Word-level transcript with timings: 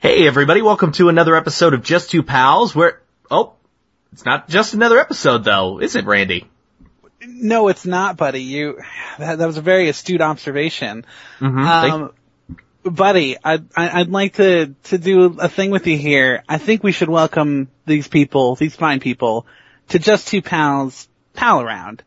Hey 0.00 0.26
everybody, 0.26 0.62
welcome 0.62 0.92
to 0.92 1.08
another 1.08 1.34
episode 1.36 1.74
of 1.74 1.82
Just 1.82 2.10
Two 2.10 2.22
Pals 2.22 2.74
where, 2.74 3.00
oh, 3.30 3.54
it's 4.12 4.24
not 4.24 4.48
just 4.48 4.74
another 4.74 4.98
episode 4.98 5.44
though, 5.44 5.80
is 5.80 5.96
it 5.96 6.04
Randy? 6.04 6.46
No, 7.20 7.68
it's 7.68 7.84
not, 7.84 8.16
buddy. 8.16 8.42
You, 8.42 8.80
that, 9.18 9.38
that 9.38 9.46
was 9.46 9.56
a 9.56 9.60
very 9.62 9.88
astute 9.88 10.20
observation. 10.20 11.04
Mm-hmm. 11.40 11.58
Um, 11.58 12.12
buddy, 12.84 13.36
I'd, 13.42 13.66
I- 13.76 14.00
I'd 14.00 14.08
like 14.08 14.34
to, 14.34 14.74
to 14.84 14.98
do 14.98 15.36
a 15.38 15.48
thing 15.48 15.70
with 15.70 15.86
you 15.86 15.98
here. 15.98 16.44
I 16.48 16.58
think 16.58 16.82
we 16.84 16.92
should 16.92 17.08
welcome 17.08 17.68
these 17.86 18.06
people, 18.06 18.54
these 18.54 18.76
fine 18.76 19.00
people, 19.00 19.46
to 19.88 19.98
Just 19.98 20.28
Two 20.28 20.42
Pals 20.42 21.08
Pal 21.34 21.60
Around. 21.60 22.04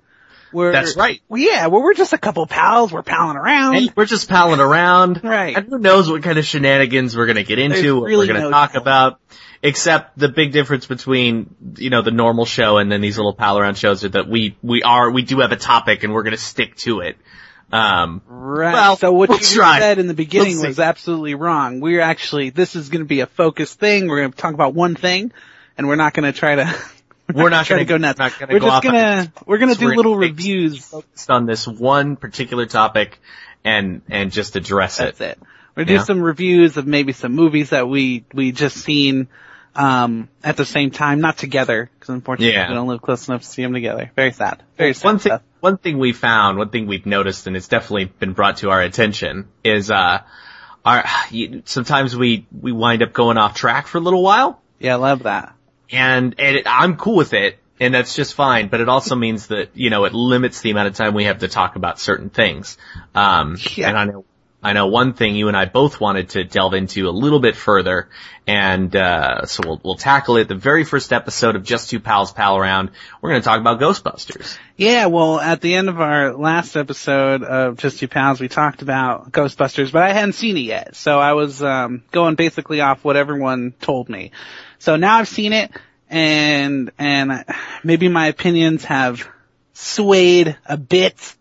We're, 0.54 0.72
That's 0.72 0.96
right. 0.96 1.22
well, 1.30 1.40
yeah, 1.42 1.68
well, 1.68 1.82
we're 1.82 1.94
just 1.94 2.14
a 2.14 2.18
couple 2.18 2.46
pals. 2.46 2.92
We're 2.92 3.04
palling 3.04 3.38
around. 3.38 3.76
Hey, 3.76 3.90
we're 3.96 4.06
just 4.06 4.30
palling 4.30 4.60
around. 4.60 5.22
Right. 5.24 5.56
And 5.56 5.68
who 5.68 5.80
knows 5.80 6.10
what 6.10 6.24
kind 6.24 6.38
of 6.38 6.46
shenanigans 6.46 7.16
we're 7.16 7.28
gonna 7.28 7.44
get 7.44 7.60
into, 7.60 7.82
There's 7.82 7.94
what 7.94 8.04
really 8.04 8.28
we're 8.28 8.34
gonna 8.34 8.46
no 8.46 8.52
talk 8.52 8.76
about. 8.76 9.20
Except 9.64 10.18
the 10.18 10.28
big 10.28 10.52
difference 10.52 10.88
between, 10.88 11.56
you 11.78 11.92
know, 11.92 12.02
the 12.02 12.10
normal 12.12 12.46
show 12.46 12.78
and 12.78 12.92
then 12.92 13.00
these 13.00 13.18
little 13.18 13.36
pal 13.36 13.60
around 13.60 13.78
shows 13.78 14.04
are 14.04 14.10
that 14.10 14.28
we, 14.28 14.58
we 14.64 14.82
are, 14.82 15.12
we 15.12 15.22
do 15.22 15.40
have 15.42 15.52
a 15.52 15.56
topic 15.56 16.04
and 16.04 16.14
we're 16.14 16.24
gonna 16.24 16.38
stick 16.38 16.76
to 16.78 17.02
it. 17.02 17.18
Um, 17.72 18.22
Right. 18.28 18.74
Well, 18.74 18.98
so 18.98 19.14
what 19.14 19.30
we'll 19.30 19.40
you 19.40 19.46
try. 19.46 19.80
said 19.80 19.98
in 20.00 20.08
the 20.08 20.14
beginning 20.14 20.58
We'll 20.58 20.68
was 20.68 20.80
absolutely 20.80 21.36
wrong. 21.36 21.80
We're 21.80 22.02
actually, 22.02 22.50
this 22.50 22.76
is 22.76 22.90
going 22.90 23.00
to 23.00 23.08
be 23.08 23.22
a 23.22 23.28
focused 23.28 23.80
thing. 23.80 24.08
We're 24.08 24.20
going 24.20 24.32
to 24.32 24.38
talk 24.38 24.54
about 24.54 24.74
one 24.74 24.96
thing, 24.96 25.32
and 25.78 25.88
we're 25.88 25.96
not 25.96 26.14
going 26.14 26.32
to 26.32 26.38
try 26.38 26.56
to. 26.56 26.76
We're 27.34 27.50
not 27.50 27.68
gonna- 27.70 27.86
go 27.86 27.98
nuts. 27.98 28.20
not 28.20 28.38
gonna 28.40 28.54
we're 28.54 28.60
go 28.60 28.68
just 28.68 28.84
gonna 28.84 29.34
we're 29.46 29.58
gonna 29.58 29.76
do 29.76 29.86
we're 29.86 29.96
little 29.96 30.14
gonna- 30.16 30.28
reviews. 30.28 30.86
focused 30.86 31.30
on 31.30 31.46
this 31.46 31.68
one 31.68 32.16
particular 32.16 32.66
topic 32.66 33.20
and, 33.64 34.02
and 34.10 34.32
just 34.32 34.56
address 34.56 35.00
it. 35.00 35.16
That's 35.18 35.22
it. 35.22 35.40
We're 35.76 35.86
gonna 35.86 35.94
Yeah. 35.94 36.00
do 36.00 36.06
some 36.06 36.22
reviews 36.22 36.78
of 36.78 36.86
maybe 36.88 37.14
some 37.14 37.34
movies 37.34 37.70
that 37.70 37.88
we 37.88 38.26
we 38.34 38.52
just 38.52 38.78
seen 38.78 39.28
um 39.76 40.28
at 40.44 40.58
the 40.58 40.66
same 40.66 40.92
time, 40.92 41.22
not 41.22 41.38
together, 41.38 41.90
because 41.94 42.10
unfortunately 42.10 42.54
Yeah. 42.54 42.68
we 42.70 42.76
don't 42.76 42.88
live 42.88 43.02
close 43.02 43.28
enough 43.30 43.42
to 43.44 43.48
see 43.48 43.62
them 43.64 43.72
together. 43.74 44.12
Very 44.16 44.34
sad. 44.34 44.62
Very 44.78 44.94
sad 44.94 45.06
one 45.06 45.20
thing, 45.20 45.30
stuff. 45.32 45.42
one 45.62 45.78
thing 45.78 45.98
we 45.98 46.12
found, 46.12 46.58
one 46.58 46.70
thing 46.70 46.88
we've 46.88 47.06
noticed, 47.06 47.48
and 47.48 47.56
it's 47.56 47.70
definitely 47.70 48.06
been 48.06 48.34
brought 48.34 48.58
to 48.58 48.70
our 48.70 48.82
attention, 48.82 49.48
is 49.64 49.90
uh, 49.90 50.24
our 50.84 51.06
you, 51.32 51.62
sometimes 51.66 52.18
we 52.18 52.46
we 52.52 52.74
wind 52.74 53.02
up 53.02 53.14
going 53.14 53.38
off 53.38 53.56
track 53.56 53.88
for 53.88 53.98
a 53.98 54.02
little 54.02 54.24
while, 54.24 54.62
Yeah, 54.80 54.96
I 54.96 54.98
love 54.98 55.24
that. 55.24 55.54
And 55.92 56.36
and 56.40 56.58
it, 56.58 56.68
I'm 56.68 56.98
cool 56.98 57.16
with 57.16 57.34
it, 57.34 57.60
and 57.80 57.94
that's 57.94 58.16
just 58.16 58.34
fine. 58.34 58.68
But 58.70 58.82
it 58.82 58.90
also 58.90 59.16
means 59.16 59.48
that 59.48 59.70
you 59.74 59.90
know 59.90 60.06
it 60.06 60.14
limits 60.14 60.62
the 60.62 60.72
amount 60.72 60.88
of 60.90 60.96
time 60.96 61.14
we 61.14 61.26
have 61.26 61.40
to 61.40 61.48
talk 61.48 61.76
about 61.76 62.00
certain 62.00 62.30
things. 62.30 62.78
Um, 63.16 63.58
Yeah. 63.76 63.90
and 63.90 63.98
I 63.98 64.06
know. 64.06 64.26
I 64.64 64.74
know 64.74 64.86
one 64.86 65.14
thing 65.14 65.34
you 65.36 65.48
and 65.48 65.58
I 65.58 65.66
both 65.66 66.00
wanted 66.00 66.30
to 66.30 66.44
delve 66.44 66.76
into 66.76 67.10
a 67.10 67.10
little 67.10 67.40
bit 67.40 67.56
further, 67.56 68.10
and 68.46 68.96
uh, 68.96 69.48
so 69.48 69.64
we'll 69.66 69.82
we'll 69.84 69.96
tackle 69.96 70.38
it. 70.38 70.48
The 70.48 70.54
very 70.54 70.84
first 70.84 71.12
episode 71.12 71.56
of 71.56 71.64
Just 71.64 71.90
Two 71.90 72.00
Pals 72.00 72.32
Pal 72.32 72.56
Around, 72.58 72.92
we're 73.22 73.32
going 73.32 73.42
to 73.42 73.44
talk 73.48 73.60
about 73.60 73.80
Ghostbusters. 73.80 74.56
Yeah, 74.78 75.08
well, 75.08 75.40
at 75.40 75.62
the 75.62 75.74
end 75.74 75.90
of 75.90 76.00
our 76.00 76.34
last 76.36 76.76
episode 76.78 77.42
of 77.42 77.78
Just 77.78 77.98
Two 77.98 78.08
Pals, 78.08 78.40
we 78.40 78.50
talked 78.50 78.84
about 78.84 79.32
Ghostbusters, 79.32 79.92
but 79.92 80.04
I 80.04 80.14
hadn't 80.14 80.34
seen 80.34 80.56
it 80.58 80.62
yet, 80.62 80.96
so 80.96 81.20
I 81.20 81.34
was 81.34 81.64
um, 81.64 82.04
going 82.12 82.36
basically 82.36 82.82
off 82.82 83.04
what 83.04 83.18
everyone 83.18 83.74
told 83.82 84.10
me. 84.10 84.30
So 84.82 84.96
now 84.96 85.18
I've 85.18 85.28
seen 85.28 85.54
it, 85.54 85.70
and 86.10 86.92
and 86.98 87.46
maybe 87.84 88.08
my 88.08 88.26
opinions 88.30 88.84
have 88.86 89.30
swayed 89.74 90.58
a 90.66 90.76
bit, 90.76 91.36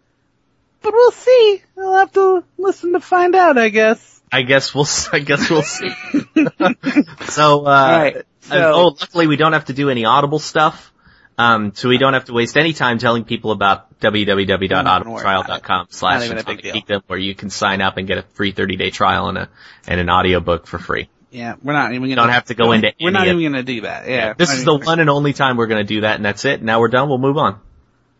but 0.82 0.92
we'll 0.92 1.10
see. 1.10 1.62
I'll 1.78 1.94
have 1.94 2.12
to 2.12 2.44
listen 2.58 2.92
to 2.92 3.00
find 3.00 3.34
out, 3.34 3.56
I 3.56 3.70
guess. 3.70 4.20
I 4.30 4.42
guess 4.42 4.74
we'll. 4.74 4.86
I 5.10 5.20
guess 5.20 5.48
we'll 5.48 5.62
see. 5.62 5.88
so, 7.30 7.64
uh, 7.64 7.64
right, 7.64 8.16
uh, 8.50 8.72
oh, 8.74 8.96
luckily 9.00 9.26
we 9.26 9.36
don't 9.36 9.54
have 9.54 9.64
to 9.64 9.72
do 9.72 9.88
any 9.88 10.04
Audible 10.04 10.38
stuff. 10.38 10.92
Um, 11.38 11.72
so 11.74 11.88
we 11.88 11.96
don't 11.96 12.12
have 12.12 12.26
to 12.26 12.34
waste 12.34 12.58
any 12.58 12.74
time 12.74 12.98
telling 12.98 13.24
people 13.24 13.52
about 13.52 13.98
www.audibletrial.com 14.00 15.86
slash 15.88 16.18
Not 16.18 16.24
even 16.26 16.36
a 16.36 16.44
big 16.44 16.60
deal. 16.60 16.74
Geekdom, 16.74 17.04
where 17.06 17.18
you 17.18 17.34
can 17.34 17.48
sign 17.48 17.80
up 17.80 17.96
and 17.96 18.06
get 18.06 18.18
a 18.18 18.22
free 18.34 18.52
30 18.52 18.76
day 18.76 18.90
trial 18.90 19.30
and 19.30 19.38
a 19.38 19.48
and 19.86 19.98
an 19.98 20.10
audiobook 20.10 20.66
for 20.66 20.78
free. 20.78 21.08
Yeah, 21.30 21.54
we're 21.62 21.72
not 21.74 21.92
even 21.92 22.02
gonna. 22.08 22.16
Don't 22.16 22.28
have 22.30 22.46
to 22.46 22.54
go 22.54 22.72
into 22.72 22.92
We're 23.00 23.08
any 23.08 23.12
not 23.12 23.26
even 23.28 23.42
gonna 23.52 23.62
do 23.62 23.82
that. 23.82 24.08
Yeah, 24.08 24.32
This 24.32 24.48
we're 24.50 24.56
is 24.58 24.64
the 24.64 24.76
one 24.76 24.98
and 25.00 25.08
only 25.08 25.32
time 25.32 25.56
we're 25.56 25.68
going 25.68 25.84
to 25.86 25.94
do 25.94 26.00
that, 26.00 26.16
and 26.16 26.24
that's 26.24 26.44
it. 26.44 26.60
Now 26.62 26.80
we're 26.80 26.88
done. 26.88 27.08
We'll 27.08 27.18
move 27.18 27.36
on. 27.38 27.60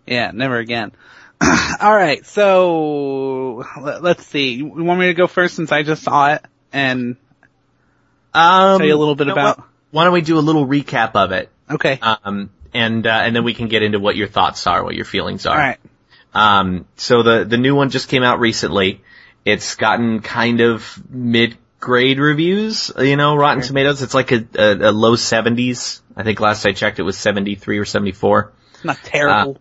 Yeah, 0.07 0.31
never 0.33 0.59
again. 0.59 0.93
All 1.81 1.95
right, 1.95 2.25
so 2.25 3.65
let- 3.81 4.03
let's 4.03 4.25
see. 4.27 4.55
You 4.55 4.67
want 4.67 5.01
me 5.01 5.07
to 5.07 5.15
go 5.15 5.27
first 5.27 5.57
since 5.57 5.73
I 5.73 5.83
just 5.83 6.03
saw 6.05 6.35
it 6.35 6.45
and 6.73 7.17
Um, 8.33 8.79
tell 8.79 8.87
you 8.87 8.95
a 8.95 8.97
little 8.99 9.17
bit 9.17 9.27
know 9.27 9.33
about? 9.33 9.59
what? 9.59 9.67
Why 9.91 10.05
don't 10.05 10.13
we 10.13 10.21
do 10.21 10.39
a 10.39 10.41
little 10.41 10.67
recap 10.67 11.13
of 11.15 11.33
it? 11.33 11.51
Okay. 11.69 11.99
Um, 12.01 12.51
and 12.73 13.05
uh, 13.07 13.11
and 13.11 13.35
then 13.35 13.43
we 13.43 13.55
can 13.55 13.67
get 13.69 13.83
into 13.83 13.99
what 13.99 14.15
your 14.15 14.29
thoughts 14.29 14.67
are, 14.69 14.85
what 14.85 14.95
your 14.95 15.05
feelings 15.05 15.47
are. 15.47 15.57
All 15.57 15.59
right. 15.59 15.79
Um, 16.33 16.87
so 16.97 17.25
the, 17.25 17.45
the 17.45 17.57
new 17.57 17.75
one 17.75 17.91
just 17.91 18.09
came 18.09 18.23
out 18.23 18.39
recently. 18.39 19.03
It's 19.45 19.75
gotten 19.75 20.21
kind 20.21 20.61
of 20.61 21.03
mid-grade 21.81 22.19
reviews, 22.19 22.93
you 22.99 23.17
know, 23.17 23.37
Rotten 23.37 23.63
Tomatoes. 23.63 24.03
It's 24.03 24.15
like 24.15 24.33
a, 24.33 24.47
a, 24.55 24.91
a 24.91 24.93
low 24.93 25.17
70s. 25.17 26.01
I 26.15 26.23
think 26.23 26.39
last 26.39 26.67
I 26.67 26.73
checked 26.73 26.99
it 26.99 27.03
was 27.03 27.17
73 27.17 27.79
or 27.79 27.85
74. 27.85 28.53
It's 28.75 28.85
not 28.85 28.99
terrible. 29.03 29.59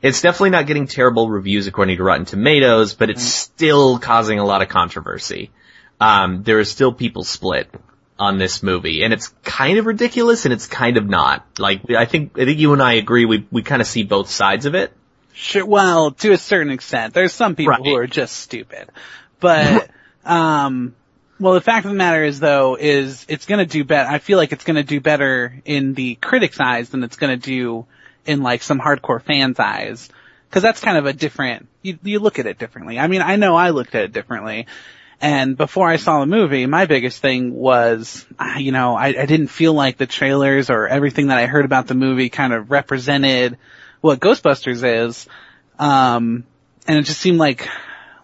It's 0.00 0.20
definitely 0.20 0.50
not 0.50 0.66
getting 0.66 0.86
terrible 0.86 1.28
reviews 1.28 1.66
according 1.66 1.96
to 1.96 2.04
Rotten 2.04 2.26
Tomatoes, 2.26 2.94
but 2.94 3.10
it's 3.10 3.22
still 3.22 3.98
causing 3.98 4.38
a 4.38 4.44
lot 4.44 4.62
of 4.62 4.68
controversy. 4.68 5.50
Um, 6.00 6.42
there 6.42 6.58
are 6.58 6.64
still 6.64 6.92
people 6.92 7.22
split 7.22 7.68
on 8.18 8.38
this 8.38 8.62
movie, 8.62 9.04
and 9.04 9.12
it's 9.12 9.28
kind 9.44 9.78
of 9.78 9.86
ridiculous 9.86 10.44
and 10.44 10.52
it's 10.52 10.66
kind 10.66 10.96
of 10.96 11.08
not. 11.08 11.44
Like, 11.58 11.90
I 11.90 12.04
think, 12.04 12.38
I 12.38 12.44
think 12.44 12.58
you 12.58 12.72
and 12.72 12.82
I 12.82 12.94
agree, 12.94 13.24
we, 13.26 13.46
we 13.50 13.62
kind 13.62 13.80
of 13.80 13.86
see 13.86 14.02
both 14.02 14.28
sides 14.28 14.66
of 14.66 14.74
it. 14.74 14.92
Sure. 15.34 15.64
Well, 15.64 16.10
to 16.12 16.32
a 16.32 16.38
certain 16.38 16.72
extent, 16.72 17.14
there's 17.14 17.32
some 17.32 17.54
people 17.56 17.82
who 17.82 17.96
are 17.96 18.06
just 18.06 18.36
stupid, 18.36 18.90
but 19.40 19.88
um, 20.24 20.94
well, 21.42 21.54
the 21.54 21.60
fact 21.60 21.84
of 21.84 21.90
the 21.90 21.96
matter 21.96 22.22
is 22.22 22.38
though, 22.38 22.76
is 22.76 23.26
it's 23.28 23.46
to 23.46 23.66
do 23.66 23.82
better. 23.84 24.08
I 24.08 24.20
feel 24.20 24.38
like 24.38 24.52
it's 24.52 24.64
to 24.64 24.82
do 24.84 25.00
better 25.00 25.60
in 25.64 25.94
the 25.94 26.14
critics' 26.14 26.60
eyes 26.60 26.90
than 26.90 27.02
it's 27.02 27.16
to 27.16 27.36
do 27.36 27.84
in 28.24 28.42
like 28.42 28.62
some 28.62 28.78
hardcore 28.78 29.20
fans' 29.20 29.58
eyes. 29.58 30.08
Cause 30.52 30.62
that's 30.62 30.80
kind 30.80 30.98
of 30.98 31.06
a 31.06 31.12
different, 31.12 31.66
you, 31.80 31.98
you 32.02 32.20
look 32.20 32.38
at 32.38 32.46
it 32.46 32.58
differently. 32.58 32.98
I 32.98 33.08
mean, 33.08 33.22
I 33.22 33.36
know 33.36 33.56
I 33.56 33.70
looked 33.70 33.94
at 33.94 34.04
it 34.04 34.12
differently. 34.12 34.66
And 35.20 35.56
before 35.56 35.88
I 35.88 35.96
saw 35.96 36.20
the 36.20 36.26
movie, 36.26 36.66
my 36.66 36.86
biggest 36.86 37.20
thing 37.20 37.54
was, 37.54 38.24
ah, 38.38 38.58
you 38.58 38.70
know, 38.70 38.94
I, 38.94 39.08
I 39.08 39.26
didn't 39.26 39.48
feel 39.48 39.72
like 39.72 39.96
the 39.96 40.06
trailers 40.06 40.68
or 40.68 40.86
everything 40.86 41.28
that 41.28 41.38
I 41.38 41.46
heard 41.46 41.64
about 41.64 41.86
the 41.86 41.94
movie 41.94 42.28
kind 42.28 42.52
of 42.52 42.70
represented 42.70 43.58
what 44.00 44.20
Ghostbusters 44.20 45.08
is. 45.08 45.26
Um, 45.78 46.44
and 46.86 46.98
it 46.98 47.02
just 47.02 47.20
seemed 47.20 47.38
like, 47.38 47.68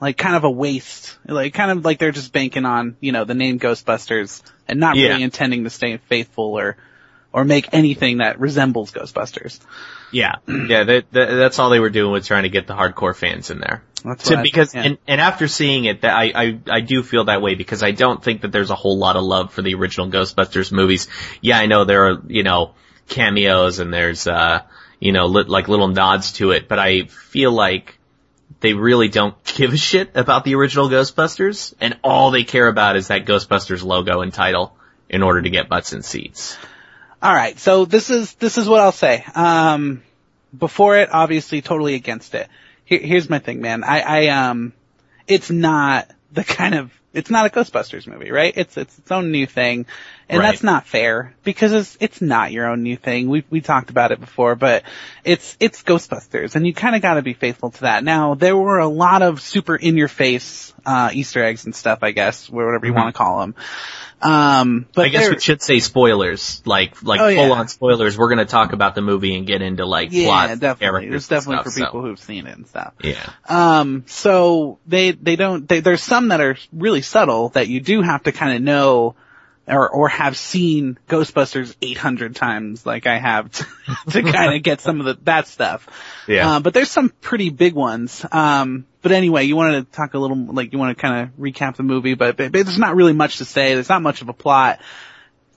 like 0.01 0.17
kind 0.17 0.37
of 0.37 0.45
a 0.45 0.51
waste. 0.51 1.19
Like 1.27 1.55
kind 1.55 1.71
of 1.71 1.85
like 1.85 1.99
they're 1.99 2.13
just 2.13 2.33
banking 2.33 2.65
on, 2.65 2.97
you 3.01 3.13
know, 3.13 3.25
the 3.25 3.35
name 3.35 3.59
Ghostbusters 3.59 4.43
and 4.69 4.79
not 4.81 4.97
Yeah. 4.97 5.09
really 5.09 5.23
intending 5.23 5.65
to 5.65 5.71
stay 5.71 5.97
faithful 5.97 6.59
or, 6.59 6.77
or 7.33 7.45
make 7.45 7.69
anything 7.73 8.19
that 8.19 8.41
resembles 8.41 8.93
Ghostbusters. 8.93 9.61
Yeah, 10.11 10.37
yeah, 10.49 10.85
that, 10.85 11.05
that, 11.13 11.27
that's 11.35 11.59
all 11.59 11.69
they 11.71 11.81
were 11.81 11.91
doing 11.91 12.11
was 12.13 12.27
trying 12.27 12.45
to 12.45 12.49
get 12.49 12.67
the 12.67 12.75
hardcore 12.75 13.15
fans 13.15 13.51
in 13.51 13.59
there. 13.61 13.83
That's 14.05 14.25
To, 14.25 14.31
what 14.35 14.39
I- 14.39 14.43
because, 14.43 14.75
yeah. 14.75 14.83
and, 14.83 14.99
and 15.07 15.21
after 15.21 15.49
seeing 15.49 15.85
it, 15.85 16.01
that 16.03 16.15
I, 16.17 16.33
I, 16.35 16.59
I 16.71 16.81
do 16.81 17.03
feel 17.03 17.25
that 17.25 17.43
way 17.43 17.55
because 17.57 17.83
I 17.83 17.91
don't 17.91 18.23
think 18.23 18.43
that 18.43 18.53
there's 18.53 18.71
a 18.71 18.75
whole 18.77 18.97
lot 18.99 19.17
of 19.17 19.25
love 19.25 19.53
for 19.53 19.61
the 19.63 19.75
original 19.75 20.09
Ghostbusters 20.09 20.73
movies. 20.73 21.09
Yeah, 21.43 21.59
I 21.59 21.67
know 21.67 21.85
there 21.85 22.05
are, 22.11 22.23
you 22.29 22.43
know, 22.45 22.75
cameos 23.09 23.79
and 23.81 23.93
there's, 23.93 24.27
uh, 24.27 24.63
you 25.01 25.13
know, 25.13 25.27
li- 25.27 25.45
like 25.45 25.69
little 25.69 25.89
nods 25.89 26.33
to 26.35 26.53
it, 26.53 26.69
but 26.69 26.79
I 26.79 27.05
feel 27.05 27.53
like 27.53 27.98
they 28.61 28.75
really 28.75 29.09
don't 29.09 29.37
give 29.45 29.73
a 29.73 29.77
shit 29.77 30.17
about 30.17 30.45
the 30.45 30.55
original 30.55 30.89
Ghostbusters 30.89 31.75
and 31.81 31.99
all 32.03 32.31
they 32.31 32.45
care 32.45 32.67
about 32.67 32.97
is 32.97 33.09
that 33.09 33.25
Ghostbusters 33.25 33.85
logo 33.85 34.21
and 34.21 34.33
title 34.33 34.77
in 35.09 35.23
order 35.23 35.43
to 35.43 35.51
get 35.51 35.69
butts 35.69 35.93
in 35.93 36.03
seats. 36.03 36.57
All 37.23 37.35
right, 37.35 37.59
so 37.59 37.85
this 37.85 38.11
is 38.11 38.35
this 38.35 38.59
is 38.59 38.69
what 38.69 38.81
I'll 38.81 38.93
say. 38.93 39.25
Um, 39.35 40.03
before 40.57 40.97
it, 40.99 41.09
obviously, 41.13 41.63
totally 41.63 41.95
against 41.95 42.35
it. 42.35 42.49
Here, 42.85 43.01
here's 43.01 43.29
my 43.29 43.39
thing, 43.39 43.61
man. 43.61 43.83
I, 43.83 44.01
I 44.01 44.27
um, 44.29 44.73
it's 45.27 45.51
not 45.51 46.09
the 46.33 46.45
kind 46.45 46.75
of 46.75 46.93
it's 47.15 47.31
not 47.31 47.47
a 47.47 47.49
Ghostbusters 47.49 48.07
movie, 48.07 48.31
right? 48.31 48.53
It's 48.55 48.77
it's 48.77 48.99
its 48.99 49.11
own 49.11 49.33
new 49.33 49.47
thing, 49.47 49.87
and 50.29 50.39
Right. 50.41 50.51
that's 50.51 50.63
not 50.63 50.87
fair 50.87 51.35
because 51.43 51.73
it's 51.73 51.97
it's 52.01 52.21
not 52.21 52.53
your 52.53 52.67
own 52.67 52.83
new 52.83 52.97
thing. 52.97 53.29
We 53.29 53.45
we 53.49 53.61
talked 53.63 53.89
about 53.91 54.13
it 54.13 54.21
before, 54.21 54.55
but 54.55 54.83
it's 55.25 55.57
it's 55.59 55.83
Ghostbusters, 55.83 56.55
and 56.55 56.67
you 56.67 56.75
kind 56.75 56.95
of 56.95 57.01
got 57.03 57.15
to 57.15 57.23
be 57.23 57.33
faithful 57.33 57.71
to 57.71 57.81
that. 57.83 58.05
Now 58.05 58.35
there 58.35 58.57
were 58.57 58.79
a 58.79 58.89
lot 58.89 59.23
of 59.23 59.41
super 59.41 59.75
in 59.75 59.97
your 59.97 60.09
face 60.09 60.75
uh, 60.85 61.11
Easter 61.13 61.43
eggs 61.43 61.65
and 61.65 61.75
stuff, 61.75 62.01
I 62.03 62.11
guess, 62.13 62.51
or 62.51 62.67
whatever 62.67 62.87
you 62.87 62.95
want 62.95 63.15
to 63.15 63.19
call 63.19 63.41
them. 63.41 63.55
Um, 64.21 64.87
but 64.95 65.07
I 65.07 65.09
guess 65.11 65.31
we 65.31 65.39
should 65.39 65.63
say 65.63 65.79
spoilers, 65.81 66.61
like 66.65 67.03
like 67.03 67.21
Oh, 67.21 67.29
yeah. 67.29 67.45
full 67.45 67.53
on 67.53 67.69
spoilers. 67.69 68.19
We're 68.19 68.29
to 68.39 68.45
talk 68.47 68.73
about 68.73 68.95
the 68.95 69.01
movie 69.01 69.37
and 69.37 69.47
get 69.47 69.63
into 69.63 69.87
like 69.87 70.09
yeah, 70.11 70.27
plot, 70.27 70.59
definitely. 70.59 71.11
There's 71.11 71.29
definitely 71.29 71.57
and 71.57 71.65
for 71.65 71.71
stuff, 71.71 71.87
people 71.89 72.03
who've 72.03 72.19
seen 72.19 72.47
it 72.47 72.57
and 72.57 72.67
stuff. 72.67 72.95
Yeah, 73.03 73.31
Um, 73.49 74.05
so 74.07 74.79
they, 74.87 75.13
they 75.13 75.37
don't, 75.37 75.69
they, 75.69 75.81
there's 75.81 76.03
some 76.03 76.29
that 76.29 76.41
are 76.41 76.57
really 76.73 77.03
subtle 77.03 77.51
that 77.51 77.69
you 77.69 77.81
do 77.81 78.03
have 78.03 78.25
to 78.25 78.33
kind 78.33 78.57
of 78.57 78.63
know, 78.63 79.15
or, 79.69 79.89
or 79.89 80.09
have 80.09 80.37
seen 80.37 80.99
Ghostbusters 81.09 81.77
800 81.81 82.35
times 82.35 82.85
like 82.85 83.07
I 83.07 83.19
have 83.19 83.51
to, 83.53 83.67
to 84.11 84.23
kind 84.23 84.55
of 84.55 84.63
get 84.65 84.81
some 84.81 85.01
of 85.01 85.07
the, 85.07 85.19
that 85.25 85.47
stuff. 85.47 85.87
Yeah. 86.27 86.57
Uh, 86.57 86.61
but 86.61 86.75
there's 86.75 86.91
some 86.91 87.11
pretty 87.21 87.51
big 87.51 87.75
ones. 87.75 88.25
Um, 88.33 88.87
but 89.03 89.13
anyway, 89.13 89.45
you 89.45 89.55
wanted 89.55 89.87
to 89.87 89.93
talk 89.97 90.15
a 90.15 90.19
little, 90.19 90.37
like 90.37 90.73
you 90.73 90.79
want 90.79 90.97
to 90.97 91.01
kind 91.01 91.23
of 91.23 91.37
recap 91.37 91.77
the 91.77 91.83
movie, 91.85 92.15
but, 92.15 92.37
but, 92.37 92.51
but 92.51 92.65
there's 92.67 92.79
not 92.79 92.97
really 92.97 93.13
much 93.13 93.39
to 93.39 93.45
say. 93.45 93.75
There's 93.75 93.89
not 93.89 94.03
much 94.03 94.23
of 94.23 94.29
a 94.29 94.33
plot. 94.33 94.81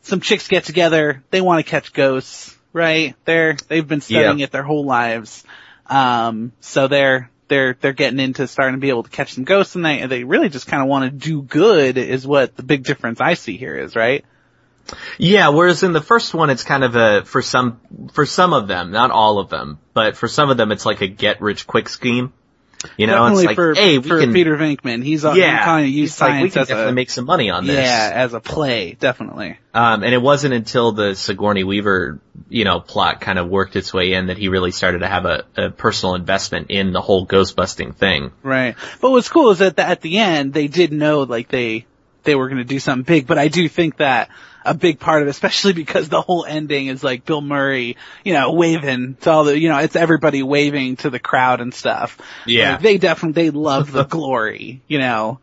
Some 0.04 0.20
chicks 0.22 0.48
get 0.48 0.66
together. 0.66 1.24
They 1.32 1.42
want 1.42 1.66
to 1.66 1.70
catch 1.70 1.94
ghosts, 1.94 2.56
right? 2.74 3.16
They're, 3.26 3.56
they've 3.68 3.88
been 3.88 4.02
studying 4.02 4.40
Yeah. 4.40 4.46
it 4.46 4.52
their 4.52 4.64
whole 4.64 4.86
lives. 4.86 5.44
Um, 5.88 6.52
so 6.60 6.88
they're, 6.88 7.31
they're, 7.52 7.78
they're 7.82 7.92
getting 7.92 8.20
into 8.20 8.48
starting 8.48 8.76
to 8.76 8.80
be 8.80 8.90
able 8.90 9.04
to 9.04 9.10
catch 9.10 9.34
some 9.34 9.44
ghosts 9.44 9.76
and 9.76 9.86
they, 9.86 10.06
they 10.06 10.24
really 10.24 10.48
just 10.48 10.68
kind 10.68 10.82
of 10.82 10.88
want 10.88 11.12
to 11.12 11.12
do 11.12 11.42
good 11.42 11.98
is 11.98 12.26
what 12.26 12.56
the 12.56 12.64
big 12.64 12.84
difference 12.84 13.20
I 13.20 13.34
see 13.34 13.58
here 13.58 13.78
is, 13.78 13.94
right? 13.94 14.24
Yeah, 15.18 15.50
whereas 15.50 15.84
in 15.84 15.92
the 15.92 16.02
first 16.02 16.34
one, 16.34 16.50
it's 16.50 16.64
kind 16.64 16.84
of 16.84 16.96
a 16.96 17.26
for 17.26 17.42
some 17.42 17.80
for 18.14 18.26
some 18.26 18.54
of 18.54 18.68
them, 18.68 18.92
not 18.92 19.12
all 19.12 19.38
of 19.38 19.50
them, 19.50 19.80
but 19.94 20.18
for 20.18 20.28
some 20.28 20.50
of 20.50 20.58
them, 20.58 20.72
it's 20.72 20.86
like 20.86 21.02
a 21.02 21.08
get 21.08 21.42
rich 21.42 21.68
quick 21.68 21.88
scheme. 21.90 22.34
You 22.98 23.08
know, 23.08 23.14
Definitely 23.14 23.44
it's 23.44 23.48
like, 23.48 23.56
for, 23.56 23.74
hey, 23.74 23.98
we 23.98 24.10
for 24.10 24.20
can, 24.20 24.34
Peter 24.34 24.58
Venkman. 24.58 25.04
He's, 25.04 25.24
uh, 25.24 25.34
yeah, 25.34 25.64
kind 25.64 25.86
of 25.86 25.92
use 25.92 26.12
it's 26.12 26.22
like 26.22 26.42
we 26.42 26.50
science 26.50 26.54
can 26.54 26.62
definitely 26.64 26.92
a, 26.92 26.96
make 26.96 27.10
some 27.10 27.26
money 27.26 27.50
on 27.50 27.68
this. 27.68 27.76
yeah, 27.76 28.12
as 28.14 28.34
a 28.34 28.40
play, 28.40 28.94
definitely. 28.94 29.60
Um, 29.74 30.04
and 30.04 30.14
it 30.14 30.22
wasn't 30.22 30.54
until 30.54 30.92
the 30.92 31.16
Sigourney 31.16 31.64
Weaver, 31.64 32.20
you 32.50 32.66
know, 32.66 32.80
plot 32.80 33.22
kind 33.22 33.40
of 33.40 33.50
worked 33.50 33.76
its 33.76 33.94
way 33.94 34.14
in 34.14 34.28
that 34.28 34.38
he 34.38 34.48
really 34.48 34.72
started 34.72 35.00
to 35.00 35.08
have 35.08 35.26
a, 35.26 35.46
a 35.56 35.70
personal 35.70 36.16
investment 36.16 36.68
in 36.70 36.92
the 36.92 37.02
whole 37.02 37.26
ghost 37.26 37.56
busting 37.56 37.94
thing. 37.94 38.32
Right. 38.42 38.76
But 39.00 39.12
what's 39.12 39.30
cool 39.30 39.52
is 39.52 39.60
that 39.60 39.76
the, 39.76 39.84
at 39.84 40.02
the 40.02 40.18
end 40.18 40.54
they 40.54 40.68
did 40.68 40.92
know 40.92 41.24
like 41.24 41.50
they 41.50 41.86
they 42.24 42.36
were 42.36 42.48
going 42.48 42.60
to 42.60 42.64
do 42.64 42.80
something 42.80 43.04
big. 43.04 43.28
But 43.28 43.38
I 43.38 43.48
do 43.48 43.68
think 43.70 43.98
that 43.98 44.30
a 44.64 44.74
big 44.74 45.00
part 45.00 45.22
of, 45.22 45.28
it, 45.28 45.32
especially 45.32 45.74
because 45.74 46.10
the 46.10 46.22
whole 46.22 46.46
ending 46.46 46.88
is 46.88 47.04
like 47.04 47.26
Bill 47.26 47.42
Murray, 47.42 47.98
you 48.24 48.34
know, 48.34 48.52
waving 48.54 49.16
to 49.22 49.32
all 49.32 49.44
the, 49.46 49.58
you 49.58 49.70
know, 49.70 49.78
it's 49.78 49.96
everybody 49.96 50.44
waving 50.44 50.98
to 50.98 51.10
the 51.10 51.20
crowd 51.20 51.62
and 51.62 51.74
stuff. 51.74 52.18
Yeah. 52.46 52.74
Like, 52.74 52.82
they 52.82 52.98
definitely 52.98 53.44
they 53.44 53.50
love 53.50 53.92
the 53.92 54.04
glory, 54.04 54.82
you 54.88 55.00
know. 55.00 55.40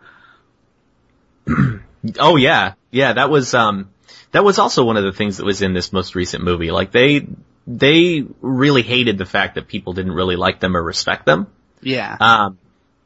Oh 2.19 2.37
yeah, 2.37 2.75
yeah. 2.91 3.15
That 3.15 3.29
was 3.29 3.55
um, 3.55 3.91
that 4.33 4.45
was 4.45 4.59
also 4.59 4.85
one 4.85 4.97
of 4.97 5.05
the 5.05 5.13
things 5.13 5.39
that 5.39 5.45
was 5.45 5.63
in 5.63 5.73
this 5.73 5.93
most 5.93 6.15
recent 6.15 6.45
movie. 6.45 6.71
Like 6.71 6.93
they 6.93 7.27
they 7.67 8.25
really 8.41 8.83
hated 8.83 9.19
the 9.19 9.27
fact 9.27 9.57
that 9.57 9.69
people 9.69 9.93
didn't 9.93 10.13
really 10.13 10.37
like 10.37 10.61
them 10.61 10.77
or 10.77 10.83
respect 10.83 11.27
them. 11.27 11.49
Yeah. 11.83 12.17
Um, 12.21 12.59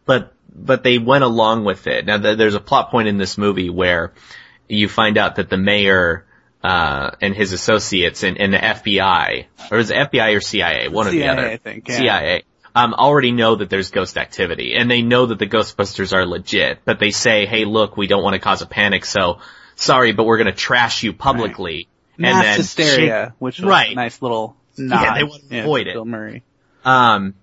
but 0.05 0.35
but 0.55 0.83
they 0.83 0.99
went 0.99 1.25
along 1.25 1.65
with 1.65 1.87
it. 1.87 2.05
Now 2.05 2.19
th- 2.19 2.39
there's 2.39 2.55
a 2.55 2.61
plot 2.61 2.91
point 2.91 3.09
in 3.09 3.19
this 3.19 3.39
movie 3.39 3.71
where 3.71 4.13
you 4.77 4.89
find 4.89 5.19
out 5.19 5.37
that 5.37 5.51
the 5.51 5.57
mayor 5.57 6.25
uh, 6.63 7.11
and 7.21 7.35
his 7.35 7.53
associates 7.53 8.23
and, 8.23 8.39
and 8.39 8.53
the 8.53 8.59
FBI, 8.59 9.47
or 9.71 9.79
is 9.79 9.91
it 9.91 9.97
FBI 9.97 10.37
or 10.37 10.41
CIA? 10.41 10.89
One 10.89 11.07
or 11.09 11.11
the 11.11 11.19
CIA, 11.21 11.29
other. 11.29 11.47
I 11.49 11.57
think, 11.57 11.89
yeah. 11.89 11.97
CIA. 11.99 12.43
Um, 12.75 12.95
already 12.95 13.33
know 13.33 13.57
that 13.57 13.69
there's 13.69 13.91
ghost 13.91 14.17
activity, 14.17 14.75
and 14.75 14.91
they 14.91 15.03
know 15.03 15.27
that 15.27 15.39
the 15.39 15.47
Ghostbusters 15.47 16.15
are 16.15 16.25
legit. 16.25 16.79
But 16.87 16.99
they 17.01 17.11
say, 17.11 17.45
"Hey, 17.45 17.67
look, 17.67 17.97
we 17.99 18.07
don't 18.07 18.23
want 18.23 18.33
to 18.35 18.39
cause 18.41 18.63
a 18.63 18.67
panic, 18.67 19.05
so 19.05 19.41
sorry, 19.77 20.13
but 20.13 20.25
we're 20.25 20.39
going 20.39 20.47
to 20.47 20.53
trash 20.59 21.03
you 21.03 21.13
publicly." 21.13 21.89
And 22.17 22.23
Mass 22.23 22.45
then 22.45 22.57
hysteria, 22.57 23.25
shake- 23.27 23.41
which 23.41 23.59
was 23.59 23.69
right. 23.69 23.93
a 23.93 23.95
nice 23.95 24.23
little 24.23 24.57
nod. 24.79 25.17
they 25.17 25.25
want 25.25 25.51
to 25.51 25.61
avoid 25.61 25.87
it. 25.87 25.95
Bill 25.95 26.05
Murray. 26.07 26.43
Um, 26.85 27.35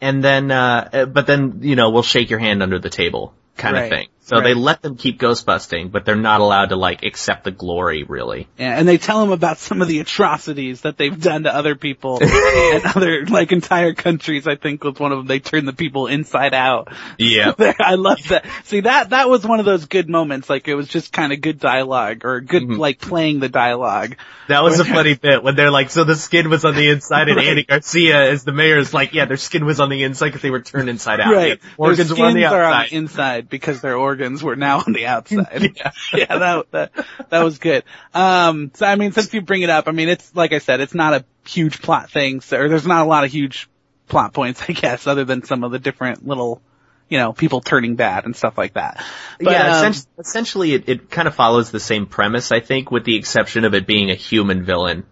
and 0.00 0.22
then, 0.22 0.50
uh, 0.50 0.88
uh, 0.92 1.04
but 1.06 1.26
then, 1.26 1.58
you 1.62 1.74
know, 1.74 1.90
we'll 1.90 2.02
shake 2.02 2.30
your 2.30 2.38
hand 2.38 2.62
under 2.62 2.78
the 2.78 2.90
table 2.90 3.34
kind 3.56 3.74
Right. 3.74 3.82
of 3.84 3.88
thing. 3.90 4.08
So 4.28 4.40
they 4.40 4.54
let 4.54 4.82
them 4.82 4.96
keep 4.96 5.18
ghost 5.18 5.46
busting, 5.46 5.88
but 5.88 6.04
they're 6.04 6.16
not 6.16 6.40
allowed 6.40 6.68
to 6.70 6.76
like 6.76 7.02
accept 7.02 7.44
the 7.44 7.50
glory 7.50 8.02
really. 8.02 8.46
Yeah, 8.58 8.78
and 8.78 8.86
they 8.86 8.98
tell 8.98 9.22
him 9.22 9.32
about 9.32 9.58
some 9.58 9.80
of 9.82 9.88
the 9.88 10.00
atrocities 10.00 10.82
that 10.82 10.96
they've 10.98 11.18
done 11.20 11.44
to 11.44 11.54
other 11.54 11.74
people 11.74 12.18
and 12.22 12.84
other 12.84 13.24
like 13.26 13.52
entire 13.52 13.94
countries. 13.94 14.46
I 14.46 14.56
think 14.56 14.84
was 14.84 14.98
one 14.98 15.12
of 15.12 15.18
them. 15.18 15.26
They 15.26 15.40
turned 15.40 15.66
the 15.66 15.72
people 15.72 16.06
inside 16.06 16.52
out. 16.54 16.92
Yeah. 17.18 17.52
I 17.80 17.94
love 17.94 18.18
that. 18.28 18.44
See 18.64 18.80
that 18.80 19.10
that 19.10 19.28
was 19.28 19.46
one 19.46 19.60
of 19.60 19.66
those 19.66 19.86
good 19.86 20.08
moments. 20.08 20.50
Like 20.50 20.68
it 20.68 20.74
was 20.74 20.88
just 20.88 21.12
kind 21.12 21.32
of 21.32 21.40
good 21.40 21.58
dialogue 21.58 22.24
or 22.24 22.40
good 22.40 22.58
Mm-hmm. 22.58 22.80
like 22.80 22.98
playing 23.00 23.38
the 23.38 23.48
dialogue. 23.48 24.16
That 24.48 24.62
was 24.62 24.80
a 24.80 24.84
funny 24.84 25.14
bit 25.22 25.42
when 25.42 25.54
they're 25.54 25.70
like, 25.70 25.90
so 25.90 26.04
the 26.04 26.16
skin 26.16 26.50
was 26.50 26.64
on 26.64 26.74
the 26.74 26.90
inside 26.90 27.28
and 27.28 27.38
Andy 27.38 27.62
Garcia 27.64 28.30
as 28.30 28.42
the 28.44 28.52
mayor 28.52 28.78
is 28.78 28.92
like, 28.92 29.14
yeah, 29.14 29.26
their 29.26 29.36
skin 29.36 29.64
was 29.64 29.78
on 29.78 29.88
the 29.88 30.02
inside 30.02 30.26
because 30.26 30.42
they 30.42 30.50
were 30.50 30.60
turned 30.60 30.88
inside 30.88 31.20
out. 31.20 31.32
Right. 31.32 31.60
Yeah, 31.62 31.70
organs 31.76 32.08
Their 32.08 32.18
were 32.18 32.24
on 32.26 32.34
the 32.34 32.40
skins 32.40 32.52
are 32.52 32.64
on 32.64 32.86
the 32.90 32.96
inside 32.96 33.48
because 33.48 33.80
their 33.80 33.96
organs 33.96 34.17
were 34.42 34.56
now 34.56 34.78
on 34.86 34.92
the 34.92 35.06
outside. 35.06 35.76
yeah. 36.14 36.38
that, 36.38 36.66
that, 36.70 36.92
that 37.30 37.44
was 37.44 37.58
good. 37.58 37.84
Um, 38.14 38.70
so 38.74 38.86
I 38.86 38.96
mean, 38.96 39.12
since 39.12 39.32
you 39.32 39.40
bring 39.40 39.62
it 39.62 39.70
up, 39.70 39.88
I 39.88 39.92
mean, 39.92 40.08
it's, 40.08 40.34
like 40.34 40.52
I 40.52 40.58
said, 40.58 40.80
it's 40.80 40.94
not 40.94 41.14
a 41.14 41.24
huge 41.46 41.80
plot 41.80 42.10
thing, 42.10 42.40
so, 42.40 42.58
or 42.58 42.68
there's 42.68 42.86
not 42.86 43.04
a 43.04 43.08
lot 43.08 43.24
of 43.24 43.30
huge 43.30 43.68
plot 44.08 44.32
points, 44.32 44.62
I 44.68 44.72
guess, 44.72 45.06
other 45.06 45.24
than 45.24 45.44
some 45.44 45.64
of 45.64 45.72
the 45.72 45.78
different 45.78 46.26
little, 46.26 46.60
you 47.08 47.18
know, 47.18 47.32
people 47.32 47.60
turning 47.60 47.96
bad 47.96 48.24
and 48.24 48.34
stuff 48.34 48.58
like 48.58 48.74
that. 48.74 49.04
But, 49.38 49.52
yeah, 49.52 49.78
um, 49.78 49.86
essentially, 49.86 50.12
essentially 50.18 50.72
it, 50.74 50.88
it 50.88 51.10
kind 51.10 51.28
of 51.28 51.34
follows 51.34 51.70
the 51.70 51.80
same 51.80 52.06
premise, 52.06 52.52
I 52.52 52.60
think, 52.60 52.90
with 52.90 53.04
the 53.04 53.16
exception 53.16 53.64
of 53.64 53.74
it 53.74 53.86
being 53.86 54.10
a 54.10 54.14
human 54.14 54.64
villain. 54.64 55.04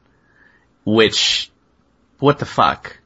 Which, 0.84 1.50
what 2.18 2.38
the 2.38 2.46
fuck? 2.46 2.98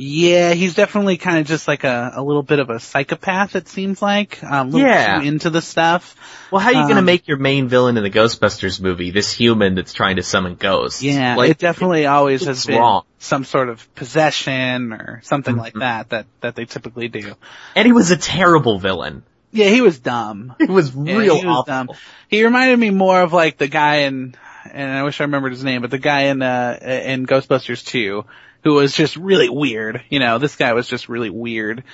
Yeah, 0.00 0.54
he's 0.54 0.74
definitely 0.74 1.16
kind 1.16 1.38
of 1.38 1.46
just 1.48 1.66
like 1.66 1.82
a, 1.82 2.12
a 2.14 2.22
little 2.22 2.44
bit 2.44 2.60
of 2.60 2.70
a 2.70 2.78
psychopath, 2.78 3.56
it 3.56 3.66
seems 3.66 4.00
like. 4.00 4.42
Um, 4.44 4.70
Yeah. 4.70 5.18
too 5.20 5.26
into 5.26 5.50
the 5.50 5.60
stuff. 5.60 6.14
Well, 6.52 6.60
how 6.60 6.68
are 6.68 6.72
you 6.74 6.86
gonna 6.88 7.00
Um, 7.00 7.04
make 7.04 7.26
your 7.26 7.36
main 7.36 7.66
villain 7.68 7.96
in 7.96 8.04
the 8.04 8.10
Ghostbusters 8.10 8.80
movie 8.80 9.10
this 9.10 9.32
human 9.32 9.74
that's 9.74 9.92
trying 9.92 10.16
to 10.16 10.22
summon 10.22 10.54
ghosts? 10.54 11.02
Yeah, 11.02 11.34
like, 11.34 11.50
it 11.50 11.58
definitely 11.58 12.06
always 12.06 12.44
has 12.44 12.64
been 12.64 12.76
wrong. 12.80 13.02
some 13.18 13.44
sort 13.44 13.68
of 13.68 13.92
possession 13.96 14.92
or 14.92 15.20
something 15.24 15.56
like 15.56 15.72
Mm-hmm. 15.74 15.80
that, 15.80 16.08
that, 16.10 16.26
that 16.42 16.54
they 16.54 16.64
typically 16.64 17.08
do. 17.08 17.34
and 17.74 17.84
he 17.84 17.92
was 17.92 18.12
a 18.12 18.16
terrible 18.16 18.78
villain. 18.78 19.24
Yeah, 19.50 19.68
he 19.68 19.80
was 19.80 19.98
dumb. 19.98 20.54
It 20.60 20.68
was 20.70 20.94
Yeah, 20.94 21.16
real 21.16 21.38
he 21.40 21.44
was 21.46 21.56
awful. 21.58 21.72
dumb. 21.72 21.90
He 22.28 22.44
reminded 22.44 22.78
me 22.78 22.90
more 22.90 23.20
of 23.20 23.32
like 23.32 23.56
the 23.58 23.66
guy 23.68 24.02
in, 24.02 24.36
and 24.70 24.90
I 24.92 25.02
wish 25.02 25.20
I 25.20 25.24
remembered 25.24 25.50
his 25.52 25.64
name, 25.64 25.82
but 25.82 25.90
the 25.90 25.98
guy 25.98 26.24
in, 26.26 26.40
uh, 26.40 26.78
in 26.82 27.26
Ghostbusters 27.26 27.84
2, 27.84 28.24
who 28.68 28.74
was 28.74 28.92
just 28.94 29.16
really 29.16 29.48
weird. 29.48 30.02
You 30.10 30.18
know, 30.18 30.38
this 30.38 30.56
guy 30.56 30.74
was 30.74 30.86
just 30.86 31.08
really 31.08 31.30
weird. 31.30 31.84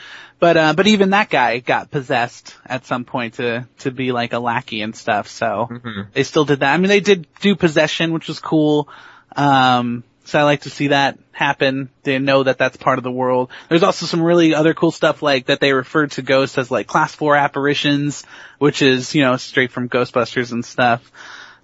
But, 0.40 0.56
uh, 0.56 0.72
but 0.74 0.88
even 0.88 1.10
that 1.10 1.30
guy 1.30 1.60
got 1.60 1.92
possessed 1.92 2.56
at 2.66 2.84
some 2.84 3.04
point 3.04 3.34
to, 3.34 3.68
to 3.78 3.92
be 3.92 4.10
like 4.10 4.32
a 4.32 4.40
lackey 4.40 4.82
and 4.82 4.94
stuff, 4.96 5.28
so 5.28 5.68
Mhm. 5.70 6.12
they 6.12 6.24
still 6.24 6.44
did 6.44 6.60
that. 6.60 6.74
I 6.74 6.76
mean, 6.78 6.88
they 6.88 6.98
did 6.98 7.28
do 7.40 7.54
possession, 7.54 8.12
which 8.12 8.26
was 8.26 8.40
cool. 8.40 8.88
Um, 9.36 10.02
so 10.24 10.40
I 10.40 10.42
like 10.42 10.62
to 10.62 10.70
see 10.70 10.88
that 10.88 11.16
happen. 11.30 11.90
They 12.02 12.18
know 12.18 12.42
that 12.42 12.58
that's 12.58 12.76
part 12.76 12.98
of 12.98 13.04
the 13.04 13.12
world. 13.12 13.50
There's 13.68 13.84
also 13.84 14.06
some 14.06 14.20
really 14.20 14.52
other 14.52 14.74
cool 14.74 14.90
stuff 14.90 15.22
like 15.22 15.46
that 15.46 15.60
they 15.60 15.72
referred 15.72 16.10
to 16.12 16.22
ghosts 16.22 16.58
as 16.58 16.72
like 16.72 16.88
class 16.88 17.14
four 17.14 17.36
apparitions, 17.36 18.24
which 18.58 18.82
is, 18.82 19.14
you 19.14 19.22
know, 19.22 19.36
straight 19.36 19.70
from 19.70 19.88
Ghostbusters 19.88 20.50
and 20.50 20.64
stuff. 20.64 21.08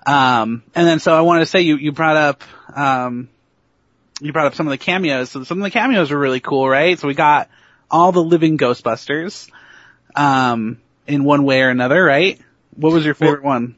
Um, 0.06 0.62
and 0.76 0.86
then 0.86 1.00
so 1.00 1.16
I 1.16 1.22
wanted 1.22 1.40
to 1.40 1.46
say 1.46 1.62
you, 1.62 1.76
you 1.78 1.90
brought 1.90 2.16
up, 2.16 2.44
um, 2.76 3.28
you 4.20 4.32
brought 4.32 4.46
up 4.46 4.54
some 4.54 4.66
of 4.66 4.70
the 4.70 4.78
cameos. 4.78 5.30
So 5.30 5.44
some 5.44 5.58
of 5.58 5.64
the 5.64 5.70
cameos 5.70 6.10
were 6.10 6.18
really 6.18 6.40
cool, 6.40 6.68
right? 6.68 6.98
So 6.98 7.08
we 7.08 7.14
got 7.14 7.48
all 7.90 8.12
the 8.12 8.22
living 8.22 8.58
Ghostbusters, 8.58 9.50
um, 10.14 10.80
in 11.06 11.24
one 11.24 11.44
way 11.44 11.62
or 11.62 11.70
another, 11.70 12.02
right? 12.02 12.40
What 12.76 12.92
was 12.92 13.04
your 13.04 13.14
favorite 13.14 13.42
one? 13.42 13.76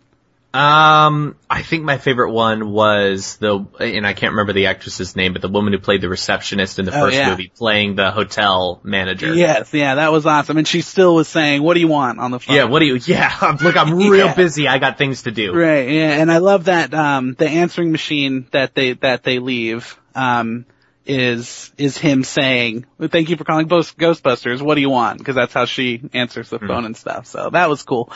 Um, 0.55 1.37
I 1.49 1.63
think 1.63 1.85
my 1.85 1.97
favorite 1.97 2.31
one 2.31 2.71
was 2.73 3.37
the, 3.39 3.65
and 3.81 4.07
I 4.07 4.13
can't 4.13 4.33
remember 4.33 4.53
the 4.53 4.67
actress's 4.67 5.17
name, 5.17 5.33
but 5.33 5.41
the 5.41 5.49
woman 5.49 5.73
who 5.73 5.79
played 5.79 6.03
the 6.03 6.11
receptionist 6.11 6.79
in 6.79 6.85
the 6.85 6.95
Oh, 6.95 7.01
first 7.07 7.17
yeah. 7.17 7.31
movie, 7.31 7.51
playing 7.57 7.97
the 7.97 8.11
hotel 8.11 8.79
manager. 8.83 9.33
Yes, 9.33 9.73
yeah, 9.73 9.95
that 9.95 10.13
was 10.13 10.27
awesome. 10.27 10.59
And 10.59 10.69
she 10.69 10.83
still 10.83 11.15
was 11.15 11.27
saying, 11.29 11.63
what 11.63 11.73
do 11.75 11.81
you 11.81 11.89
want 11.89 12.19
on 12.19 12.31
the 12.33 12.39
phone? 12.39 12.55
Yeah, 12.55 12.65
what 12.65 12.81
do 12.81 12.85
you, 12.87 12.97
yeah, 13.07 13.57
look, 13.63 13.77
I'm 13.79 13.95
real 13.97 14.27
Yeah. 14.27 14.35
busy, 14.35 14.69
I 14.69 14.77
got 14.79 14.99
things 14.99 15.23
to 15.23 15.31
do. 15.31 15.55
Right, 15.55 15.89
yeah, 15.89 16.21
and 16.21 16.31
I 16.31 16.39
love 16.39 16.65
that, 16.65 16.93
um, 16.93 17.33
the 17.33 17.49
answering 17.49 17.91
machine 17.91 18.47
that 18.51 18.75
they, 18.75 18.93
that 18.93 19.23
they 19.23 19.39
leave, 19.39 19.99
um, 20.15 20.67
is, 21.07 21.73
is 21.79 21.97
him 21.97 22.25
saying, 22.25 22.85
thank 23.01 23.31
you 23.31 23.37
for 23.37 23.45
calling 23.45 23.69
Ghost- 23.69 23.97
Ghostbusters, 23.97 24.61
what 24.61 24.75
do 24.75 24.83
you 24.83 24.91
want? 24.91 25.19
Because 25.19 25.35
that's 25.35 25.55
how 25.55 25.65
she 25.65 26.03
answers 26.13 26.51
the 26.51 26.59
phone 26.59 26.85
and 26.85 26.97
stuff, 26.97 27.27
so 27.27 27.49
that 27.51 27.69
was 27.71 27.83
cool. 27.85 28.13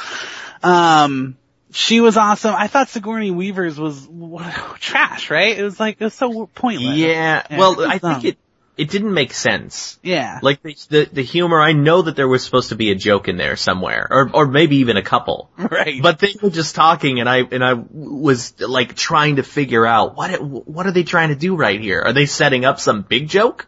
Um, 0.63 1.37
she 1.77 2.01
was 2.01 2.17
awesome. 2.17 2.55
I 2.57 2.69
thought 2.69 2.89
Sigourney 2.89 3.31
Weaver's 3.31 3.79
was 3.79 4.09
trash, 4.81 5.31
right? 5.31 5.59
It 5.59 5.63
was 5.63 5.79
like, 5.79 5.97
it 6.01 6.05
was 6.05 6.15
so 6.15 6.47
pointless. 6.47 6.97
Yeah, 6.97 7.43
Yeah, 7.51 7.59
well, 7.59 7.85
I 7.85 7.99
dumb. 7.99 8.21
think 8.21 8.25
it, 8.25 8.39
it 8.79 8.91
didn't 8.91 9.13
make 9.13 9.35
sense. 9.35 9.99
Yeah. 10.03 10.39
Like 10.43 10.63
the, 10.63 10.75
the 10.89 11.09
the 11.13 11.23
humor, 11.23 11.61
I 11.61 11.73
know 11.73 12.03
that 12.03 12.17
there 12.17 12.29
was 12.29 12.45
supposed 12.45 12.71
to 12.71 12.77
be 12.77 12.91
a 12.91 12.95
joke 12.95 13.29
in 13.29 13.37
there 13.37 13.57
somewhere, 13.57 14.07
or 14.11 14.31
or 14.33 14.47
maybe 14.47 14.77
even 14.77 14.97
a 14.97 15.03
couple. 15.03 15.51
right. 15.59 16.03
But 16.03 16.19
they 16.19 16.35
were 16.43 16.51
just 16.51 16.75
talking, 16.75 17.21
and 17.21 17.29
I 17.29 17.39
and 17.41 17.63
I 17.65 17.75
was 17.75 18.59
like 18.61 18.95
trying 18.95 19.37
to 19.37 19.43
figure 19.43 19.87
out 19.87 20.17
what 20.17 20.31
it, 20.31 20.43
what 20.43 20.87
are 20.87 20.93
they 20.93 21.05
trying 21.05 21.29
to 21.31 21.37
do 21.37 21.57
right 21.57 21.81
here? 21.81 22.01
Are 22.03 22.13
they 22.13 22.27
setting 22.27 22.65
up 22.65 22.81
some 22.81 23.03
big 23.03 23.29
joke? 23.29 23.67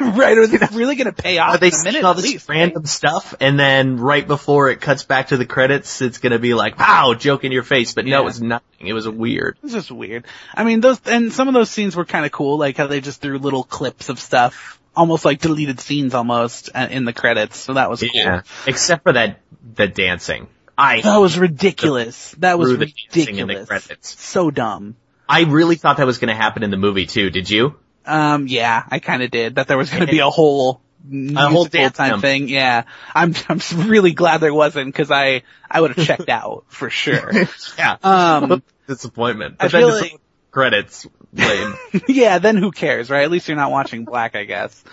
right? 0.00 0.36
Or 0.38 0.42
is 0.42 0.52
it 0.52 0.70
really 0.72 0.96
going 0.96 1.12
to 1.12 1.22
pay 1.22 1.38
off 1.38 1.54
Are 1.54 1.58
they 1.58 1.68
in 1.68 1.82
minute 1.84 2.04
all 2.04 2.14
this 2.14 2.24
least? 2.24 2.48
random 2.48 2.86
stuff, 2.86 3.34
and 3.40 3.58
then 3.58 3.96
right 3.98 4.26
before 4.26 4.68
it 4.70 4.80
cuts 4.80 5.04
back 5.04 5.28
to 5.28 5.36
the 5.36 5.46
credits, 5.46 6.00
it's 6.02 6.18
gonna 6.18 6.38
be 6.38 6.54
like, 6.54 6.76
"Pow!" 6.76 7.14
joke 7.14 7.44
in 7.44 7.52
your 7.52 7.62
face. 7.62 7.92
But 7.94 8.04
no, 8.06 8.10
Yeah. 8.10 8.20
it 8.20 8.24
was 8.24 8.40
nothing. 8.42 8.86
It 8.86 8.92
was 8.92 9.08
weird. 9.08 9.58
It's 9.62 9.72
just 9.72 9.90
weird. 9.90 10.24
I 10.54 10.64
mean, 10.64 10.80
those 10.80 11.00
and 11.06 11.32
some 11.32 11.48
of 11.48 11.54
those 11.54 11.70
scenes 11.70 11.94
were 11.96 12.04
kind 12.04 12.24
of 12.26 12.32
cool, 12.32 12.58
like 12.58 12.76
how 12.76 12.86
they 12.86 13.00
just 13.00 13.20
threw 13.20 13.38
little 13.38 13.64
clips 13.64 14.08
of 14.08 14.18
stuff, 14.18 14.78
almost 14.96 15.24
like 15.24 15.40
deleted 15.40 15.80
scenes 15.80 16.14
almost 16.14 16.70
uh, 16.74 16.88
in 16.90 17.04
the 17.04 17.12
credits. 17.12 17.56
So 17.58 17.74
that 17.74 17.90
was 17.90 18.00
cool. 18.00 18.10
Yeah, 18.12 18.42
except 18.66 19.02
for 19.04 19.12
that 19.12 19.40
the 19.74 19.86
dancing. 19.88 20.48
I 20.76 21.02
That 21.02 21.18
was 21.18 21.38
ridiculous. 21.38 22.32
That 22.38 22.58
was 22.58 22.68
Threw 22.70 22.78
the 22.78 22.86
dancing 23.12 23.36
in 23.36 23.46
the 23.46 23.54
ridiculous. 23.54 23.68
credits. 23.86 24.20
So 24.22 24.50
dumb. 24.50 24.96
I 25.28 25.42
really 25.42 25.76
thought 25.76 25.98
that 25.98 26.06
was 26.06 26.18
gonna 26.18 26.34
happen 26.34 26.62
in 26.62 26.70
the 26.70 26.76
movie 26.76 27.06
too. 27.06 27.30
Did 27.30 27.48
you? 27.48 27.76
Um, 28.06 28.46
yeah, 28.48 28.84
I 28.90 28.98
kind 28.98 29.22
of 29.22 29.30
did. 29.30 29.54
That 29.56 29.68
there 29.68 29.78
was 29.78 29.90
going 29.90 30.06
to 30.06 30.10
be 30.10 30.18
a 30.20 30.30
whole 30.30 30.80
A 31.12 31.48
whole 31.48 31.66
time 31.66 32.20
thing. 32.20 32.48
Yeah, 32.48 32.84
I'm 33.14 33.34
I'm 33.48 33.60
really 33.88 34.12
glad 34.12 34.38
there 34.40 34.54
wasn't 34.54 34.86
because 34.86 35.10
I 35.10 35.42
I 35.70 35.80
would 35.80 35.94
have 35.96 36.06
checked 36.06 36.28
out 36.40 36.64
for 36.68 36.90
sure. 36.90 37.32
Yeah. 37.78 37.96
Um, 38.02 38.62
Disappointment. 38.86 39.56
I 39.60 39.64
But 39.66 39.72
then 39.72 39.80
feel 39.82 39.88
like- 40.00 40.20
credits. 40.50 41.06
Lame. 41.34 41.74
yeah, 42.08 42.38
then 42.40 42.58
who 42.58 42.70
cares, 42.72 43.08
right? 43.08 43.22
At 43.22 43.30
least 43.30 43.48
you're 43.48 43.56
not 43.56 43.70
watching 43.70 44.04
Black, 44.04 44.36
I 44.36 44.44
guess. 44.44 44.84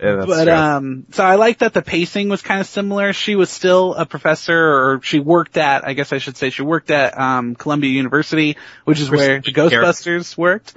Yeah, 0.00 0.14
that's 0.14 0.26
but 0.26 0.44
true. 0.44 0.52
um, 0.54 1.06
so 1.12 1.22
I 1.22 1.34
like 1.34 1.58
that 1.58 1.74
the 1.74 1.82
pacing 1.82 2.30
was 2.30 2.40
kind 2.40 2.60
of 2.62 2.66
similar. 2.66 3.12
She 3.12 3.36
was 3.36 3.50
still 3.50 3.92
a 3.94 4.06
professor, 4.06 4.56
or 4.56 5.00
she 5.02 5.20
worked 5.20 5.58
at, 5.58 5.86
I 5.86 5.92
guess 5.92 6.12
I 6.14 6.18
should 6.18 6.38
say, 6.38 6.48
she 6.48 6.62
worked 6.62 6.90
at 6.90 7.16
um, 7.20 7.54
Columbia 7.56 7.90
University, 7.90 8.56
which 8.84 9.00
is 9.00 9.10
where 9.10 9.40
the 9.42 9.52
Ghostbusters 9.52 10.34
worked. 10.36 10.72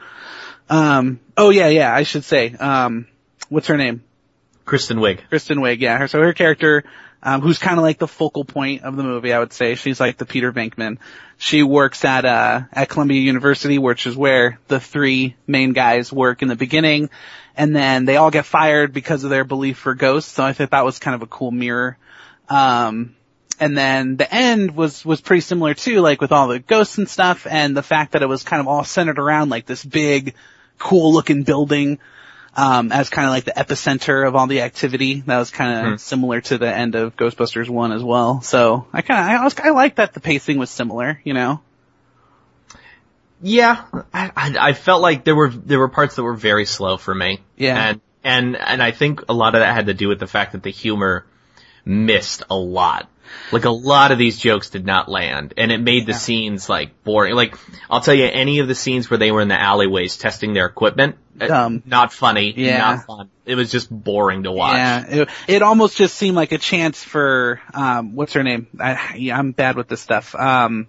Um, 0.69 1.19
oh 1.37 1.49
yeah, 1.49 1.67
yeah, 1.67 1.93
I 1.93 2.03
should 2.03 2.23
say. 2.23 2.53
Um, 2.53 3.07
what's 3.49 3.67
her 3.67 3.77
name? 3.77 4.03
Kristen 4.65 4.97
Wiig. 4.97 5.19
Kristen 5.29 5.59
Wiig, 5.59 5.79
yeah. 5.79 5.97
Her, 5.97 6.07
so 6.07 6.19
her 6.19 6.33
character, 6.33 6.83
um, 7.21 7.41
who's 7.41 7.59
kind 7.59 7.77
of 7.77 7.83
like 7.83 7.99
the 7.99 8.07
focal 8.07 8.43
point 8.43 8.83
of 8.83 8.95
the 8.95 9.03
movie, 9.03 9.31
I 9.31 9.39
would 9.39 9.53
say. 9.53 9.75
She's 9.75 9.99
like 9.99 10.17
the 10.17 10.25
Peter 10.25 10.51
Venkman. 10.51 10.97
She 11.37 11.63
works 11.63 12.03
at, 12.03 12.25
uh, 12.25 12.61
at 12.71 12.89
Columbia 12.89 13.21
University, 13.21 13.77
which 13.77 14.07
is 14.07 14.15
where 14.15 14.59
the 14.67 14.79
three 14.79 15.35
main 15.45 15.73
guys 15.73 16.11
work 16.11 16.41
in 16.41 16.47
the 16.47 16.55
beginning. 16.55 17.09
And 17.55 17.75
then 17.75 18.05
they 18.05 18.17
all 18.17 18.31
get 18.31 18.45
fired 18.45 18.91
because 18.91 19.23
of 19.23 19.29
their 19.29 19.43
belief 19.43 19.77
for 19.77 19.93
ghosts. 19.93 20.31
So 20.31 20.43
I 20.43 20.53
thought 20.53 20.71
that 20.71 20.85
was 20.85 20.99
kind 20.99 21.15
of 21.15 21.21
a 21.21 21.27
cool 21.27 21.51
mirror. 21.51 21.97
Um, 22.49 23.15
and 23.59 23.77
then 23.77 24.17
the 24.17 24.33
end 24.33 24.75
was, 24.75 25.05
was 25.05 25.21
pretty 25.21 25.41
similar 25.41 25.73
too, 25.73 26.01
like 26.01 26.21
with 26.21 26.31
all 26.31 26.47
the 26.47 26.59
ghosts 26.59 26.97
and 26.97 27.09
stuff 27.09 27.47
and 27.49 27.75
the 27.75 27.83
fact 27.83 28.13
that 28.13 28.21
it 28.21 28.27
was 28.27 28.43
kind 28.43 28.59
of 28.59 28.67
all 28.67 28.83
centered 28.83 29.19
around 29.19 29.49
like 29.49 29.65
this 29.65 29.83
big, 29.83 30.35
cool 30.77 31.13
looking 31.13 31.43
building 31.43 31.99
um, 32.57 32.91
as 32.91 33.09
kind 33.09 33.25
of 33.27 33.31
like 33.31 33.43
the 33.45 33.51
epicenter 33.51 34.27
of 34.27 34.35
all 34.35 34.47
the 34.47 34.61
activity. 34.61 35.21
That 35.21 35.37
was 35.39 35.51
kind 35.51 35.79
of 35.87 35.91
Hmm. 35.93 35.97
similar 35.97 36.41
to 36.41 36.57
the 36.57 36.73
end 36.73 36.95
of 36.95 37.15
Ghostbusters 37.17 37.69
1 37.69 37.91
as 37.91 38.03
well. 38.03 38.41
So 38.41 38.87
I 38.93 39.01
kind 39.01 39.19
of, 39.35 39.41
I, 39.41 39.43
was- 39.43 39.59
I 39.59 39.69
like 39.71 39.95
that 39.95 40.13
the 40.13 40.19
pacing 40.21 40.57
was 40.57 40.69
similar, 40.69 41.19
you 41.23 41.33
know? 41.33 41.61
Yeah, 43.41 43.83
I, 44.13 44.31
I, 44.35 44.55
I 44.69 44.73
felt 44.73 45.01
like 45.01 45.23
there 45.25 45.35
were 45.35 45.49
there 45.49 45.77
were 45.77 45.89
parts 45.89 46.15
that 46.15 46.23
were 46.23 46.33
very 46.35 46.65
slow 46.65 46.97
for 46.97 47.13
me. 47.13 47.41
Yeah. 47.57 47.89
and 47.89 48.01
and 48.23 48.55
and 48.55 48.81
I 48.81 48.91
think 48.91 49.23
a 49.29 49.33
lot 49.33 49.55
of 49.55 49.59
that 49.61 49.73
had 49.73 49.87
to 49.87 49.93
do 49.93 50.07
with 50.07 50.19
the 50.19 50.25
fact 50.27 50.53
that 50.53 50.63
the 50.63 50.71
humor 50.71 51.25
missed 51.83 52.43
a 52.49 52.55
lot. 52.55 53.09
Like 53.51 53.65
a 53.65 53.69
lot 53.69 54.11
of 54.11 54.17
these 54.17 54.37
jokes 54.39 54.69
did 54.69 54.85
not 54.85 55.09
land, 55.09 55.53
and 55.57 55.71
it 55.71 55.79
made 55.79 56.05
the 56.05 56.11
Yeah. 56.13 56.17
scenes 56.17 56.67
like 56.69 57.03
boring. 57.03 57.35
Like 57.35 57.55
I'll 57.89 58.01
tell 58.01 58.13
you, 58.15 58.25
any 58.25 58.59
of 58.59 58.67
the 58.67 58.75
scenes 58.75 59.09
where 59.09 59.17
they 59.17 59.31
were 59.31 59.41
in 59.41 59.47
the 59.47 59.59
alleyways 59.59 60.17
testing 60.17 60.53
their 60.53 60.65
equipment, 60.65 61.15
uh, 61.39 61.47
Dumb. 61.47 61.83
not 61.85 62.11
funny, 62.13 62.53
Yeah. 62.55 62.77
not 62.79 63.05
fun. 63.05 63.29
It 63.45 63.55
was 63.55 63.71
just 63.71 63.89
boring 63.91 64.43
to 64.43 64.51
watch. 64.51 64.75
Yeah, 64.75 65.05
it, 65.07 65.29
it 65.47 65.61
almost 65.61 65.97
just 65.97 66.15
seemed 66.15 66.35
like 66.35 66.51
a 66.51 66.57
chance 66.57 67.03
for, 67.03 67.61
um, 67.73 68.15
what's 68.15 68.33
her 68.33 68.41
name? 68.43 68.67
I, 68.79 69.15
yeah, 69.17 69.37
I'm 69.37 69.51
bad 69.51 69.75
with 69.75 69.87
this 69.87 70.01
stuff. 70.01 70.33
Um, 70.33 70.87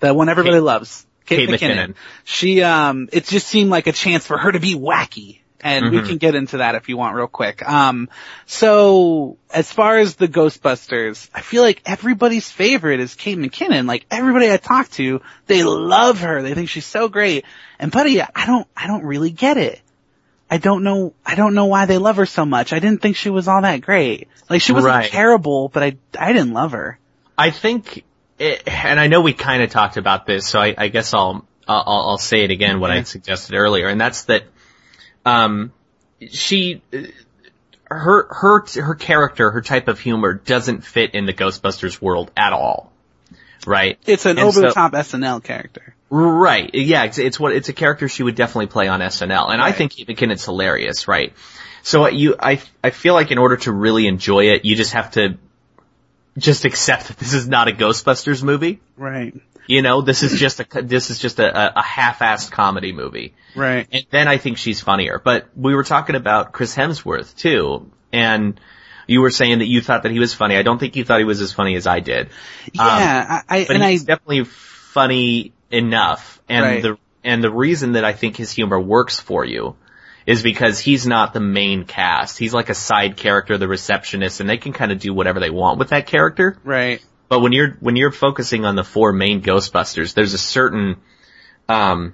the 0.00 0.14
one 0.14 0.28
everybody 0.28 0.56
Kate- 0.56 0.62
loves. 0.62 1.06
Kate, 1.24 1.48
Kate 1.48 1.48
McKinnon. 1.60 1.76
McKinnon. 1.90 1.94
She, 2.24 2.62
um, 2.62 3.08
it 3.12 3.26
just 3.26 3.46
seemed 3.48 3.70
like 3.70 3.86
a 3.86 3.92
chance 3.92 4.26
for 4.26 4.36
her 4.38 4.50
to 4.52 4.60
be 4.60 4.74
wacky. 4.74 5.38
And 5.62 5.90
we 5.90 5.98
Mhm. 5.98 6.06
can 6.08 6.16
get 6.18 6.34
into 6.34 6.56
that 6.58 6.74
if 6.74 6.88
you 6.88 6.96
want 6.96 7.14
real 7.14 7.28
quick. 7.28 7.62
Um, 7.66 8.08
so 8.46 9.36
as 9.52 9.70
far 9.70 9.98
as 9.98 10.16
the 10.16 10.28
Ghostbusters, 10.28 11.28
I 11.34 11.40
feel 11.40 11.62
like 11.62 11.82
everybody's 11.86 12.50
favorite 12.50 13.00
is 13.00 13.14
Kate 13.14 13.38
McKinnon. 13.38 13.86
Like 13.86 14.04
everybody 14.10 14.50
I 14.50 14.56
talk 14.56 14.90
to, 14.92 15.20
they 15.46 15.62
love 15.62 16.20
her. 16.20 16.42
They 16.42 16.54
think 16.54 16.68
she's 16.68 16.86
so 16.86 17.08
great. 17.08 17.44
And 17.78 17.90
buddy, 17.92 18.20
I 18.20 18.46
don't, 18.46 18.66
I 18.76 18.86
don't 18.86 19.04
really 19.04 19.30
get 19.30 19.56
it. 19.56 19.80
I 20.50 20.58
don't 20.58 20.82
know, 20.84 21.14
I 21.24 21.34
don't 21.34 21.54
know 21.54 21.66
why 21.66 21.86
they 21.86 21.96
love 21.98 22.16
her 22.16 22.26
so 22.26 22.44
much. 22.44 22.72
I 22.72 22.78
didn't 22.78 23.00
think 23.00 23.16
she 23.16 23.30
was 23.30 23.48
all 23.48 23.62
that 23.62 23.80
great. 23.80 24.28
Like 24.50 24.60
she 24.60 24.72
wasn't 24.72 24.94
Right. 24.94 25.10
terrible, 25.10 25.68
but 25.68 25.82
I, 25.82 25.96
I 26.18 26.32
didn't 26.32 26.52
love 26.52 26.72
her. 26.72 26.98
I 27.38 27.50
think, 27.50 28.04
it, 28.38 28.62
and 28.66 29.00
I 29.00 29.06
know 29.06 29.22
we 29.22 29.32
kind 29.32 29.62
of 29.62 29.70
talked 29.70 29.96
about 29.96 30.26
this, 30.26 30.46
so 30.46 30.60
I, 30.60 30.74
I 30.76 30.88
guess 30.88 31.14
I'll, 31.14 31.46
I'll 31.66 31.84
I'll 31.86 32.18
say 32.18 32.42
it 32.42 32.50
again 32.50 32.80
what 32.80 32.90
I 32.90 33.04
suggested 33.04 33.54
earlier, 33.54 33.86
and 33.88 33.98
that's 34.00 34.24
that, 34.24 34.42
um, 35.24 35.72
she, 36.30 36.82
her 37.84 38.26
her 38.30 38.64
her 38.80 38.94
character, 38.94 39.50
her 39.50 39.60
type 39.62 39.88
of 39.88 39.98
humor 40.00 40.34
doesn't 40.34 40.84
fit 40.84 41.14
in 41.14 41.26
the 41.26 41.32
Ghostbusters 41.32 42.00
world 42.00 42.30
at 42.36 42.52
all, 42.52 42.92
right? 43.66 43.98
It's 44.06 44.24
an 44.26 44.38
And 44.38 44.40
over 44.40 44.60
the 44.60 44.68
so- 44.70 44.74
top 44.74 44.92
SNL 44.92 45.42
character. 45.42 45.94
Right. 46.14 46.68
Yeah. 46.74 47.04
It's, 47.04 47.16
it's 47.16 47.40
what 47.40 47.52
it's 47.54 47.70
a 47.70 47.72
character 47.72 48.06
she 48.06 48.22
would 48.22 48.34
definitely 48.34 48.66
play 48.66 48.86
on 48.86 49.00
SNL, 49.00 49.50
and 49.50 49.62
I 49.62 49.72
think 49.72 49.92
Kate 49.96 50.06
McKinnon's 50.06 50.44
hilarious. 50.44 51.08
Right. 51.08 51.32
So 51.82 52.06
you, 52.08 52.36
I, 52.38 52.60
I 52.84 52.90
feel 52.90 53.14
like 53.14 53.30
in 53.30 53.38
order 53.38 53.56
to 53.56 53.72
really 53.72 54.06
enjoy 54.06 54.50
it, 54.50 54.64
you 54.64 54.76
just 54.76 54.92
have 54.92 55.12
to 55.12 55.38
just 56.38 56.64
accept 56.64 57.08
that 57.08 57.16
this 57.16 57.32
is 57.34 57.48
not 57.48 57.68
a 57.68 57.72
Ghostbusters 57.72 58.42
movie. 58.42 58.80
Right. 58.96 59.34
You 59.66 59.82
know, 59.82 60.00
this 60.02 60.22
is 60.22 60.38
just 60.38 60.60
a 60.60 60.82
this 60.82 61.10
is 61.10 61.18
just 61.18 61.38
a, 61.38 61.78
a, 61.78 61.82
half-assed 61.82 62.50
comedy 62.50 62.92
movie, 62.92 63.34
Right. 63.54 63.86
and 63.92 64.04
then 64.10 64.26
I 64.28 64.38
think 64.38 64.58
she's 64.58 64.80
funnier. 64.80 65.20
But 65.22 65.48
we 65.56 65.74
were 65.74 65.84
talking 65.84 66.16
about 66.16 66.52
Chris 66.52 66.74
Hemsworth 66.74 67.36
too, 67.36 67.90
and 68.12 68.60
you 69.06 69.20
were 69.20 69.30
saying 69.30 69.60
that 69.60 69.66
you 69.68 69.80
thought 69.80 70.02
that 70.02 70.12
he 70.12 70.18
was 70.18 70.34
funny. 70.34 70.56
I 70.56 70.62
don't 70.62 70.78
think 70.78 70.96
you 70.96 71.04
thought 71.04 71.18
he 71.20 71.24
was 71.24 71.40
as 71.40 71.52
funny 71.52 71.76
as 71.76 71.86
I 71.86 72.00
did. 72.00 72.30
Yeah, 72.72 72.82
um, 72.82 73.44
I, 73.48 73.58
I 73.60 73.64
But 73.66 73.74
and 73.76 73.84
I, 73.84 73.90
he's 73.92 74.04
definitely 74.04 74.44
funny 74.44 75.52
enough, 75.70 76.42
and 76.48 76.64
Right. 76.64 76.82
the 76.82 76.98
and 77.24 77.42
the 77.42 77.50
reason 77.50 77.92
that 77.92 78.04
I 78.04 78.12
think 78.14 78.36
his 78.36 78.50
humor 78.50 78.80
works 78.80 79.20
for 79.20 79.44
you 79.44 79.76
is 80.26 80.42
because 80.42 80.78
he's 80.80 81.06
not 81.06 81.32
the 81.34 81.40
main 81.40 81.84
cast. 81.84 82.38
He's 82.38 82.52
like 82.54 82.68
a 82.68 82.74
side 82.74 83.16
character, 83.16 83.58
the 83.58 83.68
receptionist, 83.68 84.40
and 84.40 84.48
they 84.48 84.56
can 84.56 84.72
kind 84.72 84.90
of 84.92 84.98
do 84.98 85.12
whatever 85.14 85.40
they 85.40 85.50
want 85.50 85.78
with 85.78 85.90
that 85.90 86.06
character. 86.06 86.56
right. 86.64 87.00
But 87.32 87.40
when 87.40 87.52
you're 87.52 87.78
when 87.80 87.96
you're 87.96 88.12
focusing 88.12 88.66
on 88.66 88.76
the 88.76 88.84
four 88.84 89.10
main 89.10 89.40
Ghostbusters, 89.40 90.12
there's 90.12 90.34
a 90.34 90.38
certain 90.38 90.96
um 91.66 92.12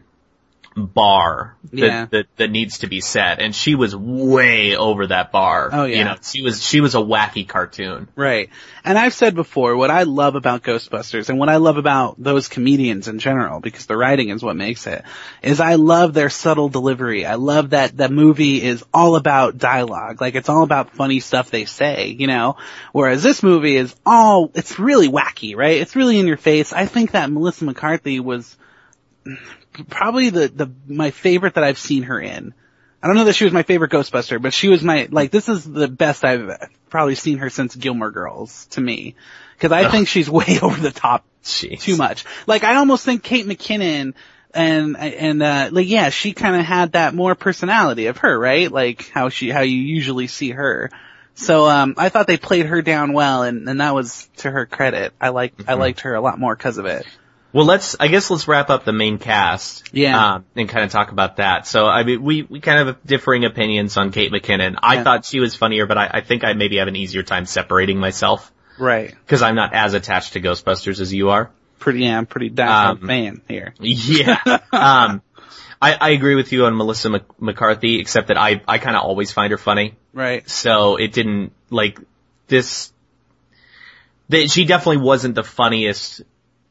bar 0.78 1.56
that, 1.72 1.78
Yeah. 1.78 2.06
that 2.10 2.26
that 2.36 2.50
needs 2.50 2.78
to 2.78 2.86
be 2.86 3.00
set, 3.00 3.40
and 3.40 3.54
she 3.54 3.74
was 3.74 3.94
way 3.94 4.76
over 4.76 5.06
that 5.08 5.32
bar. 5.32 5.70
Oh, 5.72 5.84
yeah. 5.84 5.98
you 5.98 6.04
know, 6.04 6.16
she 6.22 6.42
was 6.42 6.62
she 6.62 6.80
was 6.80 6.94
a 6.94 6.98
wacky 6.98 7.46
cartoon. 7.46 8.08
Right. 8.16 8.50
And 8.84 8.96
I've 8.98 9.12
said 9.12 9.34
before, 9.34 9.76
what 9.76 9.90
I 9.90 10.04
love 10.04 10.34
about 10.34 10.62
Ghostbusters 10.62 11.28
and 11.28 11.38
what 11.38 11.50
I 11.50 11.56
love 11.56 11.76
about 11.76 12.14
those 12.22 12.48
comedians 12.48 13.06
in 13.06 13.18
general, 13.18 13.60
because 13.60 13.84
the 13.84 13.96
writing 13.96 14.30
is 14.30 14.42
what 14.42 14.56
makes 14.56 14.86
it, 14.86 15.04
is 15.42 15.60
I 15.60 15.74
love 15.74 16.14
their 16.14 16.30
subtle 16.30 16.70
delivery. 16.70 17.26
I 17.26 17.34
love 17.34 17.70
that 17.70 17.96
the 17.96 18.08
movie 18.08 18.62
is 18.62 18.82
all 18.94 19.16
about 19.16 19.58
dialogue. 19.58 20.22
Like 20.22 20.36
it's 20.36 20.48
all 20.48 20.62
about 20.62 20.94
funny 20.94 21.20
stuff 21.20 21.50
they 21.50 21.66
say, 21.66 22.08
you 22.08 22.26
know? 22.26 22.56
Whereas 22.92 23.22
this 23.22 23.42
movie 23.42 23.76
is 23.76 23.94
all, 24.06 24.50
it's 24.54 24.78
really 24.78 25.08
wacky, 25.08 25.54
right? 25.54 25.80
It's 25.80 25.94
really 25.94 26.18
in 26.18 26.26
your 26.26 26.38
face. 26.38 26.72
I 26.72 26.86
think 26.86 27.10
that 27.10 27.30
Melissa 27.30 27.64
McCarthy 27.64 28.20
was 28.20 28.56
probably 29.88 30.30
the, 30.30 30.48
the, 30.48 30.70
my 30.86 31.10
favorite 31.10 31.54
that 31.54 31.64
I've 31.64 31.78
seen 31.78 32.04
her 32.04 32.20
in. 32.20 32.54
I 33.02 33.06
don't 33.06 33.16
know 33.16 33.24
that 33.24 33.34
she 33.34 33.44
was 33.44 33.52
my 33.52 33.62
favorite 33.62 33.92
Ghostbuster, 33.92 34.42
but 34.42 34.52
she 34.52 34.68
was 34.68 34.82
my, 34.82 35.08
like, 35.10 35.30
this 35.30 35.48
is 35.48 35.64
the 35.64 35.86
best 35.88 36.24
I've 36.24 36.68
probably 36.90 37.14
seen 37.14 37.38
her 37.38 37.48
since 37.50 37.76
Gilmore 37.76 38.10
Girls, 38.10 38.66
to 38.72 38.80
me. 38.80 39.14
Cause 39.60 39.72
I 39.72 39.88
think 39.88 40.08
she's 40.08 40.28
way 40.30 40.58
over 40.62 40.80
the 40.80 40.90
top 40.90 41.24
Jeez. 41.44 41.80
too 41.80 41.96
much. 41.96 42.24
Like, 42.46 42.64
I 42.64 42.76
almost 42.76 43.04
think 43.04 43.22
Kate 43.22 43.46
McKinnon 43.46 44.14
and, 44.52 44.96
and, 44.96 45.42
uh, 45.42 45.68
like, 45.70 45.88
yeah, 45.88 46.10
she 46.10 46.32
kinda 46.32 46.62
had 46.62 46.92
that 46.92 47.14
more 47.14 47.34
personality 47.34 48.06
of 48.06 48.18
her, 48.18 48.38
right? 48.38 48.70
Like, 48.70 49.08
how 49.10 49.28
she, 49.28 49.50
how 49.50 49.60
you 49.60 49.78
usually 49.80 50.26
see 50.26 50.50
her. 50.50 50.90
So, 51.34 51.68
um, 51.68 51.94
I 51.98 52.08
thought 52.08 52.26
they 52.26 52.36
played 52.36 52.66
her 52.66 52.82
down 52.82 53.12
well, 53.12 53.44
and, 53.44 53.68
and 53.68 53.80
that 53.80 53.94
was 53.94 54.28
to 54.38 54.50
her 54.50 54.66
credit. 54.66 55.12
I 55.20 55.28
like, 55.28 55.54
I 55.68 55.74
Mhm. 55.74 55.78
liked 55.78 56.00
her 56.00 56.14
a 56.14 56.20
lot 56.20 56.40
more 56.40 56.56
because 56.56 56.78
of 56.78 56.86
it. 56.86 57.06
Well, 57.52 57.64
let's, 57.64 57.96
I 57.98 58.08
guess 58.08 58.30
let's 58.30 58.46
wrap 58.46 58.68
up 58.68 58.84
the 58.84 58.92
main 58.92 59.18
cast. 59.18 59.88
Yeah. 59.94 60.34
Um, 60.34 60.44
and 60.54 60.68
kind 60.68 60.84
of 60.84 60.90
talk 60.90 61.12
about 61.12 61.36
that. 61.36 61.66
So, 61.66 61.86
I 61.86 62.02
mean, 62.04 62.22
we, 62.22 62.42
we 62.42 62.60
kind 62.60 62.78
of 62.80 62.86
have 62.88 63.04
differing 63.06 63.44
opinions 63.46 63.96
on 63.96 64.12
Kate 64.12 64.30
McKinnon. 64.30 64.76
I 64.82 64.96
Yeah. 64.96 65.04
thought 65.04 65.24
she 65.24 65.40
was 65.40 65.54
funnier, 65.54 65.86
but 65.86 65.96
I, 65.96 66.10
I 66.14 66.20
think 66.20 66.44
I 66.44 66.52
maybe 66.52 66.76
have 66.76 66.88
an 66.88 66.96
easier 66.96 67.22
time 67.22 67.46
separating 67.46 67.98
myself 67.98 68.52
Right. 68.78 69.10
because 69.24 69.40
I'm 69.42 69.54
not 69.54 69.72
as 69.72 69.94
attached 69.94 70.34
to 70.34 70.40
Ghostbusters 70.42 71.00
as 71.00 71.12
you 71.12 71.30
are. 71.30 71.50
Pretty, 71.78 72.00
yeah, 72.00 72.18
I'm 72.18 72.26
pretty 72.26 72.50
diehard 72.50 73.00
Um, 73.00 73.06
fan 73.06 73.40
here. 73.48 73.72
Yeah. 73.80 74.36
um, 74.72 75.22
I, 75.80 75.94
I 75.94 76.10
agree 76.10 76.34
with 76.34 76.52
you 76.52 76.66
on 76.66 76.76
Melissa 76.76 77.08
Mc- 77.08 77.40
McCarthy, 77.40 77.98
except 78.00 78.28
that 78.28 78.36
I, 78.36 78.60
I 78.68 78.78
kind 78.78 78.96
of 78.96 79.04
always 79.04 79.32
find 79.32 79.52
her 79.52 79.58
funny. 79.58 79.94
Right. 80.12 80.48
So 80.50 80.96
it 80.96 81.12
didn't, 81.12 81.52
like, 81.70 81.98
this, 82.48 82.92
that 84.28 84.50
she 84.50 84.64
definitely 84.64 85.02
wasn't 85.02 85.34
the 85.34 85.44
funniest 85.44 86.22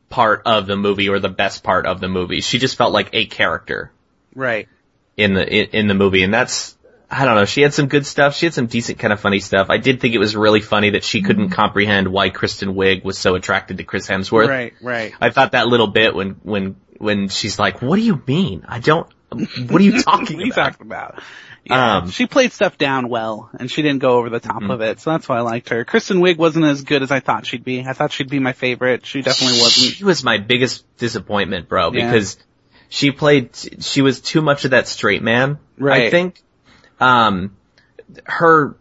part 0.09 0.43
of 0.45 0.67
the 0.67 0.75
movie 0.75 1.09
or 1.09 1.19
the 1.19 1.29
best 1.29 1.63
part 1.63 1.85
of 1.85 1.99
the 1.99 2.07
movie. 2.07 2.41
She 2.41 2.59
just 2.59 2.77
felt 2.77 2.93
like 2.93 3.09
a 3.13 3.25
character 3.25 3.91
Right. 4.35 4.67
in 5.15 5.33
the, 5.33 5.47
in, 5.47 5.69
in 5.71 5.87
the 5.87 5.93
movie. 5.93 6.23
And 6.23 6.33
that's, 6.33 6.77
I 7.09 7.25
don't 7.25 7.35
know, 7.35 7.45
she 7.45 7.61
had 7.61 7.73
some 7.73 7.87
good 7.87 8.05
stuff. 8.05 8.35
She 8.35 8.45
had 8.45 8.53
some 8.53 8.67
decent 8.67 8.99
kind 8.99 9.13
of 9.13 9.19
funny 9.19 9.39
stuff. 9.39 9.67
I 9.69 9.77
did 9.77 9.99
think 9.99 10.13
it 10.13 10.19
was 10.19 10.35
really 10.35 10.61
funny 10.61 10.91
that 10.91 11.03
she 11.03 11.21
couldn't 11.21 11.45
mm-hmm. 11.45 11.53
comprehend 11.53 12.07
why 12.07 12.29
Kristen 12.29 12.73
Wiig 12.73 13.03
was 13.03 13.17
so 13.17 13.35
attracted 13.35 13.77
to 13.77 13.83
Chris 13.83 14.07
Hemsworth. 14.07 14.47
Right. 14.47 14.73
Right. 14.81 15.13
I 15.19 15.29
thought 15.29 15.53
that 15.53 15.67
little 15.67 15.87
bit 15.87 16.13
when, 16.13 16.31
when, 16.43 16.75
when 16.97 17.29
she's 17.29 17.59
like, 17.59 17.81
what 17.81 17.95
do 17.95 18.01
you 18.01 18.21
mean? 18.27 18.65
I 18.67 18.79
don't, 18.79 19.07
what 19.29 19.81
are 19.81 19.83
you 19.83 20.01
talking 20.03 20.37
what 20.37 20.43
are 20.43 20.47
you 20.47 20.53
talking 20.53 20.85
about? 20.85 21.21
Yeah, 21.69 21.97
Um, 21.97 22.09
she 22.09 22.25
played 22.27 22.53
stuff 22.53 22.77
down 22.77 23.09
well, 23.09 23.49
and 23.59 23.69
she 23.69 23.81
didn't 23.81 23.99
go 23.99 24.17
over 24.17 24.29
the 24.29 24.39
top 24.39 24.61
Mhm. 24.61 24.71
of 24.73 24.81
it, 24.81 24.99
so 24.99 25.11
that's 25.11 25.27
why 25.27 25.37
I 25.37 25.41
liked 25.41 25.69
her. 25.69 25.83
Kristen 25.85 26.19
Wiig 26.19 26.37
wasn't 26.37 26.65
as 26.65 26.83
good 26.83 27.03
as 27.03 27.11
I 27.11 27.19
thought 27.19 27.45
she'd 27.45 27.63
be. 27.63 27.83
I 27.85 27.93
thought 27.93 28.11
she'd 28.11 28.29
be 28.29 28.39
my 28.39 28.53
favorite. 28.53 29.05
She 29.05 29.21
definitely 29.21 29.59
wasn't. 29.59 29.93
She 29.95 30.03
was 30.03 30.23
my 30.23 30.37
biggest 30.37 30.85
disappointment, 30.97 31.67
bro, 31.69 31.91
Yeah. 31.91 32.11
because 32.11 32.37
she 32.89 33.11
played, 33.11 33.49
she 33.81 34.01
was 34.01 34.21
too 34.21 34.41
much 34.41 34.65
of 34.65 34.71
that 34.71 34.87
straight 34.87 35.21
man. 35.21 35.57
Right. 35.77 36.03
I 36.07 36.09
think, 36.09 36.41
um, 36.99 37.51
her, 38.25 38.75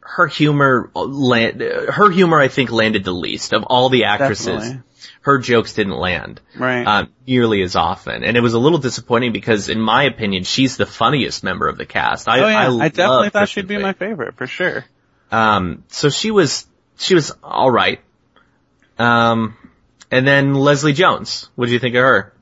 her 0.00 0.26
humor, 0.26 0.90
land, 0.94 1.60
her 1.60 2.10
humor 2.10 2.40
I 2.40 2.48
think 2.48 2.70
landed 2.72 3.04
the 3.04 3.12
least 3.12 3.52
of 3.52 3.64
all 3.64 3.88
the 3.88 4.04
actresses. 4.04 4.46
Definitely. 4.46 4.82
Her 5.20 5.38
jokes 5.38 5.74
didn't 5.74 5.96
land. 5.96 6.40
Right. 6.56 6.86
um, 6.86 7.12
nearly 7.26 7.62
as 7.62 7.76
often. 7.76 8.24
And 8.24 8.36
it 8.36 8.40
was 8.40 8.54
a 8.54 8.58
little 8.58 8.78
disappointing 8.78 9.32
because, 9.32 9.68
in 9.68 9.80
my 9.80 10.04
opinion, 10.04 10.44
she's 10.44 10.76
the 10.76 10.86
funniest 10.86 11.44
member 11.44 11.68
of 11.68 11.78
the 11.78 11.86
cast. 11.86 12.28
I, 12.28 12.40
oh 12.40 12.48
yeah, 12.48 12.60
I, 12.60 12.68
love 12.68 12.92
definitely 12.92 13.30
thought 13.30 13.48
she'd 13.48 13.68
be 13.68 13.78
my 13.78 13.92
favorite 13.92 14.36
for 14.36 14.46
sure. 14.46 14.84
Um, 15.30 15.84
so 15.88 16.08
she 16.10 16.30
was, 16.30 16.66
she 16.96 17.14
was 17.14 17.32
all 17.42 17.70
right. 17.70 18.00
Um, 18.98 19.56
and 20.10 20.26
then 20.26 20.54
Leslie 20.54 20.92
Jones. 20.92 21.50
What 21.54 21.66
do 21.66 21.72
you 21.72 21.78
think 21.78 21.94
of 21.94 22.02
her? 22.02 22.32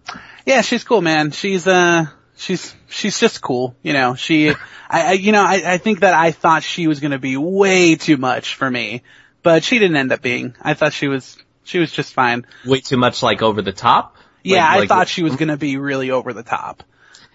Yeah, 0.46 0.60
she's 0.60 0.84
cool, 0.84 1.00
man. 1.00 1.30
She's 1.30 1.66
uh, 1.66 2.06
she's 2.36 2.74
she's 2.88 3.18
just 3.18 3.40
cool. 3.40 3.74
You 3.82 3.92
know, 3.92 4.14
she, 4.14 4.50
I, 4.50 4.54
I 4.90 5.12
you 5.12 5.32
know, 5.32 5.42
I, 5.42 5.74
I 5.74 5.78
think 5.78 6.00
that 6.00 6.14
I 6.14 6.32
thought 6.32 6.62
she 6.62 6.86
was 6.86 7.00
gonna 7.00 7.18
be 7.18 7.36
way 7.36 7.96
too 7.96 8.16
much 8.16 8.54
for 8.54 8.70
me, 8.70 9.02
but 9.42 9.64
she 9.64 9.78
didn't 9.78 9.96
end 9.96 10.12
up 10.12 10.20
being. 10.20 10.54
I 10.60 10.74
thought 10.74 10.92
she 10.92 11.08
was 11.08 11.38
she 11.64 11.78
was 11.78 11.90
just 11.90 12.12
fine. 12.14 12.46
Way 12.64 12.80
too 12.80 12.96
much 12.96 13.22
like 13.22 13.42
over 13.42 13.62
the 13.62 13.72
top. 13.72 14.16
Yeah, 14.42 14.64
Like- 14.66 14.70
I 14.70 14.78
like- 14.80 14.88
thought 14.88 15.08
she 15.08 15.22
was 15.22 15.36
gonna 15.36 15.56
be 15.56 15.76
really 15.76 16.10
over 16.10 16.32
the 16.32 16.42
top. 16.42 16.82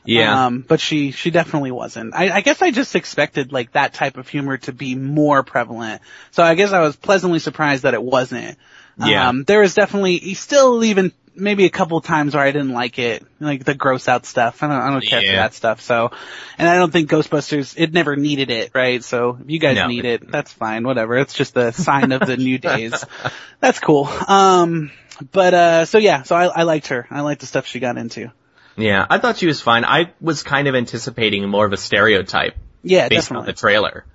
Yeah. 0.06 0.46
Um, 0.46 0.64
but 0.68 0.80
she, 0.80 1.12
she 1.12 1.30
definitely 1.30 1.72
wasn't. 1.72 2.16
I, 2.16 2.30
I 2.38 2.42
guess 2.42 2.62
I 2.62 2.72
just 2.72 2.96
expected 2.96 3.52
like 3.52 3.74
that 3.74 3.94
type 3.94 4.18
of 4.18 4.28
humor 4.28 4.58
to 4.60 4.72
be 4.72 4.96
more 4.96 5.44
prevalent. 5.44 6.02
So 6.32 6.42
I 6.42 6.56
guess 6.56 6.72
I 6.72 6.80
was 6.80 6.96
pleasantly 6.96 7.40
surprised 7.40 7.84
that 7.84 7.94
it 7.94 8.02
wasn't. 8.02 8.58
Yeah. 8.98 9.30
Um, 9.30 9.44
there 9.44 9.60
was 9.60 9.76
definitely, 9.76 10.34
still 10.34 10.84
even 10.84 11.12
maybe 11.40 11.66
a 11.66 11.70
couple 11.70 12.00
times 12.02 12.36
where 12.36 12.44
I 12.44 12.52
didn't 12.52 12.74
like 12.74 13.00
it, 13.00 13.26
like 13.40 13.64
the 13.64 13.74
gross 13.74 14.08
out 14.08 14.26
stuff. 14.26 14.62
I 14.62 14.68
don't, 14.68 14.76
I 14.76 14.90
don't 14.92 15.06
care 15.06 15.22
for 15.22 15.36
that 15.38 15.54
stuff. 15.54 15.82
So, 15.82 16.12
and 16.58 16.68
I 16.68 16.76
don't 16.78 16.92
think 16.92 17.10
Ghostbusters, 17.10 17.76
it 17.78 17.94
never 17.94 18.16
needed 18.16 18.50
it, 18.50 18.72
right? 18.74 19.04
So 19.04 19.38
if 19.42 19.50
you 19.50 19.60
guys 19.60 19.76
No. 19.78 19.88
need 19.88 20.06
it, 20.06 20.30
that's 20.30 20.52
fine, 20.54 20.84
whatever. 20.84 21.18
It's 21.18 21.34
just 21.34 21.56
a 21.58 21.72
sign 21.72 22.12
of 22.12 22.22
the 22.22 22.38
new 22.38 22.58
days. 22.58 23.04
That's 23.60 23.80
cool. 23.80 24.06
Um, 24.28 24.92
but, 25.32 25.54
uh, 25.54 25.86
so 25.86 25.98
yeah, 25.98 26.24
so 26.24 26.36
I, 26.36 26.46
I 26.46 26.64
liked 26.64 26.88
her. 26.88 27.08
I 27.12 27.22
liked 27.22 27.42
the 27.42 27.48
stuff 27.48 27.66
she 27.66 27.80
got 27.80 27.98
into. 27.98 28.32
yeah. 28.78 29.06
I 29.10 29.18
thought 29.20 29.38
she 29.38 29.48
was 29.48 29.62
fine. 29.62 29.84
I 29.86 30.14
was 30.22 30.44
kind 30.44 30.68
of 30.68 30.76
anticipating 30.76 31.48
more 31.50 31.66
of 31.66 31.74
a 31.74 31.78
stereotype 31.78 32.56
Yeah, 32.84 33.10
based 33.10 33.24
definitely. 33.28 33.42
on 33.42 33.46
the 33.48 33.54
trailer. 33.54 34.06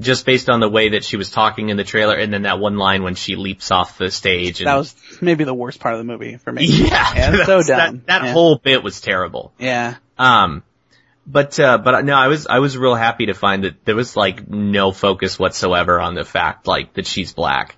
Just 0.00 0.26
based 0.26 0.50
on 0.50 0.58
the 0.58 0.68
way 0.68 0.88
that 0.90 1.04
she 1.04 1.16
was 1.16 1.30
talking 1.30 1.68
in 1.68 1.76
the 1.76 1.84
trailer 1.84 2.16
and 2.16 2.32
then 2.32 2.42
that 2.42 2.58
one 2.58 2.76
line 2.76 3.04
when 3.04 3.14
she 3.14 3.36
leaps 3.36 3.70
off 3.70 3.96
the 3.96 4.10
stage. 4.10 4.60
And, 4.60 4.66
That 4.66 4.74
was 4.76 4.94
maybe 5.20 5.44
the 5.44 5.54
worst 5.54 5.78
part 5.78 5.94
of 5.94 5.98
the 5.98 6.04
movie 6.04 6.36
for 6.36 6.50
me. 6.52 6.64
Yeah, 6.68 7.14
Yeah, 7.14 7.44
so 7.46 7.62
dumb. 7.62 7.66
That, 7.66 8.06
that 8.06 8.22
Yeah. 8.24 8.32
whole 8.32 8.56
bit 8.56 8.82
was 8.82 9.00
terrible. 9.00 9.52
Yeah. 9.58 9.94
Um, 10.18 10.64
but 11.26 11.58
uh, 11.60 11.78
but 11.78 12.04
no, 12.04 12.14
I 12.14 12.26
was 12.28 12.46
I 12.48 12.58
was 12.58 12.76
real 12.76 12.94
happy 12.96 13.26
to 13.26 13.34
find 13.34 13.64
that 13.64 13.84
there 13.84 13.94
was 13.96 14.16
like 14.16 14.48
no 14.48 14.90
focus 14.92 15.38
whatsoever 15.38 16.00
on 16.00 16.14
the 16.14 16.24
fact 16.24 16.66
like 16.66 16.94
that 16.94 17.06
she's 17.06 17.32
black, 17.32 17.76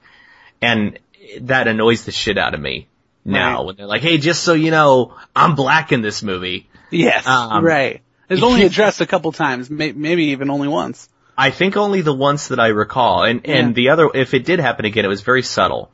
and 0.63 0.99
that 1.43 1.69
annoys 1.69 2.05
the 2.07 2.13
shit 2.13 2.39
out 2.39 2.55
of 2.55 2.61
me 2.61 2.89
now 3.25 3.59
Right. 3.59 3.67
when 3.67 3.77
they're 3.77 3.87
like, 3.87 4.03
hey, 4.03 4.19
just 4.19 4.43
so 4.43 4.55
you 4.55 4.71
know, 4.71 5.15
I'm 5.35 5.55
black 5.55 5.93
in 5.93 6.01
this 6.01 6.23
movie. 6.23 6.69
Yes. 6.91 7.27
Um, 7.27 7.65
right. 7.65 8.01
It's 8.29 8.43
only 8.43 8.63
addressed 8.67 9.01
a 9.01 9.07
couple 9.07 9.31
times, 9.33 9.69
maybe 9.71 10.25
even 10.27 10.51
only 10.51 10.69
once. 10.69 11.09
I 11.39 11.51
think 11.51 11.77
only 11.77 12.01
the 12.01 12.15
once 12.15 12.49
that 12.49 12.59
I 12.61 12.69
recall, 12.69 13.25
and 13.25 13.47
and 13.47 13.75
the 13.75 13.91
other, 13.91 14.11
if 14.15 14.33
it 14.35 14.45
did 14.45 14.59
happen 14.59 14.85
again, 14.85 15.05
it 15.05 15.09
was 15.09 15.21
very 15.23 15.43
subtle, 15.43 15.91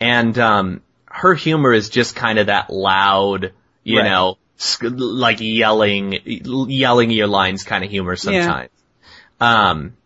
and 0.00 0.38
um, 0.38 0.82
her 1.06 1.34
humor 1.34 1.72
is 1.72 1.88
just 1.88 2.14
kind 2.14 2.38
of 2.38 2.46
that 2.46 2.70
loud, 2.70 3.52
you 3.82 3.98
Right. 4.00 4.08
know, 4.08 4.38
sc- 4.56 4.84
like 4.84 5.38
yelling, 5.40 6.18
yelling 6.24 7.10
your 7.10 7.26
lines 7.26 7.64
kind 7.64 7.82
of 7.84 7.90
humor 7.90 8.14
sometimes. 8.16 8.70
Yeah. 9.40 9.70
Um, 9.70 9.96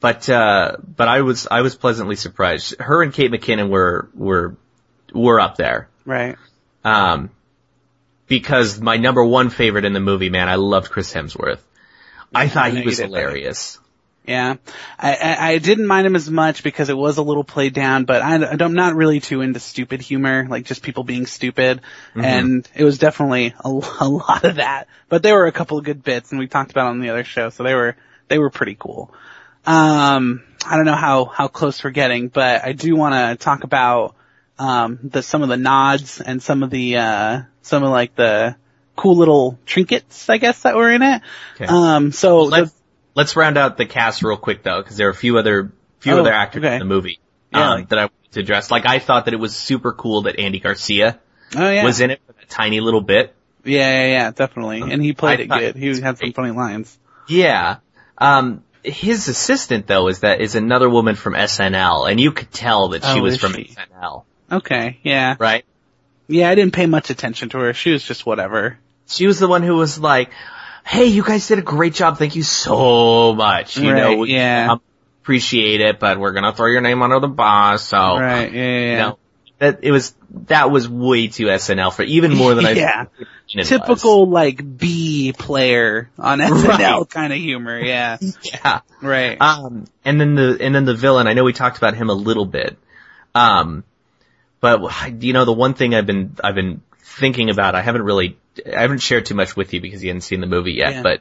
but 0.00 0.28
uh, 0.28 0.76
but 0.96 1.08
I 1.08 1.22
was 1.22 1.48
I 1.50 1.62
was 1.62 1.74
pleasantly 1.74 2.14
surprised. 2.16 2.76
Her 2.78 3.02
and 3.02 3.12
Kate 3.12 3.32
McKinnon 3.32 3.68
were 3.68 4.08
were 4.14 4.56
were 5.12 5.40
up 5.40 5.56
there. 5.56 5.88
Right. 6.04 6.36
Um, 6.84 7.30
because 8.28 8.80
my 8.80 8.96
number 8.96 9.24
one 9.24 9.50
favorite 9.50 9.84
in 9.84 9.92
the 9.92 10.00
movie, 10.00 10.30
man, 10.30 10.48
I 10.48 10.54
loved 10.54 10.90
Chris 10.90 11.12
Hemsworth. 11.12 11.60
I 12.34 12.46
thought 12.48 12.72
he 12.72 12.82
was 12.82 12.98
hilarious. 12.98 13.78
Yeah. 14.28 14.56
I, 14.98 15.14
I, 15.14 15.52
I 15.52 15.58
didn't 15.58 15.86
mind 15.86 16.06
him 16.06 16.14
as 16.14 16.30
much 16.30 16.62
because 16.62 16.90
it 16.90 16.96
was 16.96 17.16
a 17.16 17.22
little 17.22 17.44
played 17.44 17.72
down, 17.72 18.04
but 18.04 18.20
I, 18.20 18.34
I'm 18.34 18.74
not 18.74 18.94
really 18.94 19.20
too 19.20 19.40
into 19.40 19.58
stupid 19.58 20.02
humor, 20.02 20.46
like 20.48 20.66
just 20.66 20.82
people 20.82 21.02
being 21.02 21.24
stupid. 21.24 21.80
Mm-hmm. 22.10 22.24
And 22.24 22.68
it 22.76 22.84
was 22.84 22.98
definitely 22.98 23.54
a, 23.58 23.68
a 24.00 24.08
lot 24.08 24.44
of 24.44 24.56
that. 24.56 24.88
But 25.08 25.22
there 25.22 25.34
were 25.34 25.46
a 25.46 25.52
couple 25.52 25.78
of 25.78 25.84
good 25.84 26.04
bits 26.04 26.30
and 26.30 26.38
we 26.38 26.46
talked 26.46 26.70
about 26.70 26.88
on 26.88 27.00
the 27.00 27.08
other 27.08 27.24
show, 27.24 27.48
so 27.48 27.62
they 27.62 27.74
were, 27.74 27.96
they 28.28 28.38
were 28.38 28.50
pretty 28.50 28.76
cool. 28.78 29.14
Um, 29.66 30.42
I 30.64 30.76
don't 30.76 30.84
know 30.84 30.94
how, 30.94 31.24
how 31.24 31.48
close 31.48 31.82
we're 31.82 31.90
getting, 31.90 32.28
but 32.28 32.62
I 32.64 32.72
do 32.72 32.94
want 32.96 33.14
to 33.14 33.42
talk 33.42 33.64
about, 33.64 34.14
um, 34.58 34.98
the, 35.04 35.22
some 35.22 35.42
of 35.42 35.48
the 35.48 35.56
nods 35.56 36.20
and 36.20 36.42
some 36.42 36.62
of 36.62 36.68
the, 36.68 36.98
uh, 36.98 37.42
some 37.62 37.82
of 37.82 37.90
like 37.90 38.14
the 38.14 38.56
cool 38.94 39.16
little 39.16 39.58
trinkets, 39.64 40.28
I 40.28 40.36
guess, 40.36 40.62
that 40.62 40.76
were 40.76 40.90
in 40.90 41.00
it. 41.02 41.22
Okay. 41.54 41.66
Um, 41.66 42.12
so 42.12 42.50
the- 42.50 42.72
let's 43.14 43.36
round 43.36 43.56
out 43.58 43.76
the 43.76 43.86
cast 43.86 44.22
real 44.22 44.36
quick 44.36 44.62
though, 44.62 44.80
because 44.82 44.96
there 44.96 45.08
are 45.08 45.10
a 45.10 45.14
few 45.14 45.38
other 45.38 45.72
few 46.00 46.12
Oh, 46.14 46.20
other 46.20 46.32
actors 46.32 46.64
okay. 46.64 46.74
in 46.74 46.78
the 46.80 46.84
movie 46.84 47.18
Yeah. 47.52 47.72
um, 47.72 47.86
that 47.88 47.98
I 47.98 48.02
wanted 48.02 48.32
to 48.32 48.40
address. 48.40 48.70
Like 48.70 48.86
I 48.86 48.98
thought 48.98 49.24
that 49.24 49.34
it 49.34 49.38
was 49.40 49.54
super 49.56 49.92
cool 49.92 50.22
that 50.22 50.38
Andy 50.38 50.60
Garcia 50.60 51.18
oh 51.56 51.70
yeah. 51.70 51.84
was 51.84 52.00
in 52.00 52.10
it 52.10 52.20
for 52.26 52.34
a 52.40 52.46
tiny 52.46 52.80
little 52.80 53.00
bit. 53.00 53.34
Yeah, 53.64 54.04
yeah, 54.04 54.06
yeah, 54.06 54.30
definitely. 54.30 54.80
And 54.92 55.02
he 55.02 55.12
played 55.12 55.40
I 55.50 55.60
it 55.60 55.74
good. 55.74 55.76
He 55.76 56.00
had 56.00 56.18
some 56.18 56.32
funny 56.32 56.52
lines. 56.52 56.96
Yeah. 57.26 57.78
Um, 58.16 58.62
his 58.82 59.28
assistant 59.28 59.86
though 59.86 60.08
is 60.08 60.20
that 60.20 60.40
is 60.40 60.54
another 60.54 60.88
woman 60.88 61.16
from 61.16 61.34
SNL, 61.34 62.10
and 62.10 62.18
you 62.20 62.32
could 62.32 62.50
tell 62.52 62.88
that 62.90 63.02
she 63.04 63.18
Oh, 63.18 63.22
was 63.22 63.36
from 63.38 63.52
she? 63.54 63.64
SNL, 63.74 64.24
Okay, 64.50 64.98
yeah. 65.02 65.36
right? 65.38 65.64
Yeah, 66.28 66.48
I 66.48 66.54
didn't 66.54 66.72
pay 66.74 66.86
much 66.86 67.10
attention 67.10 67.48
to 67.50 67.58
her. 67.58 67.74
She 67.74 67.90
was 67.90 68.02
just 68.04 68.24
whatever. 68.24 68.78
She 69.06 69.26
was 69.26 69.38
the 69.38 69.48
one 69.48 69.62
who 69.62 69.74
was 69.76 69.98
like, 69.98 70.30
"Hey, 70.88 71.04
you 71.06 71.22
guys 71.22 71.46
did 71.46 71.58
a 71.58 71.62
great 71.62 71.92
job. 71.92 72.18
Thank 72.18 72.34
you 72.34 72.42
so 72.42 73.34
much. 73.34 73.76
You 73.76 73.94
know, 73.94 74.16
we 74.16 74.34
yeah. 74.34 74.72
um, 74.72 74.80
appreciate 75.22 75.82
it, 75.82 76.00
but 76.00 76.18
we're 76.18 76.32
gonna 76.32 76.54
throw 76.54 76.66
your 76.66 76.80
name 76.80 77.02
under 77.02 77.20
the 77.20 77.28
bus." 77.28 77.84
So 77.84 77.98
Right, 77.98 78.50
yeah, 78.52 78.62
yeah, 78.62 78.90
you 78.90 78.96
know, 78.96 79.18
that 79.58 79.80
it 79.82 79.90
was 79.90 80.14
that 80.46 80.70
was 80.70 80.88
way 80.88 81.28
too 81.28 81.46
SNL 81.46 81.92
for 81.92 82.02
even 82.04 82.34
more 82.34 82.54
than 82.54 82.64
I 82.64 82.70
Yeah. 82.72 83.06
it 83.18 83.26
was. 83.56 83.68
Typical, 83.68 84.28
like, 84.28 84.78
B 84.78 85.34
player 85.36 86.10
on 86.18 86.38
SNL 86.38 86.68
Right. 86.68 87.10
kind 87.10 87.32
of 87.32 87.38
humor, 87.38 87.78
yeah. 87.78 88.18
Yeah. 88.42 88.80
Right. 89.02 89.40
Um, 89.40 89.86
and 90.04 90.20
then 90.20 90.34
the 90.34 90.58
and 90.60 90.74
then 90.74 90.84
the 90.84 90.94
villain. 90.94 91.26
I 91.26 91.34
know 91.34 91.44
we 91.44 91.52
talked 91.52 91.76
about 91.76 91.94
him 91.94 92.08
a 92.08 92.14
little 92.14 92.46
bit. 92.46 92.78
Um, 93.34 93.84
but 94.60 95.22
you 95.22 95.32
know 95.32 95.44
the 95.44 95.52
one 95.52 95.74
thing 95.74 95.94
I've 95.94 96.06
been 96.06 96.36
I've 96.42 96.54
been 96.54 96.82
thinking 97.00 97.50
about. 97.50 97.74
I 97.74 97.82
haven't 97.82 98.02
really 98.02 98.38
I 98.66 98.80
haven't 98.82 98.98
shared 98.98 99.26
too 99.26 99.34
much 99.34 99.56
with 99.56 99.72
you 99.74 99.80
because 99.80 100.02
you 100.02 100.10
hadn't 100.10 100.22
seen 100.22 100.40
the 100.40 100.46
movie 100.46 100.72
yet. 100.72 100.94
Yeah. 100.94 101.02
But 101.02 101.20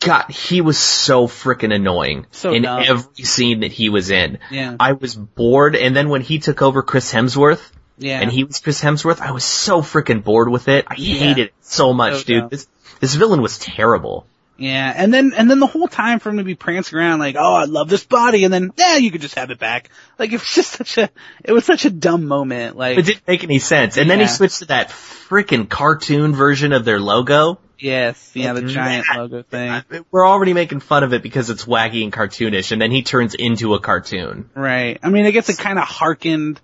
God, 0.00 0.30
he 0.30 0.60
was 0.62 0.78
so 0.78 1.26
freaking 1.26 1.74
annoying 1.74 2.26
So 2.30 2.52
in 2.54 2.62
dumb. 2.62 2.82
every 2.86 3.24
scene 3.24 3.60
that 3.60 3.72
he 3.72 3.90
was 3.90 4.10
in. 4.10 4.38
Yeah. 4.50 4.76
I 4.80 4.92
was 4.92 5.14
bored, 5.14 5.76
and 5.76 5.94
then 5.94 6.08
when 6.08 6.22
he 6.22 6.38
took 6.38 6.62
over 6.62 6.82
Chris 6.82 7.12
Hemsworth. 7.12 7.70
yeah. 7.98 8.18
And 8.20 8.32
he 8.32 8.44
was 8.44 8.58
Chris 8.60 8.80
Hemsworth. 8.80 9.20
I 9.20 9.32
was 9.32 9.44
so 9.44 9.82
freaking 9.82 10.24
bored 10.24 10.48
with 10.48 10.68
it. 10.68 10.86
I 10.88 10.94
Yeah. 10.96 11.18
hated 11.18 11.46
it 11.48 11.54
so 11.60 11.92
much, 11.92 12.14
So 12.20 12.24
dude. 12.24 12.40
dumb. 12.40 12.48
This 12.48 12.66
this 13.00 13.14
villain 13.14 13.42
was 13.42 13.58
terrible. 13.58 14.26
Yeah. 14.60 14.92
And 14.94 15.12
then, 15.12 15.32
and 15.36 15.50
then 15.50 15.58
the 15.58 15.66
whole 15.66 15.88
time 15.88 16.18
for 16.20 16.28
him 16.28 16.36
to 16.36 16.44
be 16.44 16.54
prancing 16.54 16.98
around 16.98 17.18
like, 17.18 17.36
oh, 17.38 17.54
I 17.54 17.64
love 17.64 17.88
this 17.88 18.04
body. 18.04 18.44
And 18.44 18.52
then, 18.52 18.72
yeah, 18.76 18.96
you 18.96 19.10
could 19.10 19.22
just 19.22 19.34
have 19.34 19.50
it 19.50 19.58
back. 19.58 19.90
Like, 20.18 20.30
it 20.32 20.40
was 20.40 20.54
just 20.54 20.72
such 20.72 20.98
a, 20.98 21.10
it 21.42 21.52
was 21.52 21.64
such 21.64 21.86
a 21.86 21.90
dumb 21.90 22.26
moment. 22.26 22.76
Like, 22.76 22.98
It 22.98 23.06
didn't 23.06 23.26
make 23.26 23.42
any 23.42 23.58
sense. 23.58 23.96
And 23.96 24.08
then 24.08 24.20
he 24.20 24.26
switched 24.26 24.58
to 24.58 24.66
that 24.66 24.90
freaking 24.90 25.68
cartoon 25.68 26.34
version 26.34 26.72
of 26.72 26.84
their 26.84 27.00
logo. 27.00 27.58
Yes, 27.78 28.32
yeah, 28.34 28.52
the 28.52 28.62
giant 28.62 29.06
that- 29.08 29.18
logo 29.18 29.42
thing. 29.42 29.82
We're 30.10 30.26
already 30.26 30.52
making 30.52 30.80
fun 30.80 31.02
of 31.02 31.14
it 31.14 31.22
because 31.22 31.48
it's 31.48 31.64
wacky 31.64 32.04
and 32.04 32.12
cartoonish, 32.12 32.72
and 32.72 32.82
then 32.82 32.90
he 32.90 33.02
turns 33.02 33.34
into 33.34 33.72
a 33.72 33.80
cartoon. 33.80 34.50
Right. 34.54 34.98
I 35.02 35.08
mean, 35.08 35.24
I 35.24 35.30
guess 35.30 35.48
it 35.48 35.56
kind 35.56 35.78
of 35.78 35.84
harkened 35.84 36.60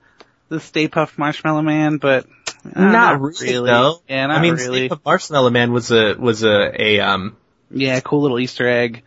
the 0.51 0.61
Stay 0.61 0.89
Puft 0.89 1.17
Marshmallow 1.17 1.63
Man, 1.63 1.97
but 1.97 2.27
uh, 2.75 2.89
not, 2.89 3.21
really, 3.21 3.67
though. 3.67 4.03
Yeah, 4.09 4.27
not 4.27 4.39
I 4.39 4.43
mean, 4.43 4.55
really. 4.57 4.89
Stay 4.89 4.95
Puft 4.95 5.05
Marshmallow 5.05 5.51
Man 5.51 5.73
was 5.73 5.91
a 5.91 6.15
was 6.15 6.45
a 6.45 6.83
a 6.83 7.01
um. 7.01 7.37
Yeah, 7.71 8.01
cool 8.01 8.23
little 8.23 8.39
Easter 8.39 8.69
egg 8.69 9.03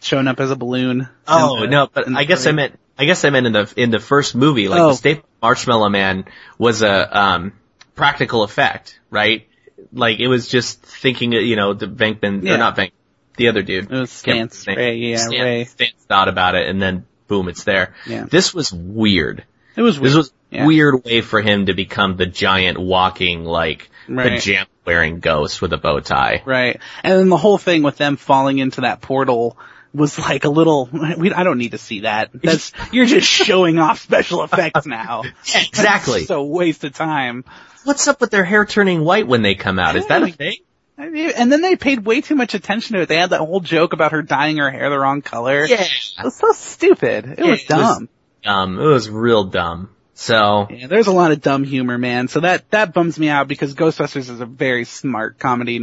showing 0.00 0.28
up 0.28 0.40
as 0.40 0.50
a 0.50 0.56
balloon. 0.56 1.08
Oh 1.26 1.60
the- 1.60 1.66
no, 1.68 1.88
but 1.92 2.14
I 2.14 2.24
guess 2.24 2.46
I 2.46 2.52
meant 2.52 2.78
I 2.98 3.06
guess 3.06 3.24
I 3.24 3.30
meant 3.30 3.46
in 3.46 3.52
the 3.52 3.72
in 3.76 3.90
the 3.90 3.98
first 4.00 4.34
movie, 4.34 4.68
like 4.68 4.80
Oh. 4.80 4.88
the 4.90 4.94
Stay 4.96 5.14
Puft 5.16 5.22
Marshmallow 5.42 5.88
Man 5.88 6.24
was 6.58 6.82
a 6.82 7.18
um 7.18 7.52
practical 7.94 8.42
effect, 8.42 8.98
right? 9.10 9.46
Like 9.92 10.18
it 10.20 10.28
was 10.28 10.48
just 10.48 10.82
thinking, 10.82 11.32
you 11.32 11.56
know, 11.56 11.72
the 11.74 11.86
Venkman 11.86 12.42
Yeah. 12.44 12.54
or 12.54 12.58
not 12.58 12.76
Venk, 12.76 12.92
the 13.36 13.48
other 13.48 13.62
dude. 13.62 13.84
It 13.90 13.90
was 13.90 14.10
Stantz. 14.10 14.66
Ray, 14.66 14.96
yeah, 14.96 15.16
Stan, 15.16 15.40
Ray. 15.42 15.64
Stan 15.64 15.88
thought 16.08 16.28
about 16.28 16.54
it, 16.54 16.68
and 16.68 16.80
then 16.82 17.06
boom, 17.28 17.48
it's 17.48 17.64
there. 17.64 17.94
Yeah. 18.06 18.26
This 18.30 18.52
was 18.52 18.72
weird. 18.72 19.44
It 19.76 19.82
was 19.82 19.98
weird. 19.98 20.10
This 20.10 20.16
was 20.16 20.32
Yeah. 20.50 20.66
weird 20.66 21.04
way 21.04 21.20
for 21.20 21.40
him 21.40 21.66
to 21.66 21.74
become 21.74 22.16
the 22.16 22.26
giant 22.26 22.78
walking 22.78 23.44
like 23.44 23.88
Right. 24.08 24.32
pajama 24.38 24.66
wearing 24.84 25.20
ghost 25.20 25.62
with 25.62 25.72
a 25.72 25.78
bow 25.78 26.00
tie. 26.00 26.42
Right. 26.44 26.80
And 27.02 27.18
then 27.18 27.28
the 27.28 27.36
whole 27.36 27.58
thing 27.58 27.82
with 27.82 27.96
them 27.96 28.16
falling 28.16 28.58
into 28.58 28.82
that 28.82 29.00
portal 29.00 29.56
was 29.92 30.18
like 30.18 30.44
a 30.44 30.48
little, 30.48 30.88
we, 31.16 31.32
I 31.32 31.44
don't 31.44 31.58
need 31.58 31.70
to 31.72 31.78
see 31.78 32.00
that. 32.00 32.30
That's, 32.34 32.72
you're 32.92 33.06
just 33.06 33.28
showing 33.28 33.78
off 33.78 34.00
special 34.00 34.42
effects 34.42 34.86
now. 34.86 35.22
Exactly. 35.54 36.20
It's 36.22 36.30
a 36.30 36.42
waste 36.42 36.84
of 36.84 36.94
time. 36.94 37.44
What's 37.84 38.08
up 38.08 38.20
with 38.20 38.30
their 38.30 38.44
hair 38.44 38.64
turning 38.64 39.04
white 39.04 39.26
when 39.26 39.42
they 39.42 39.54
come 39.54 39.78
out? 39.78 39.94
Is 39.96 40.06
that 40.06 40.22
a 40.22 40.28
thing? 40.32 40.56
And 40.96 41.50
then 41.52 41.60
they 41.60 41.76
paid 41.76 42.04
way 42.04 42.20
too 42.20 42.34
much 42.34 42.54
attention 42.54 42.94
to 42.96 43.02
it. 43.02 43.08
They 43.08 43.16
had 43.18 43.30
that 43.30 43.40
whole 43.40 43.60
joke 43.60 43.92
about 43.92 44.12
her 44.12 44.22
dyeing 44.22 44.56
her 44.58 44.70
hair 44.70 44.90
the 44.90 44.98
wrong 44.98 45.22
color. 45.22 45.64
Yeah. 45.64 45.82
It 45.82 46.24
was 46.24 46.36
so 46.36 46.52
stupid. 46.52 47.26
It 47.26 47.40
was 47.44 47.46
It 47.46 47.50
was- 47.50 47.64
dumb. 47.64 48.08
Um, 48.46 48.78
it 48.78 48.84
was 48.84 49.08
real 49.08 49.44
dumb. 49.44 49.90
So, 50.16 50.68
Yeah, 50.70 50.86
there's 50.86 51.08
a 51.08 51.12
lot 51.12 51.32
of 51.32 51.40
dumb 51.40 51.64
humor, 51.64 51.98
man. 51.98 52.28
So 52.28 52.40
that 52.40 52.70
that 52.70 52.94
bums 52.94 53.18
me 53.18 53.28
out 53.28 53.48
because 53.48 53.74
Ghostbusters 53.74 54.30
is 54.30 54.40
a 54.40 54.46
very 54.46 54.84
smart 54.84 55.38
comedy, 55.40 55.80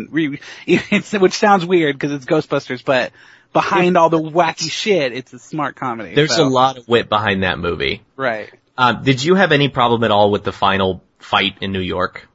it's, 0.65 1.11
which 1.13 1.33
sounds 1.33 1.65
weird 1.65 1.95
because 1.97 2.13
it's 2.13 2.25
Ghostbusters, 2.25 2.83
but 2.85 3.11
behind 3.51 3.97
all 3.97 4.09
the 4.09 4.17
wacky 4.21 4.71
shit, 4.71 5.11
it's 5.11 5.33
a 5.33 5.39
smart 5.39 5.75
comedy. 5.75 6.15
there's 6.15 6.35
so- 6.35 6.47
a 6.47 6.49
lot 6.49 6.77
of 6.77 6.87
wit 6.87 7.09
behind 7.09 7.43
that 7.43 7.59
movie. 7.59 8.01
right. 8.15 8.49
Um, 8.77 9.03
did 9.03 9.21
you 9.21 9.35
have 9.35 9.51
any 9.51 9.67
problem 9.67 10.03
at 10.05 10.11
all 10.11 10.31
with 10.31 10.43
the 10.45 10.53
final 10.53 11.03
fight 11.19 11.57
in 11.61 11.71
New 11.73 11.81
York? 11.81 12.27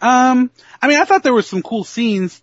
Um, 0.00 0.50
I 0.80 0.86
mean, 0.86 1.00
I 1.00 1.04
thought 1.06 1.22
there 1.22 1.34
were 1.34 1.42
some 1.42 1.62
cool 1.62 1.82
scenes. 1.84 2.40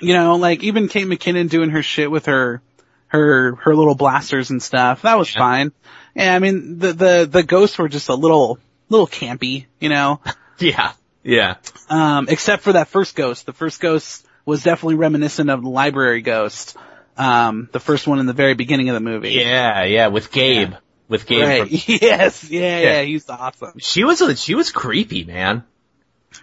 You 0.00 0.12
know, 0.14 0.36
like 0.36 0.62
even 0.62 0.88
Kate 0.88 1.06
McKinnon 1.06 1.48
doing 1.48 1.70
her 1.70 1.82
shit 1.82 2.10
with 2.10 2.26
her, 2.26 2.60
her, 3.08 3.54
her 3.56 3.74
little 3.74 3.94
blasters 3.94 4.50
and 4.50 4.62
stuff. 4.62 5.02
That 5.02 5.18
was 5.18 5.32
Yeah. 5.34 5.40
fine. 5.40 5.72
Yeah, 6.14 6.34
I 6.34 6.38
mean, 6.38 6.78
the, 6.78 6.92
the, 6.92 7.28
the 7.30 7.42
ghosts 7.42 7.76
were 7.78 7.88
just 7.88 8.08
a 8.08 8.14
little, 8.14 8.58
little 8.88 9.06
campy, 9.06 9.66
you 9.80 9.88
know? 9.88 10.20
Yeah. 10.60 10.92
Yeah. 11.24 11.56
Um, 11.90 12.26
except 12.28 12.62
for 12.62 12.74
that 12.74 12.86
first 12.86 13.16
ghost. 13.16 13.44
The 13.44 13.52
first 13.52 13.80
ghost 13.80 14.24
was 14.46 14.62
definitely 14.62 14.94
reminiscent 14.94 15.50
of 15.50 15.62
the 15.62 15.68
library 15.68 16.22
ghost. 16.22 16.76
Um, 17.16 17.68
the 17.72 17.80
first 17.80 18.06
one 18.06 18.20
in 18.20 18.26
the 18.26 18.32
very 18.32 18.54
beginning 18.54 18.88
of 18.88 18.94
the 18.94 19.00
movie. 19.00 19.30
Yeah, 19.32 19.82
yeah, 19.82 20.06
with 20.06 20.30
Gabe. 20.30 20.74
With 21.08 21.26
Gabe. 21.26 21.42
Right. 21.42 21.60
From, 21.62 21.68
yes. 22.00 22.48
Yeah, 22.48 22.60
yeah. 22.60 22.80
Yeah. 22.80 23.02
He's 23.02 23.28
awesome. 23.28 23.72
she 23.78 24.04
was, 24.04 24.20
a- 24.20 24.36
she 24.36 24.54
was 24.54 24.70
creepy, 24.70 25.24
man. 25.24 25.64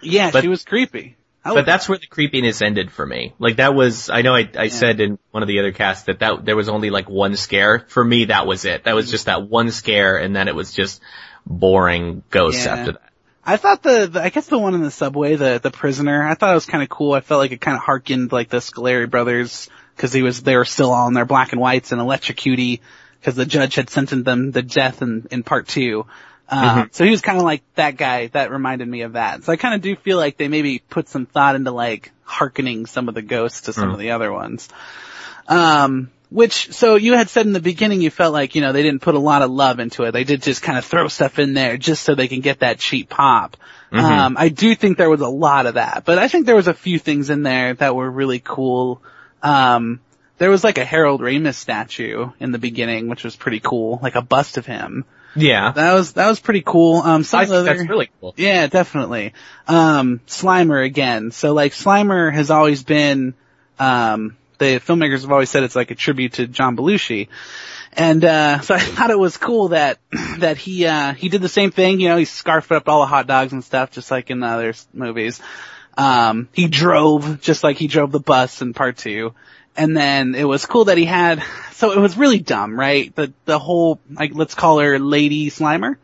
Yeah, 0.02 0.30
But- 0.30 0.42
she 0.42 0.48
was 0.48 0.62
creepy. 0.64 1.16
I 1.44 1.54
But 1.54 1.66
that's 1.66 1.88
where 1.88 1.98
the 1.98 2.06
creepiness 2.06 2.62
ended 2.62 2.92
for 2.92 3.04
me. 3.04 3.34
Like 3.38 3.56
that 3.56 3.74
was, 3.74 4.10
I 4.10 4.22
know 4.22 4.34
I, 4.34 4.48
I 4.56 4.64
Yeah. 4.64 4.68
said 4.68 5.00
in 5.00 5.18
one 5.32 5.42
of 5.42 5.48
the 5.48 5.58
other 5.58 5.72
casts 5.72 6.04
that 6.04 6.20
that 6.20 6.44
there 6.44 6.54
was 6.54 6.68
only 6.68 6.90
like 6.90 7.08
one 7.10 7.34
scare. 7.36 7.84
For 7.88 8.04
me, 8.04 8.26
that 8.26 8.46
was 8.46 8.64
it. 8.64 8.84
That 8.84 8.94
was 8.94 9.10
just 9.10 9.26
that 9.26 9.48
one 9.48 9.70
scare 9.72 10.16
and 10.18 10.36
then 10.36 10.46
it 10.48 10.54
was 10.54 10.72
just 10.72 11.00
boring 11.46 12.22
ghosts 12.30 12.64
Yeah. 12.64 12.74
after 12.74 12.92
that. 12.92 13.08
I 13.44 13.56
thought 13.56 13.82
the, 13.82 14.06
the 14.06 14.22
I 14.22 14.28
guess 14.28 14.46
the 14.46 14.58
one 14.58 14.74
in 14.74 14.82
the 14.82 14.90
subway, 14.92 15.34
the 15.34 15.58
the 15.60 15.72
prisoner, 15.72 16.22
I 16.26 16.34
thought 16.34 16.52
it 16.52 16.54
was 16.54 16.66
kind 16.66 16.82
of 16.82 16.88
cool. 16.88 17.12
I 17.12 17.20
felt 17.20 17.40
like 17.40 17.50
it 17.50 17.60
kind 17.60 17.76
of 17.76 17.82
harkened 17.82 18.30
like 18.30 18.48
the 18.48 18.58
Scoleri 18.58 19.10
brothers 19.10 19.68
because 19.96 20.12
he 20.12 20.22
was 20.22 20.42
they 20.42 20.56
were 20.56 20.64
still 20.64 20.92
all 20.92 21.08
in 21.08 21.14
their 21.14 21.24
black 21.24 21.50
and 21.50 21.60
whites 21.60 21.90
and 21.90 22.00
electrocuty 22.00 22.80
because 23.18 23.34
the 23.34 23.44
judge 23.46 23.74
had 23.74 23.90
sentenced 23.90 24.24
them 24.24 24.52
to 24.52 24.62
death 24.62 25.02
in 25.02 25.26
in 25.32 25.42
part 25.42 25.66
two. 25.66 26.06
Uh, 26.54 26.86
So 26.90 27.04
he 27.04 27.10
was 27.10 27.20
kind 27.22 27.38
of 27.38 27.44
like 27.44 27.62
that 27.76 27.96
guy. 27.96 28.26
That 28.28 28.50
reminded 28.50 28.86
me 28.86 29.02
of 29.02 29.14
that. 29.14 29.42
So 29.44 29.52
I 29.52 29.56
kind 29.56 29.74
of 29.74 29.80
do 29.80 29.96
feel 29.96 30.18
like 30.18 30.36
they 30.36 30.48
maybe 30.48 30.78
put 30.80 31.08
some 31.08 31.26
thought 31.26 31.56
into 31.56 31.70
like 31.70 32.12
harkening 32.24 32.86
some 32.86 33.08
of 33.08 33.14
the 33.14 33.22
ghosts 33.22 33.62
to 33.62 33.72
some 33.72 33.88
Mm. 33.88 33.92
of 33.94 33.98
the 33.98 34.10
other 34.12 34.30
ones. 34.32 34.68
Um, 35.48 36.10
which, 36.30 36.72
so 36.72 36.94
you 36.96 37.14
had 37.14 37.28
said 37.28 37.44
in 37.46 37.52
the 37.52 37.60
beginning 37.60 38.00
you 38.00 38.10
felt 38.10 38.32
like, 38.32 38.54
you 38.54 38.60
know, 38.62 38.72
they 38.72 38.82
didn't 38.82 39.02
put 39.02 39.14
a 39.14 39.18
lot 39.18 39.42
of 39.42 39.50
love 39.50 39.80
into 39.80 40.04
it. 40.04 40.12
They 40.12 40.24
did 40.24 40.42
just 40.42 40.62
kind 40.62 40.78
of 40.78 40.84
throw 40.84 41.08
stuff 41.08 41.38
in 41.38 41.52
there 41.52 41.76
just 41.76 42.02
so 42.04 42.14
they 42.14 42.28
can 42.28 42.40
get 42.40 42.60
that 42.60 42.78
cheap 42.78 43.10
pop. 43.10 43.56
Mhm. 43.92 44.00
Um, 44.00 44.36
I 44.38 44.48
do 44.48 44.74
think 44.74 44.96
there 44.96 45.10
was 45.10 45.20
a 45.20 45.28
lot 45.28 45.66
of 45.66 45.74
that, 45.74 46.04
but 46.06 46.18
I 46.18 46.28
think 46.28 46.46
there 46.46 46.56
was 46.56 46.68
a 46.68 46.74
few 46.74 46.98
things 46.98 47.28
in 47.28 47.42
there 47.42 47.74
that 47.74 47.94
were 47.94 48.10
really 48.10 48.40
cool. 48.42 49.02
Um, 49.42 50.00
there 50.38 50.48
was 50.48 50.64
like 50.64 50.78
a 50.78 50.84
Harold 50.84 51.20
Ramis 51.20 51.56
statue 51.56 52.30
in 52.40 52.52
the 52.52 52.58
beginning, 52.58 53.08
which 53.08 53.24
was 53.24 53.36
pretty 53.36 53.60
cool, 53.60 54.00
like 54.02 54.14
a 54.14 54.22
bust 54.22 54.56
of 54.56 54.64
him. 54.64 55.04
Yeah. 55.34 55.72
That 55.72 55.94
was, 55.94 56.12
that 56.14 56.28
was 56.28 56.40
pretty 56.40 56.62
cool. 56.62 56.96
Um, 56.96 57.24
some 57.24 57.40
I 57.40 57.44
think 57.44 57.54
other, 57.56 57.64
that's 57.64 57.88
really 57.88 58.10
cool. 58.20 58.34
yeah, 58.36 58.66
definitely. 58.66 59.32
Um, 59.66 60.20
Slimer 60.26 60.84
again. 60.84 61.30
So 61.30 61.52
like 61.52 61.72
Slimer 61.72 62.32
has 62.32 62.50
always 62.50 62.82
been, 62.82 63.34
um, 63.78 64.36
the 64.58 64.78
filmmakers 64.78 65.22
have 65.22 65.32
always 65.32 65.50
said 65.50 65.62
it's 65.64 65.76
like 65.76 65.90
a 65.90 65.94
tribute 65.94 66.34
to 66.34 66.46
John 66.46 66.76
Belushi. 66.76 67.28
And, 67.92 68.24
uh, 68.24 68.60
so 68.62 68.74
I 68.74 68.80
thought 68.80 69.10
it 69.10 69.18
was 69.18 69.36
cool 69.36 69.68
that, 69.68 69.98
that 70.38 70.58
he, 70.58 70.86
uh, 70.86 71.14
he 71.14 71.28
did 71.28 71.42
the 71.42 71.48
same 71.48 71.70
thing, 71.70 72.00
you 72.00 72.08
know, 72.08 72.16
he 72.16 72.24
scarfed 72.24 72.72
up 72.72 72.88
all 72.88 73.00
the 73.00 73.06
hot 73.06 73.26
dogs 73.26 73.52
and 73.52 73.64
stuff, 73.64 73.90
just 73.90 74.10
like 74.10 74.30
in 74.30 74.40
the 74.40 74.46
other 74.46 74.74
movies. 74.92 75.40
Um, 75.96 76.48
he 76.52 76.68
drove, 76.68 77.40
just 77.40 77.62
like 77.62 77.76
he 77.76 77.86
drove 77.86 78.12
the 78.12 78.20
bus 78.20 78.62
in 78.62 78.72
part 78.72 78.96
two. 78.96 79.34
And 79.76 79.96
then 79.96 80.34
it 80.34 80.44
was 80.44 80.66
cool 80.66 80.86
that 80.86 80.98
he 80.98 81.04
had, 81.04 81.42
so 81.72 81.92
it 81.92 81.98
was 81.98 82.16
really 82.16 82.38
dumb, 82.38 82.78
right? 82.78 83.14
The, 83.14 83.32
the 83.46 83.58
whole, 83.58 84.00
like, 84.10 84.32
let's 84.34 84.54
call 84.54 84.80
her 84.80 84.98
Lady 84.98 85.50
Slimer. 85.50 85.96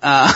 Uh, 0.00 0.32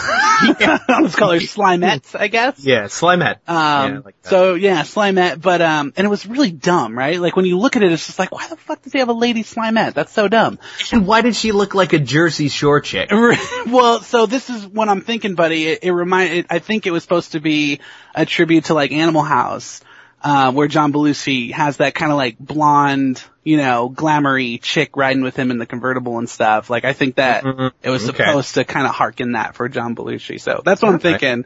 yeah. 0.61 0.79
let's 0.89 1.15
call 1.15 1.33
her 1.33 1.39
Slimette, 1.41 2.19
I 2.19 2.27
guess. 2.29 2.65
Yeah, 2.65 2.85
Slimehead. 2.85 3.37
Um, 3.47 3.93
yeah, 3.95 4.01
like 4.05 4.15
so 4.23 4.55
yeah, 4.55 4.83
Slimette, 4.83 5.41
but 5.41 5.63
um, 5.63 5.93
and 5.97 6.05
it 6.05 6.11
was 6.11 6.27
really 6.27 6.51
dumb, 6.51 6.99
right? 6.99 7.21
Like 7.21 7.37
when 7.37 7.45
you 7.45 7.59
look 7.59 7.77
at 7.77 7.83
it, 7.83 7.93
it's 7.93 8.07
just 8.07 8.19
like, 8.19 8.33
why 8.33 8.49
the 8.49 8.57
fuck 8.57 8.83
does 8.83 8.93
he 8.93 8.99
have 8.99 9.09
a 9.09 9.13
lady 9.13 9.45
Slimette? 9.45 9.95
That's 9.95 10.13
so 10.13 10.27
dumb. 10.27 10.59
and 10.91 11.07
why 11.07 11.21
did 11.21 11.37
she 11.37 11.53
look 11.53 11.75
like 11.75 11.93
a 11.93 12.01
Jersey 12.01 12.49
Shore 12.49 12.81
chick? 12.81 13.11
well, 13.67 14.01
so 14.01 14.27
this 14.27 14.51
is 14.51 14.67
what 14.67 14.89
I'm 14.89 15.03
thinking, 15.03 15.37
buddy. 15.37 15.69
It, 15.69 15.85
it 15.85 15.93
remind, 15.93 16.33
it, 16.33 16.47
I 16.51 16.59
think 16.59 16.87
it 16.87 16.91
was 16.91 17.05
supposed 17.05 17.33
to 17.33 17.41
be 17.41 17.81
a 18.15 18.27
tribute 18.27 18.65
to 18.65 18.75
like 18.75 18.91
Animal 18.91 19.23
House, 19.23 19.81
uh, 20.23 20.53
where 20.53 20.69
John 20.69 20.93
Belushi 20.93 21.51
has 21.53 21.79
that 21.79 21.95
kind 21.95 22.13
of 22.13 22.17
like 22.19 22.39
blonde, 22.39 23.23
you 23.45 23.57
know, 23.57 23.91
glamoury 23.93 24.61
chick 24.61 24.97
riding 24.97 25.23
with 25.23 25.37
him 25.37 25.51
in 25.51 25.59
the 25.59 25.67
convertible 25.67 26.19
and 26.19 26.29
stuff. 26.29 26.71
Like 26.71 26.85
I 26.85 26.93
think 26.93 27.17
that 27.17 27.43
Mhm. 27.45 27.73
it 27.83 27.91
was 27.91 28.09
Okay. 28.09 28.25
supposed 28.25 28.55
to 28.55 28.65
kind 28.65 28.87
of 28.87 28.95
harken 28.95 29.33
that 29.33 29.55
for 29.57 29.69
John 29.69 29.97
Belushi. 29.97 30.41
So 30.41 30.63
that's 30.65 30.81
what 30.81 30.93
I'm 30.93 31.01
thinking. 31.01 31.45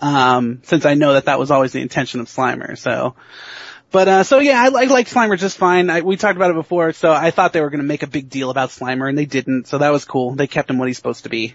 Um, 0.00 0.60
since 0.64 0.84
I 0.84 0.94
know 0.94 1.14
that 1.14 1.24
that 1.26 1.38
was 1.38 1.50
always 1.50 1.72
the 1.72 1.80
intention 1.80 2.20
of 2.20 2.26
Slimer. 2.28 2.76
So, 2.78 3.14
but, 3.90 4.06
uh, 4.08 4.22
so 4.24 4.38
yeah, 4.38 4.62
I 4.62 4.68
like, 4.68 4.90
like 4.90 5.08
Slimer 5.08 5.38
just 5.38 5.56
fine. 5.58 5.88
I, 5.90 6.02
we 6.02 6.16
talked 6.16 6.36
about 6.36 6.50
it 6.50 6.54
before. 6.54 6.92
So 6.92 7.12
I 7.12 7.30
thought 7.30 7.52
they 7.52 7.60
were 7.60 7.70
going 7.70 7.80
to 7.80 7.86
make 7.86 8.02
a 8.02 8.06
big 8.08 8.28
deal 8.28 8.50
about 8.50 8.70
Slimer 8.70 9.08
and 9.08 9.16
they 9.18 9.24
didn't. 9.26 9.66
So 9.66 9.78
that 9.78 9.90
was 9.90 10.04
cool. 10.04 10.34
They 10.34 10.46
kept 10.46 10.70
him 10.70 10.78
what 10.78 10.88
he's 10.88 10.96
supposed 10.96 11.24
to 11.24 11.30
be. 11.30 11.54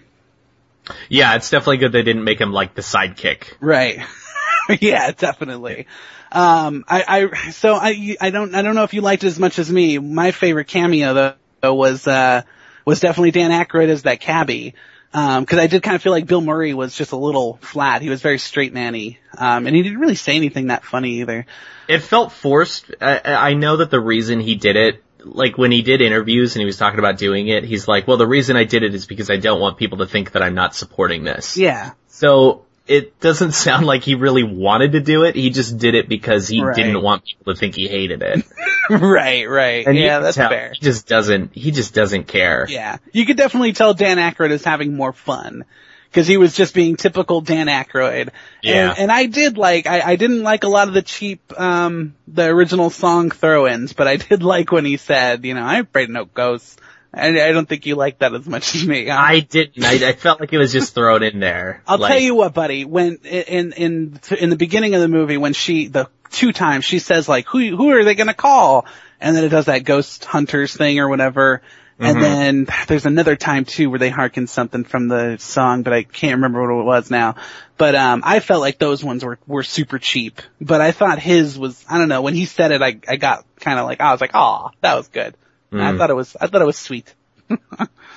Yeah, 1.08 1.36
it's 1.36 1.48
definitely 1.48 1.78
good 1.78 1.92
they 1.92 2.02
didn't 2.02 2.24
make 2.24 2.40
him 2.40 2.52
like 2.52 2.74
the 2.74 2.82
sidekick. 2.82 3.54
Right. 3.60 4.00
yeah, 4.80 5.10
definitely. 5.12 5.86
Um, 6.34 6.84
I, 6.88 7.04
I, 7.06 7.50
so 7.50 7.74
I, 7.74 8.16
I 8.20 8.30
don't, 8.30 8.54
I 8.54 8.62
don't 8.62 8.74
know 8.74 8.82
if 8.82 8.92
you 8.92 9.00
liked 9.00 9.24
it 9.24 9.28
as 9.28 9.38
much 9.38 9.58
as 9.58 9.70
me. 9.70 9.98
My 9.98 10.32
favorite 10.32 10.66
cameo 10.66 11.36
though 11.62 11.74
was, 11.74 12.06
uh, 12.06 12.42
was 12.84 13.00
definitely 13.00 13.30
Dan 13.30 13.50
Aykroyd 13.50 13.88
as 13.88 14.02
that 14.02 14.20
cabbie. 14.20 14.74
Um, 15.12 15.46
cause 15.46 15.60
I 15.60 15.68
did 15.68 15.84
kind 15.84 15.94
of 15.94 16.02
feel 16.02 16.10
like 16.10 16.26
Bill 16.26 16.40
Murray 16.40 16.74
was 16.74 16.96
just 16.96 17.12
a 17.12 17.16
little 17.16 17.58
flat. 17.62 18.02
He 18.02 18.10
was 18.10 18.20
very 18.20 18.38
straight 18.38 18.72
manny. 18.72 19.20
Um, 19.38 19.68
and 19.68 19.76
he 19.76 19.84
didn't 19.84 20.00
really 20.00 20.16
say 20.16 20.34
anything 20.34 20.66
that 20.66 20.84
funny 20.84 21.20
either. 21.20 21.46
It 21.86 22.00
felt 22.00 22.32
forced. 22.32 22.90
I, 23.00 23.20
I 23.22 23.54
know 23.54 23.76
that 23.76 23.90
the 23.90 24.00
reason 24.00 24.40
he 24.40 24.56
did 24.56 24.74
it, 24.74 25.04
like 25.20 25.56
when 25.56 25.70
he 25.70 25.82
did 25.82 26.02
interviews 26.02 26.56
and 26.56 26.60
he 26.60 26.66
was 26.66 26.76
talking 26.76 26.98
about 26.98 27.16
doing 27.16 27.46
it, 27.46 27.62
he's 27.62 27.86
like, 27.86 28.08
well, 28.08 28.16
the 28.16 28.26
reason 28.26 28.56
I 28.56 28.64
did 28.64 28.82
it 28.82 28.94
is 28.94 29.06
because 29.06 29.30
I 29.30 29.36
don't 29.36 29.60
want 29.60 29.78
people 29.78 29.98
to 29.98 30.06
think 30.06 30.32
that 30.32 30.42
I'm 30.42 30.54
not 30.54 30.74
supporting 30.74 31.22
this. 31.22 31.56
Yeah. 31.56 31.92
So 32.08 32.66
it 32.86 33.18
doesn't 33.20 33.52
sound 33.52 33.86
like 33.86 34.02
he 34.02 34.14
really 34.14 34.42
wanted 34.42 34.92
to 34.92 35.00
do 35.00 35.24
it. 35.24 35.34
He 35.34 35.50
just 35.50 35.78
did 35.78 35.94
it 35.94 36.08
because 36.08 36.48
he 36.48 36.62
Right. 36.62 36.76
didn't 36.76 37.00
want 37.02 37.24
people 37.24 37.54
to 37.54 37.58
think 37.58 37.74
he 37.74 37.88
hated 37.88 38.22
it. 38.22 38.44
right, 38.90 39.48
right. 39.48 39.86
And 39.86 39.96
yeah, 39.96 40.18
that's 40.18 40.36
tell 40.36 40.50
fair. 40.50 40.72
He 40.74 40.80
just 40.80 41.08
doesn't. 41.08 41.54
He 41.54 41.70
just 41.70 41.94
doesn't 41.94 42.24
care. 42.28 42.66
Yeah. 42.68 42.98
You 43.12 43.24
could 43.24 43.36
definitely 43.38 43.72
tell 43.72 43.94
Dan 43.94 44.18
Aykroyd 44.18 44.50
is 44.50 44.64
having 44.64 44.94
more 44.94 45.12
fun. 45.12 45.64
Cause 46.12 46.28
he 46.28 46.36
was 46.36 46.54
just 46.54 46.74
being 46.74 46.94
typical 46.94 47.40
Dan 47.40 47.66
Aykroyd. 47.66 48.28
Yeah. 48.62 48.90
And, 48.90 48.98
and 49.00 49.12
I 49.12 49.26
did 49.26 49.58
like, 49.58 49.88
I, 49.88 50.00
I 50.12 50.14
didn't 50.16 50.44
like 50.44 50.62
a 50.62 50.68
lot 50.68 50.86
of 50.86 50.94
the 50.94 51.02
cheap, 51.02 51.40
um, 51.58 52.14
the 52.28 52.44
original 52.44 52.88
song 52.90 53.30
throw-ins, 53.32 53.94
but 53.94 54.06
I 54.06 54.14
did 54.16 54.40
like 54.44 54.70
when 54.70 54.84
he 54.84 54.96
said, 54.96 55.44
you 55.44 55.54
know, 55.54 55.64
I'm 55.64 55.82
afraid 55.86 56.04
of 56.04 56.10
no 56.10 56.24
ghosts. 56.26 56.76
I, 57.16 57.48
I 57.48 57.52
don't 57.52 57.68
think 57.68 57.86
you 57.86 57.94
liked 57.96 58.20
that 58.20 58.34
as 58.34 58.46
much 58.46 58.74
as 58.74 58.86
me. 58.86 59.06
huh? 59.06 59.16
I 59.18 59.40
didn't. 59.40 59.84
I, 59.84 60.08
I 60.08 60.12
felt 60.12 60.40
like 60.40 60.52
it 60.52 60.58
was 60.58 60.72
just 60.72 60.94
thrown 60.94 61.22
in 61.22 61.40
there. 61.40 61.82
I'll 61.86 61.98
Like, 61.98 62.12
tell 62.12 62.20
you 62.20 62.34
what, 62.34 62.54
buddy. 62.54 62.84
When 62.84 63.18
in 63.24 63.72
in 63.72 64.20
in 64.38 64.50
the 64.50 64.56
beginning 64.56 64.94
of 64.94 65.00
the 65.00 65.08
movie, 65.08 65.36
when 65.36 65.52
she 65.52 65.86
the 65.88 66.08
two 66.30 66.52
times 66.52 66.84
she 66.84 66.98
says 66.98 67.28
like, 67.28 67.46
"Who 67.48 67.76
who 67.76 67.90
are 67.90 68.04
they 68.04 68.14
gonna 68.14 68.34
call?" 68.34 68.86
and 69.20 69.36
then 69.36 69.44
it 69.44 69.48
does 69.50 69.66
that 69.66 69.84
ghost 69.84 70.24
hunters 70.24 70.76
thing 70.76 70.98
or 70.98 71.08
whatever. 71.08 71.62
And 72.00 72.16
Mhm. 72.16 72.20
then 72.20 72.66
there's 72.88 73.06
another 73.06 73.36
time 73.36 73.64
too 73.64 73.88
where 73.88 74.00
they 74.00 74.10
hearken 74.10 74.48
something 74.48 74.82
from 74.82 75.06
the 75.06 75.36
song, 75.38 75.84
but 75.84 75.92
I 75.92 76.02
can't 76.02 76.34
remember 76.34 76.60
what 76.74 76.80
it 76.80 76.84
was 76.84 77.08
now. 77.08 77.36
But 77.78 77.94
um 77.94 78.22
I 78.24 78.40
felt 78.40 78.60
like 78.60 78.78
those 78.78 79.04
ones 79.04 79.24
were 79.24 79.38
were 79.46 79.62
super 79.62 80.00
cheap. 80.00 80.42
But 80.60 80.80
I 80.80 80.90
thought 80.90 81.20
his 81.20 81.56
was 81.56 81.84
I 81.88 81.98
don't 81.98 82.08
know 82.08 82.20
when 82.22 82.34
he 82.34 82.46
said 82.46 82.72
it 82.72 82.82
I 82.82 82.98
I 83.08 83.14
got 83.16 83.44
kind 83.60 83.78
of 83.78 83.86
like 83.86 84.00
I 84.00 84.10
was 84.10 84.20
like 84.20 84.32
oh 84.34 84.70
that 84.80 84.96
was 84.96 85.06
good. 85.06 85.36
I 85.72 85.76
Mm. 85.76 85.98
thought 85.98 86.10
it 86.10 86.14
was 86.14 86.36
I 86.40 86.46
thought 86.46 86.62
it 86.62 86.66
was 86.66 86.78
sweet. 86.78 87.12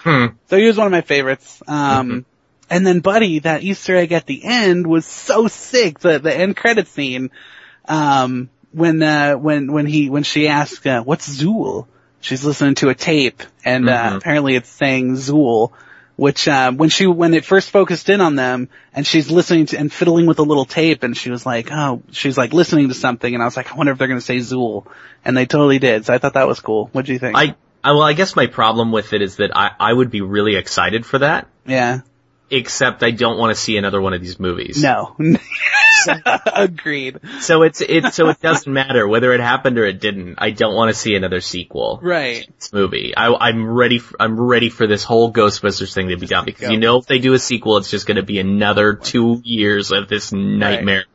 Hmm. 0.03 0.27
So 0.49 0.57
he 0.57 0.65
was 0.67 0.77
one 0.77 0.85
of 0.87 0.91
my 0.91 1.01
favorites. 1.01 1.61
Um, 1.67 2.25
and 2.69 2.85
then 2.87 2.99
Buddy, 3.01 3.39
that 3.39 3.63
Easter 3.63 3.95
egg 3.95 4.13
at 4.13 4.25
the 4.25 4.41
end 4.43 4.87
was 4.87 5.05
so 5.05 5.47
sick. 5.47 5.99
The, 5.99 6.19
the 6.19 6.33
end 6.33 6.55
credit 6.55 6.87
scene, 6.87 7.31
um, 7.89 8.49
when, 8.71 9.01
uh, 9.03 9.33
when, 9.33 9.71
when 9.73 9.85
he, 9.85 10.09
when 10.09 10.23
she 10.23 10.47
asked, 10.47 10.85
uh, 10.87 11.01
what's 11.03 11.27
Zuul? 11.41 11.87
She's 12.21 12.45
listening 12.45 12.75
to 12.75 12.89
a 12.89 12.95
tape 12.95 13.41
and, 13.65 13.89
uh, 13.89 14.11
Mhm. 14.11 14.17
apparently 14.17 14.55
it's 14.55 14.69
saying 14.69 15.15
Zuul. 15.15 15.71
Which, 16.17 16.47
uh, 16.47 16.71
when 16.71 16.89
she, 16.89 17.07
when 17.07 17.33
it 17.33 17.45
first 17.45 17.69
focused 17.69 18.09
in 18.09 18.21
on 18.21 18.35
them 18.35 18.69
and 18.91 19.05
she's 19.05 19.31
listening 19.31 19.67
to 19.67 19.77
and 19.77 19.93
fiddling 19.93 20.25
with 20.25 20.39
a 20.39 20.43
little 20.43 20.65
tape 20.65 21.03
and 21.03 21.15
she 21.15 21.29
was 21.29 21.45
like, 21.45 21.71
oh, 21.71 22.01
she's 22.11 22.37
like 22.37 22.53
listening 22.53 22.89
to 22.89 22.95
something 22.95 23.33
and 23.33 23.41
I 23.41 23.45
was 23.45 23.55
like, 23.55 23.71
I 23.71 23.75
wonder 23.75 23.93
if 23.93 23.99
they're 23.99 24.07
gonna 24.07 24.19
say 24.19 24.37
Zuul. 24.37 24.87
And 25.23 25.37
they 25.37 25.45
totally 25.45 25.77
did. 25.77 26.05
So 26.05 26.13
I 26.13 26.17
thought 26.17 26.33
that 26.33 26.47
was 26.47 26.59
cool. 26.59 26.89
What 26.91 27.05
do 27.05 27.13
you 27.13 27.19
think? 27.19 27.37
I, 27.37 27.55
I, 27.83 27.91
well, 27.91 28.01
I 28.01 28.13
guess 28.13 28.35
my 28.35 28.47
problem 28.47 28.91
with 28.91 29.13
it 29.13 29.21
is 29.21 29.37
that 29.37 29.55
I, 29.55 29.71
I 29.79 29.93
would 29.93 30.09
be 30.09 30.21
really 30.21 30.55
excited 30.55 31.05
for 31.05 31.19
that, 31.19 31.47
yeah. 31.65 32.01
except 32.49 33.03
I 33.03 33.11
don't 33.11 33.37
want 33.37 33.55
to 33.55 33.61
see 33.61 33.77
another 33.77 34.01
one 34.01 34.13
of 34.13 34.21
these 34.21 34.39
movies. 34.39 34.81
No. 34.81 35.15
Agreed. 36.45 37.19
So 37.41 37.63
it's, 37.63 37.81
it, 37.81 38.13
so 38.13 38.29
it 38.29 38.41
doesn't 38.41 38.71
matter 38.71 39.07
whether 39.07 39.33
it 39.33 39.39
happened 39.39 39.77
or 39.77 39.85
it 39.85 39.99
didn't. 39.99 40.35
I 40.37 40.51
don't 40.51 40.75
want 40.75 40.93
to 40.93 40.99
see 40.99 41.15
another 41.15 41.41
sequel. 41.41 41.99
Right. 42.01 42.47
This 42.59 42.73
movie. 42.73 43.15
I, 43.15 43.33
I'm 43.33 43.67
ready. 43.67 43.99
For, 43.99 44.15
I'm 44.19 44.39
ready 44.39 44.69
for 44.69 44.87
this 44.87 45.03
whole 45.03 45.31
Ghostbusters 45.31 45.93
thing 45.93 46.09
to 46.09 46.17
be 46.17 46.27
done 46.27 46.45
because 46.45 46.67
go. 46.67 46.69
you 46.69 46.79
know 46.79 46.97
if 46.97 47.05
they 47.05 47.19
do 47.19 47.33
a 47.33 47.39
sequel, 47.39 47.77
it's 47.77 47.89
just 47.89 48.07
going 48.07 48.17
to 48.17 48.23
be 48.23 48.39
another 48.39 48.93
two 48.93 49.41
years 49.43 49.91
of 49.91 50.07
this 50.07 50.31
nightmare 50.31 51.05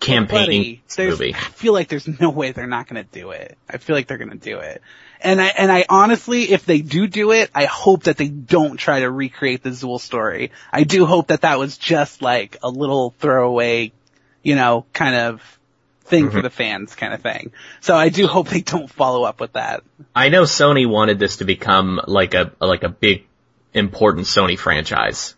campaigning 0.00 0.80
Buddy, 0.96 1.08
movie. 1.08 1.34
I 1.34 1.38
feel 1.38 1.72
like 1.72 1.88
there's 1.88 2.08
no 2.20 2.30
way 2.30 2.52
they're 2.52 2.66
not 2.66 2.88
gonna 2.88 3.04
do 3.04 3.30
it. 3.30 3.56
I 3.68 3.76
feel 3.76 3.94
like 3.94 4.06
they're 4.06 4.18
gonna 4.18 4.34
do 4.34 4.58
it. 4.58 4.82
And 5.20 5.40
I, 5.40 5.48
and 5.48 5.70
I 5.70 5.84
honestly, 5.88 6.50
if 6.50 6.64
they 6.64 6.80
do 6.80 7.06
do 7.06 7.32
it, 7.32 7.50
I 7.54 7.66
hope 7.66 8.04
that 8.04 8.16
they 8.16 8.28
don't 8.28 8.78
try 8.78 9.00
to 9.00 9.10
recreate 9.10 9.62
the 9.62 9.70
Zuul 9.70 10.00
story. 10.00 10.50
I 10.72 10.84
do 10.84 11.04
hope 11.04 11.26
that 11.26 11.42
that 11.42 11.58
was 11.58 11.76
just 11.76 12.22
like 12.22 12.56
a 12.62 12.70
little 12.70 13.14
throwaway, 13.18 13.92
you 14.42 14.54
know, 14.56 14.86
kind 14.92 15.14
of 15.14 15.58
thing 16.04 16.30
for 16.30 16.38
Mhm. 16.40 16.42
the 16.42 16.50
fans 16.50 16.94
kind 16.94 17.14
of 17.14 17.22
thing. 17.22 17.52
So 17.80 17.94
I 17.96 18.08
do 18.08 18.26
hope 18.26 18.48
they 18.48 18.62
don't 18.62 18.90
follow 18.90 19.22
up 19.24 19.40
with 19.40 19.52
that. 19.52 19.82
I 20.14 20.28
know 20.28 20.42
Sony 20.42 20.88
wanted 20.88 21.18
this 21.18 21.36
to 21.38 21.44
become 21.44 22.00
like 22.06 22.34
a 22.34 22.52
like 22.60 22.82
a 22.82 22.88
big 22.88 23.26
important 23.74 24.26
Sony 24.26 24.58
franchise. 24.58 25.34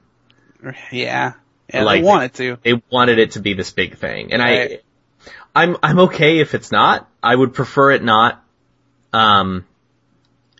Yeah. 0.90 1.32
Yeah, 1.72 1.84
Like- 1.84 2.02
they 2.02 2.06
wanted 2.06 2.34
to. 2.34 2.58
They 2.62 2.82
wanted 2.90 3.18
it 3.18 3.32
to 3.32 3.40
be 3.40 3.54
this 3.54 3.70
big 3.70 3.96
thing, 3.96 4.32
and 4.32 4.40
Right. 4.42 4.80
I, 5.54 5.62
I'm 5.62 5.76
I'm 5.82 5.98
okay 6.00 6.38
if 6.38 6.54
it's 6.54 6.70
not. 6.72 7.08
I 7.22 7.34
would 7.34 7.54
prefer 7.54 7.90
it 7.92 8.02
not. 8.02 8.42
Um, 9.12 9.64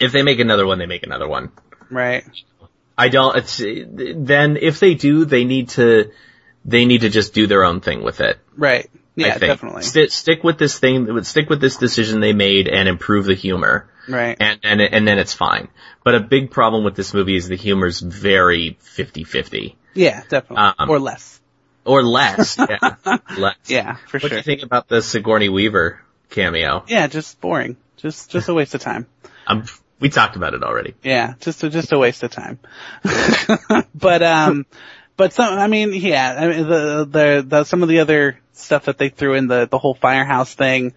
if 0.01 0.13
they 0.13 0.23
make 0.23 0.39
another 0.41 0.67
one, 0.67 0.79
they 0.79 0.87
make 0.87 1.05
another 1.05 1.29
one. 1.29 1.53
Right. 1.91 2.25
I 2.99 3.09
don't. 3.09 3.37
It's 3.37 3.57
then 3.59 4.59
if 4.61 4.81
they 4.81 4.95
do, 4.95 5.25
they 5.25 5.45
need 5.45 5.71
to 5.71 6.11
they 6.65 6.85
need 6.85 7.03
to 7.03 7.09
just 7.09 7.35
do 7.35 7.47
their 7.47 7.65
own 7.65 7.81
thing 7.81 8.03
with 8.03 8.21
it. 8.21 8.39
Right. 8.57 8.91
Yeah, 9.15 9.37
definitely. 9.37 9.83
Sti- 9.83 10.07
stick 10.07 10.43
with 10.43 10.59
this 10.59 10.79
thing. 10.79 11.23
Stick 11.25 11.51
with 11.51 11.61
this 11.61 11.77
decision 11.77 12.21
they 12.21 12.33
made 12.33 12.67
and 12.69 12.89
improve 12.89 13.27
the 13.27 13.35
humor. 13.35 13.89
Right. 14.09 14.37
and 14.41 14.59
and 14.65 14.81
and 14.81 15.07
then 15.07 15.19
it's 15.19 15.33
fine. 15.35 15.69
But 16.03 16.15
a 16.17 16.21
big 16.21 16.51
problem 16.51 16.83
with 16.83 16.97
this 16.97 17.15
movie 17.15 17.37
is 17.37 17.47
the 17.47 17.57
humor's 17.57 18.01
very 18.01 18.77
50-50 18.83 19.77
Yeah, 19.95 20.23
definitely. 20.29 20.73
Um, 20.79 20.91
or 20.91 20.99
less. 20.99 21.41
or 21.85 22.03
less. 22.03 22.59
Yeah, 22.59 22.97
less. 23.37 23.57
Yeah, 23.67 23.95
for 24.09 24.19
sure. 24.19 24.29
What 24.29 24.31
do 24.31 24.37
you 24.37 24.43
think 24.43 24.63
about 24.63 24.89
the 24.89 25.03
Sigourney 25.03 25.49
Weaver 25.51 26.01
cameo? 26.31 26.85
Yeah, 26.89 27.07
just 27.07 27.41
boring. 27.41 27.77
Just, 27.99 28.31
just 28.31 28.49
a 28.49 28.55
waste 28.55 28.75
of 28.75 28.81
time. 28.81 29.07
Um, 29.47 29.65
we 30.01 30.09
talked 30.09 30.35
about 30.35 30.55
it 30.55 30.65
already. 30.65 30.95
Yeah, 31.05 31.35
just 31.39 31.63
a, 31.63 31.71
just 31.71 31.93
a 31.93 31.99
waste 31.99 32.25
of 32.25 32.33
time. 32.33 32.59
but 33.95 34.23
um, 34.25 34.67
but 35.17 35.33
some, 35.33 35.59
I 35.59 35.67
mean, 35.67 35.93
yeah, 35.95 36.37
I 36.39 36.47
mean, 36.49 36.69
the, 36.69 37.05
the 37.11 37.45
the 37.47 37.65
some 37.65 37.83
of 37.83 37.89
the 37.89 38.01
other 38.01 38.39
stuff 38.53 38.85
that 38.87 38.99
they 38.99 39.09
threw 39.09 39.35
in 39.35 39.47
the 39.49 39.67
the 39.71 39.79
whole 39.79 39.95
firehouse 39.95 40.55
thing. 40.55 40.95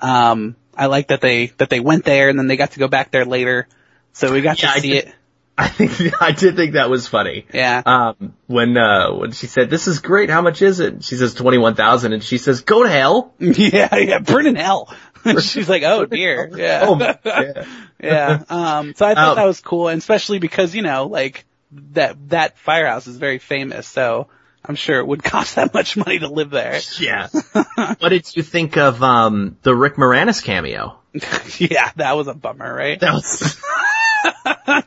Um, 0.00 0.56
I 0.76 0.86
like 0.86 1.08
that 1.08 1.20
they 1.20 1.46
that 1.58 1.70
they 1.70 1.80
went 1.80 2.04
there 2.04 2.28
and 2.28 2.38
then 2.38 2.46
they 2.46 2.56
got 2.56 2.72
to 2.72 2.78
go 2.78 2.88
back 2.88 3.10
there 3.10 3.24
later, 3.24 3.66
so 4.12 4.32
we 4.32 4.40
got 4.42 4.62
Yeah, 4.62 4.70
I 4.70 4.74
to 4.76 4.80
see 4.80 4.90
did- 4.90 5.04
it. 5.08 5.14
I 5.60 5.66
think 5.66 6.22
I 6.22 6.30
did 6.30 6.54
think 6.54 6.74
that 6.74 6.88
was 6.88 7.08
funny. 7.08 7.44
Yeah, 7.52 7.82
Um, 7.84 8.32
when 8.46 8.76
uh 8.76 9.12
when 9.12 9.32
she 9.32 9.48
said, 9.48 9.70
"This 9.70 9.88
is 9.88 9.98
great. 9.98 10.30
How 10.30 10.40
much 10.40 10.62
is 10.62 10.78
it?" 10.78 11.02
She 11.02 11.16
says 11.16 11.34
twenty 11.34 11.58
one 11.58 11.74
thousand, 11.74 12.12
and 12.12 12.22
she 12.22 12.38
says, 12.38 12.60
"Go 12.60 12.84
to 12.84 12.88
hell." 12.88 13.34
yeah, 13.40 13.96
yeah, 13.96 14.18
burn 14.20 14.46
in 14.46 14.54
hell. 14.54 14.94
She's 15.40 15.68
like, 15.68 15.82
oh 15.82 16.06
dear, 16.06 16.48
yeah. 16.56 16.84
Oh, 16.86 16.96
yeah. 17.24 17.64
yeah. 18.00 18.44
Um, 18.48 18.94
so 18.94 19.04
I 19.04 19.14
thought 19.16 19.30
Um, 19.30 19.34
that 19.36 19.46
was 19.46 19.60
cool, 19.60 19.88
and 19.88 19.98
especially 19.98 20.38
because 20.38 20.76
you 20.76 20.82
know, 20.82 21.06
like 21.06 21.44
that 21.72 22.28
that 22.30 22.58
firehouse 22.58 23.06
is 23.06 23.16
very 23.16 23.38
famous, 23.38 23.86
so 23.86 24.28
I'm 24.64 24.74
sure 24.74 24.98
it 24.98 25.06
would 25.06 25.22
cost 25.24 25.56
that 25.56 25.72
much 25.74 25.96
money 25.96 26.18
to 26.18 26.28
live 26.28 26.50
there. 26.50 26.80
Yeah. 26.98 27.28
what 27.98 28.08
did 28.08 28.36
you 28.36 28.42
think 28.42 28.76
of 28.76 29.02
um 29.02 29.56
the 29.62 29.74
Rick 29.74 29.94
Moranis 29.96 30.42
cameo? 30.42 30.98
yeah, 31.58 31.90
that 31.96 32.16
was 32.16 32.28
a 32.28 32.34
bummer, 32.34 32.72
right? 32.72 33.00
That 33.00 33.14
was 33.14 33.60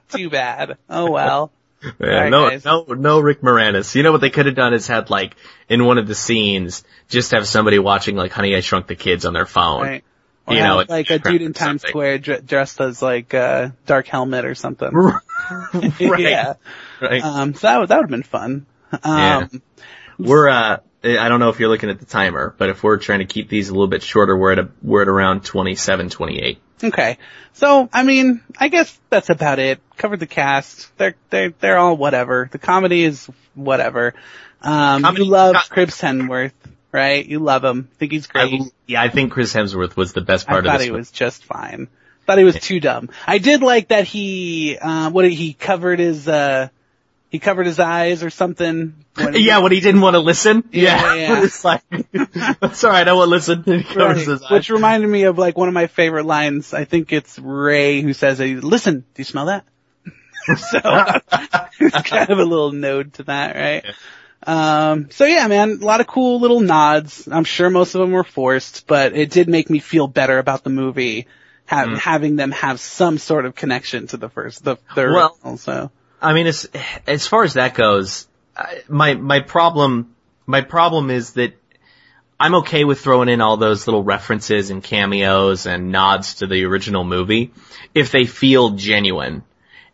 Too 0.09 0.29
bad. 0.29 0.77
Oh 0.89 1.11
well. 1.11 1.51
Yeah, 1.83 1.91
Alright, 1.99 2.31
no, 2.31 2.49
guys. 2.49 2.63
no, 2.63 2.83
no 2.89 3.19
Rick 3.19 3.41
Moranis. 3.41 3.95
You 3.95 4.03
know 4.03 4.11
what 4.11 4.21
they 4.21 4.29
could 4.29 4.45
have 4.45 4.55
done 4.55 4.73
is 4.75 4.85
had 4.85 5.09
like 5.09 5.35
in 5.67 5.83
one 5.83 5.97
of 5.97 6.07
the 6.07 6.13
scenes, 6.13 6.83
just 7.09 7.31
have 7.31 7.47
somebody 7.47 7.79
watching 7.79 8.15
like 8.15 8.31
Honey 8.31 8.55
I 8.55 8.59
Shrunk 8.59 8.85
the 8.85 8.95
Kids 8.95 9.25
on 9.25 9.33
their 9.33 9.47
phone. 9.47 9.81
Right. 9.81 10.03
Or 10.45 10.53
You 10.53 10.61
know, 10.61 10.83
like 10.87 11.09
a 11.09 11.17
dude 11.17 11.41
in 11.41 11.53
Times. 11.53 11.81
Square 11.81 12.19
dressed 12.19 12.79
as 12.81 13.01
like 13.01 13.33
uh 13.33 13.69
Dark 13.87 14.07
Helmet 14.07 14.45
or 14.45 14.53
something. 14.53 14.91
right. 15.73 16.19
yeah. 16.19 16.53
Right. 17.01 17.23
Um, 17.23 17.53
so 17.53 17.67
that 17.67 17.79
would, 17.79 17.89
that 17.89 17.95
would 17.97 18.03
have 18.03 18.09
been 18.09 18.23
fun. 18.23 18.65
Um, 19.03 19.61
we're 20.17 20.49
uh, 20.49 20.77
I 21.03 21.29
don't 21.29 21.39
know 21.39 21.49
if 21.49 21.59
you're 21.59 21.69
looking 21.69 21.89
at 21.89 21.99
the 21.99 22.05
timer, 22.05 22.53
but 22.57 22.69
if 22.69 22.83
we're 22.83 22.97
trying 22.97 23.19
to 23.19 23.25
keep 23.25 23.49
these 23.49 23.69
a 23.69 23.73
little 23.73 23.87
bit 23.87 24.03
shorter, 24.03 24.37
we're 24.37 24.51
at 24.51 24.59
a, 24.59 24.69
we're 24.83 25.01
at 25.01 25.07
around 25.07 25.43
27, 25.43 26.09
28. 26.09 26.59
Okay. 26.83 27.17
So, 27.53 27.89
I 27.91 28.03
mean, 28.03 28.41
I 28.57 28.67
guess 28.67 28.99
that's 29.09 29.29
about 29.29 29.59
it. 29.59 29.79
Covered 29.97 30.19
the 30.19 30.27
cast. 30.27 30.95
They're, 30.97 31.15
they're, 31.29 31.53
they're 31.59 31.77
all 31.77 31.97
whatever. 31.97 32.49
The 32.51 32.59
comedy 32.59 33.03
is 33.03 33.27
whatever. 33.55 34.13
Um, 34.61 35.01
Comedy- 35.03 35.23
you 35.23 35.29
love 35.29 35.55
co- 35.55 35.73
Cribs 35.73 35.99
Henworth, 35.99 36.53
right? 36.91 37.25
You 37.25 37.39
love 37.39 37.63
him. 37.63 37.89
Think 37.97 38.11
he's 38.11 38.27
great. 38.27 38.53
I, 38.61 38.65
yeah, 38.85 39.01
I 39.01 39.09
think 39.09 39.31
Chris 39.31 39.53
Hemsworth 39.53 39.95
was 39.95 40.13
the 40.13 40.21
best 40.21 40.47
I 40.47 40.53
part 40.53 40.65
of 40.65 40.71
thought 40.71 40.77
this. 40.77 40.85
he 40.85 40.91
movie. 40.91 40.99
was 40.99 41.11
just 41.11 41.45
fine. 41.45 41.87
Thought 42.31 42.37
he 42.37 42.43
was 42.45 42.55
too 42.59 42.79
dumb. 42.79 43.09
I 43.27 43.39
did 43.39 43.61
like 43.61 43.89
that 43.89 44.05
he, 44.05 44.77
uh, 44.81 45.09
what 45.09 45.29
he 45.29 45.51
covered 45.51 45.99
his, 45.99 46.29
uh, 46.29 46.69
he 47.29 47.39
covered 47.39 47.65
his 47.65 47.77
eyes 47.77 48.23
or 48.23 48.29
something. 48.29 48.95
when- 49.15 49.33
Yeah, 49.35 49.57
when 49.57 49.73
he 49.73 49.81
didn't 49.81 49.99
want 49.99 50.13
to 50.13 50.19
listen. 50.19 50.63
Yeah, 50.71 51.13
yeah. 51.15 51.43
it's 51.43 51.65
like, 51.65 51.81
alright, 51.93 53.07
I 53.09 53.11
won't 53.11 53.29
listen. 53.29 53.63
And 53.67 53.81
he 53.81 53.83
covers 53.83 54.17
Right. 54.19 54.27
his 54.27 54.43
eyes. 54.43 54.49
Which 54.51 54.69
reminded 54.69 55.07
me 55.09 55.23
of 55.23 55.37
like 55.37 55.57
one 55.57 55.67
of 55.67 55.73
my 55.73 55.87
favorite 55.87 56.25
lines. 56.25 56.73
I 56.73 56.85
think 56.85 57.11
it's 57.11 57.37
Ray 57.37 57.99
who 58.01 58.13
says, 58.13 58.39
"Listen, 58.39 58.99
do 59.01 59.05
you 59.17 59.23
smell 59.25 59.47
that?" 59.47 59.65
so 60.57 60.79
it's 61.81 62.09
kind 62.09 62.29
of 62.29 62.39
a 62.39 62.45
little 62.45 62.71
node 62.71 63.13
to 63.15 63.23
that, 63.23 63.55
right? 63.57 63.85
Um, 64.47 65.11
so 65.11 65.25
yeah, 65.25 65.47
man, 65.47 65.79
a 65.81 65.85
lot 65.85 65.99
of 66.01 66.07
cool 66.07 66.39
little 66.39 66.61
nods. 66.61 67.27
I'm 67.31 67.43
sure 67.43 67.69
most 67.69 67.93
of 67.93 67.99
them 68.01 68.11
were 68.11 68.23
forced, 68.23 68.87
but 68.87 69.13
it 69.15 69.29
did 69.31 69.49
make 69.49 69.69
me 69.69 69.79
feel 69.79 70.07
better 70.07 70.39
about 70.39 70.63
the 70.63 70.69
movie, 70.71 71.27
Mm. 71.71 71.97
having 71.97 72.35
them 72.35 72.51
have 72.51 72.79
some 72.79 73.17
sort 73.17 73.45
of 73.45 73.55
connection 73.55 74.07
to 74.07 74.17
the 74.17 74.29
first, 74.29 74.63
the, 74.63 74.75
third. 74.95 75.13
Well- 75.13 75.35
original. 75.43 75.57
So 75.57 75.91
I 76.21 76.33
mean, 76.33 76.47
as 76.47 76.69
as 77.07 77.27
far 77.27 77.43
as 77.43 77.53
that 77.53 77.73
goes, 77.73 78.27
my 78.87 79.15
my 79.15 79.39
problem 79.39 80.15
my 80.45 80.61
problem 80.61 81.09
is 81.09 81.33
that 81.33 81.53
I'm 82.39 82.55
okay 82.55 82.83
with 82.83 82.99
throwing 82.99 83.29
in 83.29 83.41
all 83.41 83.57
those 83.57 83.87
little 83.87 84.03
references 84.03 84.69
and 84.71 84.83
cameos 84.83 85.65
and 85.65 85.91
nods 85.91 86.35
to 86.35 86.47
the 86.47 86.65
original 86.65 87.03
movie 87.03 87.51
if 87.93 88.11
they 88.11 88.25
feel 88.25 88.71
genuine. 88.71 89.43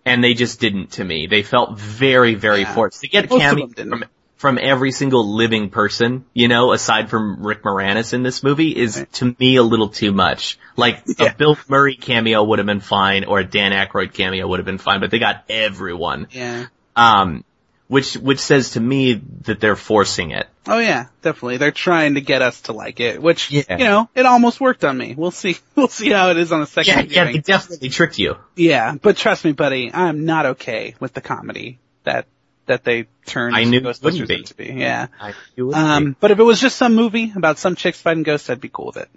and 0.06 0.24
they 0.24 0.34
just 0.34 0.62
didn't 0.62 0.92
to 0.92 1.04
me. 1.04 1.28
They 1.28 1.44
felt 1.44 1.78
very, 1.78 2.36
very 2.36 2.62
Yeah. 2.62 2.74
forced. 2.74 3.02
To 3.02 3.10
get 3.10 3.26
a 3.26 3.28
cameo 3.28 3.68
from, 3.68 4.06
from 4.38 4.60
every 4.62 4.92
single 4.92 5.36
living 5.36 5.70
person, 5.72 6.24
you 6.34 6.48
know, 6.48 6.72
aside 6.72 7.10
from 7.10 7.46
Rick 7.46 7.64
Moranis 7.64 8.14
in 8.14 8.22
this 8.24 8.44
movie 8.44 8.70
is 8.76 9.04
to 9.14 9.36
me 9.40 9.56
a 9.56 9.64
little 9.64 9.90
too 9.90 10.12
much. 10.12 10.60
Like 10.76 11.04
Yeah. 11.18 11.32
a 11.32 11.36
Bill 11.36 11.58
Murray 11.68 11.96
cameo 11.96 12.44
would 12.44 12.60
have 12.60 12.66
been 12.68 12.80
fine 12.80 13.24
or 13.26 13.40
a 13.40 13.44
Dan 13.44 13.72
Aykroyd 13.72 14.14
cameo 14.14 14.48
would 14.48 14.60
have 14.60 14.66
been 14.66 14.78
fine, 14.78 15.00
but 15.00 15.10
they 15.12 15.20
got 15.20 15.44
everyone. 15.50 16.28
Yeah. 16.32 16.66
Um, 16.96 17.44
which, 17.88 18.16
which 18.16 18.40
says 18.40 18.72
to 18.72 18.82
me 18.82 19.14
that 19.46 19.60
they're 19.62 19.78
forcing 19.78 20.32
it. 20.32 20.46
Oh 20.68 20.78
yeah, 20.78 21.06
definitely. 21.22 21.56
They're 21.58 21.72
trying 21.72 22.16
to 22.16 22.22
get 22.22 22.42
us 22.42 22.62
to 22.64 22.74
like 22.74 23.00
it, 23.00 23.22
which, 23.22 23.50
Yeah. 23.50 23.64
you 23.78 23.86
know, 23.86 24.10
it 24.14 24.26
almost 24.26 24.60
worked 24.60 24.84
on 24.84 24.98
me. 24.98 25.16
We'll 25.18 25.32
see, 25.32 25.58
we'll 25.76 25.88
see 25.88 26.10
how 26.12 26.30
it 26.30 26.38
is 26.38 26.52
on 26.52 26.60
the 26.60 26.66
second 26.68 27.10
Yeah, 27.12 27.24
yeah, 27.24 27.32
they 27.32 27.38
definitely 27.40 27.90
tricked 27.90 28.20
you. 28.20 28.36
Yeah, 28.56 28.96
but 29.02 29.16
trust 29.18 29.46
me, 29.46 29.54
buddy, 29.54 29.90
I'm 29.94 30.26
not 30.26 30.46
okay 30.58 30.96
with 31.00 31.14
the 31.14 31.22
comedy 31.22 31.80
that 32.04 32.28
that 32.68 32.84
they 32.84 33.08
turned 33.26 33.56
I 33.56 33.64
knew 33.66 33.82
Ghostbusters 33.82 34.28
be. 34.28 34.36
into 34.36 34.54
be. 34.56 34.66
Yeah. 34.74 35.08
I, 35.20 35.34
Um, 35.74 36.16
but 36.20 36.32
if 36.32 36.40
it 36.40 36.44
was 36.44 36.62
just 36.62 36.76
some 36.78 36.96
movie 36.96 37.34
about 37.36 37.58
some 37.60 37.76
chicks 37.76 38.00
fighting 38.00 38.24
ghosts, 38.24 38.50
I'd 38.50 38.62
be 38.62 38.70
cool 38.70 38.88
with 38.88 38.98
it. 38.98 39.10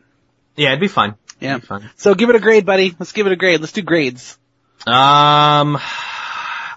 yeah, 0.56 0.68
it'd 0.70 0.80
be 0.80 0.88
fun. 0.88 1.14
Yeah. 1.40 1.50
It'd 1.52 1.62
be 1.62 1.66
fun. 1.66 1.90
So 1.96 2.14
give 2.14 2.30
it 2.30 2.36
a 2.36 2.40
grade, 2.40 2.64
buddy. 2.66 2.94
Let's 2.98 3.12
give 3.12 3.26
it 3.26 3.32
a 3.32 3.36
grade. 3.36 3.60
Let's 3.60 3.72
do 3.72 3.82
grades. 3.82 4.38
Um, 4.86 5.78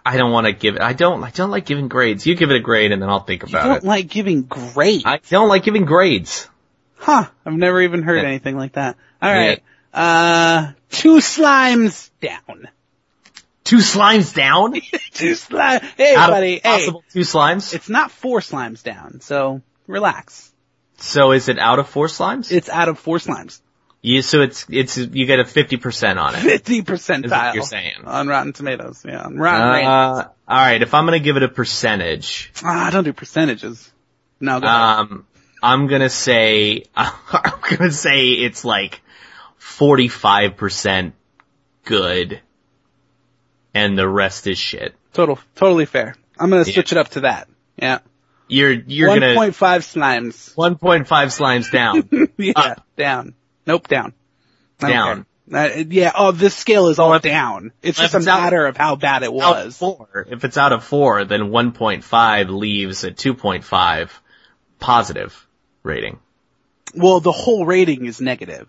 I 0.05 0.17
don't 0.17 0.31
want 0.31 0.47
to 0.47 0.53
give 0.53 0.75
it. 0.75 0.81
I 0.81 0.93
don't. 0.93 1.23
I 1.23 1.29
don't 1.31 1.51
like 1.51 1.65
giving 1.65 1.87
grades. 1.87 2.25
You 2.25 2.35
give 2.35 2.49
it 2.51 2.57
a 2.57 2.59
grade, 2.59 2.91
and 2.91 3.01
then 3.01 3.09
I'll 3.09 3.23
think 3.23 3.43
about 3.43 3.53
it. 3.53 3.63
You 3.63 3.67
don't 3.75 3.77
it. 3.83 3.87
like 3.87 4.07
giving 4.09 4.41
grades. 4.43 5.03
I 5.05 5.19
don't 5.29 5.47
like 5.47 5.63
giving 5.63 5.85
grades. 5.85 6.49
Huh. 6.97 7.27
I've 7.45 7.53
never 7.53 7.81
even 7.81 8.01
heard 8.03 8.21
Yeah. 8.21 8.27
anything 8.27 8.57
like 8.57 8.73
that. 8.73 8.97
Alright. 9.21 9.63
Uh, 9.93 10.71
two 10.89 11.17
slimes 11.17 12.09
down. 12.21 12.67
Two 13.63 13.77
slimes 13.77 14.33
down. 14.33 14.73
two 15.13 15.31
slimes. 15.33 15.81
Hey 15.97 16.15
Out 16.15 16.29
buddy, 16.29 16.59
hey. 16.63 16.87
two 17.11 17.19
slimes. 17.19 17.73
It's 17.73 17.89
not 17.89 18.11
four 18.11 18.39
slimes 18.39 18.83
down, 18.83 19.21
so 19.21 19.61
relax. 19.87 20.51
So 20.97 21.31
is 21.31 21.49
it 21.49 21.59
out 21.59 21.79
of 21.79 21.87
four 21.89 22.07
slimes? 22.07 22.51
It's 22.51 22.69
out 22.69 22.87
of 22.89 22.99
four 22.99 23.17
slimes. 23.17 23.61
you, 24.01 24.21
so 24.21 24.41
it's 24.41 24.65
it's 24.69 24.97
you 24.97 25.25
get 25.25 25.39
a 25.39 25.45
fifty 25.45 25.77
percent 25.77 26.19
on 26.19 26.35
it. 26.35 26.39
50 26.39 26.83
percentile. 26.83 27.53
You're 27.53 27.63
saying. 27.63 28.03
On 28.05 28.27
Rotten 28.27 28.53
Tomatoes, 28.53 29.03
yeah. 29.05 29.21
On 29.23 29.37
Rotten. 29.37 29.85
Uh, 29.85 30.27
all 30.47 30.57
right. 30.57 30.81
If 30.81 30.93
I'm 30.93 31.05
gonna 31.05 31.19
give 31.19 31.37
it 31.37 31.43
a 31.43 31.49
percentage, 31.49 32.51
Ah, 32.63 32.89
don't 32.91 33.03
do 33.05 33.13
percentages. 33.13 33.91
No, 34.39 34.59
go 34.59 34.67
ahead. 34.67 34.79
um, 34.81 35.25
I'm 35.61 35.87
gonna 35.87 36.09
say 36.09 36.83
I'm 36.95 37.59
gonna 37.77 37.91
say 37.91 38.29
it's 38.31 38.65
like 38.65 39.01
forty 39.57 40.09
five 40.09 40.57
percent 40.57 41.13
good, 41.85 42.41
and 43.73 43.97
the 43.97 44.07
rest 44.07 44.47
is 44.47 44.57
shit. 44.57 44.95
Total, 45.13 45.39
totally 45.55 45.85
fair. 45.85 46.15
I'm 46.39 46.49
gonna 46.49 46.63
Yeah. 46.65 46.73
switch 46.73 46.91
it 46.91 46.97
up 46.97 47.09
to 47.09 47.21
that. 47.21 47.47
Yeah. 47.77 47.99
You're 48.47 48.71
you're 48.71 49.09
1.5 49.09 49.19
gonna 49.19 49.35
1.5 49.51 49.53
slimes. 49.83 50.55
1.5 50.55 51.07
slimes 51.07 51.71
down. 51.71 52.29
yeah, 52.37 52.53
Up. 52.55 52.85
down. 52.97 53.33
Nope, 53.65 53.87
down. 53.87 54.13
Down. 54.79 55.25
Uh, 55.51 55.69
yeah, 55.89 56.11
oh, 56.15 56.31
this 56.31 56.55
scale 56.55 56.87
is 56.89 56.99
all 56.99 57.17
down. 57.19 57.71
It's 57.81 57.97
just 57.99 58.13
a 58.13 58.17
it's 58.17 58.27
out- 58.27 58.41
matter 58.41 58.65
of 58.65 58.77
how 58.77 58.95
bad 58.95 59.23
it 59.23 59.31
was. 59.33 59.77
four. 59.77 60.25
If 60.29 60.43
it's 60.43 60.57
out 60.57 60.71
of 60.73 60.83
four, 60.83 61.25
then 61.25 61.51
1.5 61.51 62.49
leaves 62.49 63.03
a 63.03 63.11
2.5 63.11 64.09
positive 64.79 65.47
rating. 65.83 66.19
Well, 66.95 67.19
the 67.19 67.31
whole 67.31 67.65
rating 67.65 68.05
is 68.05 68.21
negative. 68.21 68.67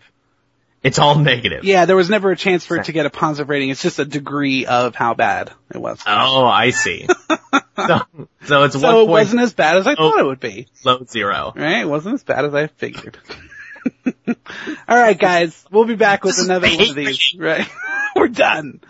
It's 0.84 0.98
all 0.98 1.18
negative. 1.18 1.64
Yeah, 1.64 1.86
there 1.86 1.96
was 1.96 2.10
never 2.10 2.30
a 2.30 2.36
chance 2.36 2.66
for 2.66 2.76
it 2.76 2.84
to 2.84 2.92
get 2.92 3.06
a 3.06 3.10
positive 3.10 3.48
rating. 3.48 3.70
It's 3.70 3.82
just 3.82 3.98
a 3.98 4.04
degree 4.04 4.66
of 4.66 4.94
how 4.94 5.14
bad 5.14 5.50
it 5.74 5.78
was. 5.78 6.00
Oh, 6.06 6.44
I 6.44 6.70
see. 6.70 7.08
so, 7.76 8.00
so 8.44 8.62
it's 8.64 8.78
so 8.78 9.00
it 9.00 9.08
wasn't 9.08 9.40
as 9.40 9.54
bad 9.54 9.78
as 9.78 9.86
I 9.86 9.92
Oh. 9.92 10.10
thought 10.10 10.20
it 10.20 10.26
would 10.26 10.40
be. 10.40 10.68
low 10.84 11.02
zero. 11.04 11.54
Right? 11.56 11.78
It 11.80 11.88
wasn't 11.88 12.16
as 12.16 12.22
bad 12.22 12.44
as 12.44 12.54
I 12.54 12.66
figured. 12.66 13.16
Alright 14.88 15.18
guys, 15.18 15.64
we'll 15.70 15.84
be 15.86 15.94
back 15.94 16.22
with 16.22 16.38
another 16.38 16.68
one 16.68 16.88
of 16.90 16.94
these. 16.94 17.34
Right? 17.38 17.66
We're 18.16 18.28
done. 18.28 18.80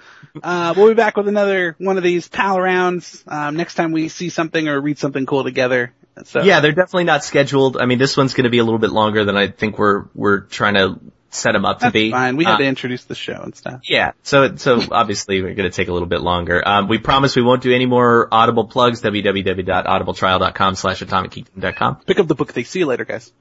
Uh, 0.42 0.74
we'll 0.76 0.88
be 0.88 0.94
back 0.94 1.16
with 1.16 1.28
another 1.28 1.76
one 1.78 1.96
of 1.96 2.02
these 2.02 2.28
pal 2.28 2.60
rounds, 2.60 3.22
um, 3.28 3.56
next 3.56 3.74
time 3.76 3.92
we 3.92 4.08
see 4.08 4.28
something 4.30 4.66
or 4.68 4.80
read 4.80 4.98
something 4.98 5.26
cool 5.26 5.44
together. 5.44 5.92
So. 6.24 6.42
Yeah, 6.42 6.60
they're 6.60 6.72
definitely 6.72 7.04
not 7.04 7.24
scheduled. 7.24 7.76
I 7.76 7.86
mean, 7.86 7.98
this 7.98 8.16
one's 8.16 8.34
going 8.34 8.44
to 8.44 8.50
be 8.50 8.58
a 8.58 8.64
little 8.64 8.78
bit 8.78 8.90
longer 8.90 9.24
than 9.24 9.36
I 9.36 9.48
think 9.48 9.78
we're 9.78 10.04
we're 10.14 10.40
trying 10.40 10.74
to 10.74 10.98
set 11.34 11.52
them 11.52 11.64
up 11.64 11.78
to 11.80 11.84
That's 11.86 11.92
be. 11.92 12.10
fine. 12.10 12.36
We 12.36 12.44
had 12.44 12.54
Uh, 12.54 12.58
to 12.58 12.64
introduce 12.64 13.04
the 13.04 13.14
show 13.14 13.40
and 13.42 13.54
stuff. 13.54 13.80
Yeah, 13.88 14.12
so 14.22 14.56
so 14.56 14.80
obviously 14.90 15.42
we're 15.42 15.54
going 15.54 15.70
to 15.70 15.74
take 15.76 15.88
a 15.88 15.92
little 15.92 16.08
bit 16.08 16.20
longer. 16.20 16.62
Um, 16.66 16.88
we 16.88 16.98
promise 16.98 17.34
we 17.36 17.42
won't 17.42 17.62
do 17.62 17.72
any 17.74 17.86
more 17.86 18.28
Audible 18.32 18.64
plugs. 18.66 19.02
www.audibletrial.com 19.02 20.74
slash 20.74 21.00
atomiccingdom.com. 21.02 21.96
Pick 22.06 22.18
up 22.18 22.26
the 22.26 22.34
book. 22.34 22.52
They 22.52 22.64
see 22.64 22.80
you 22.80 22.86
later, 22.86 23.04
guys. 23.04 23.32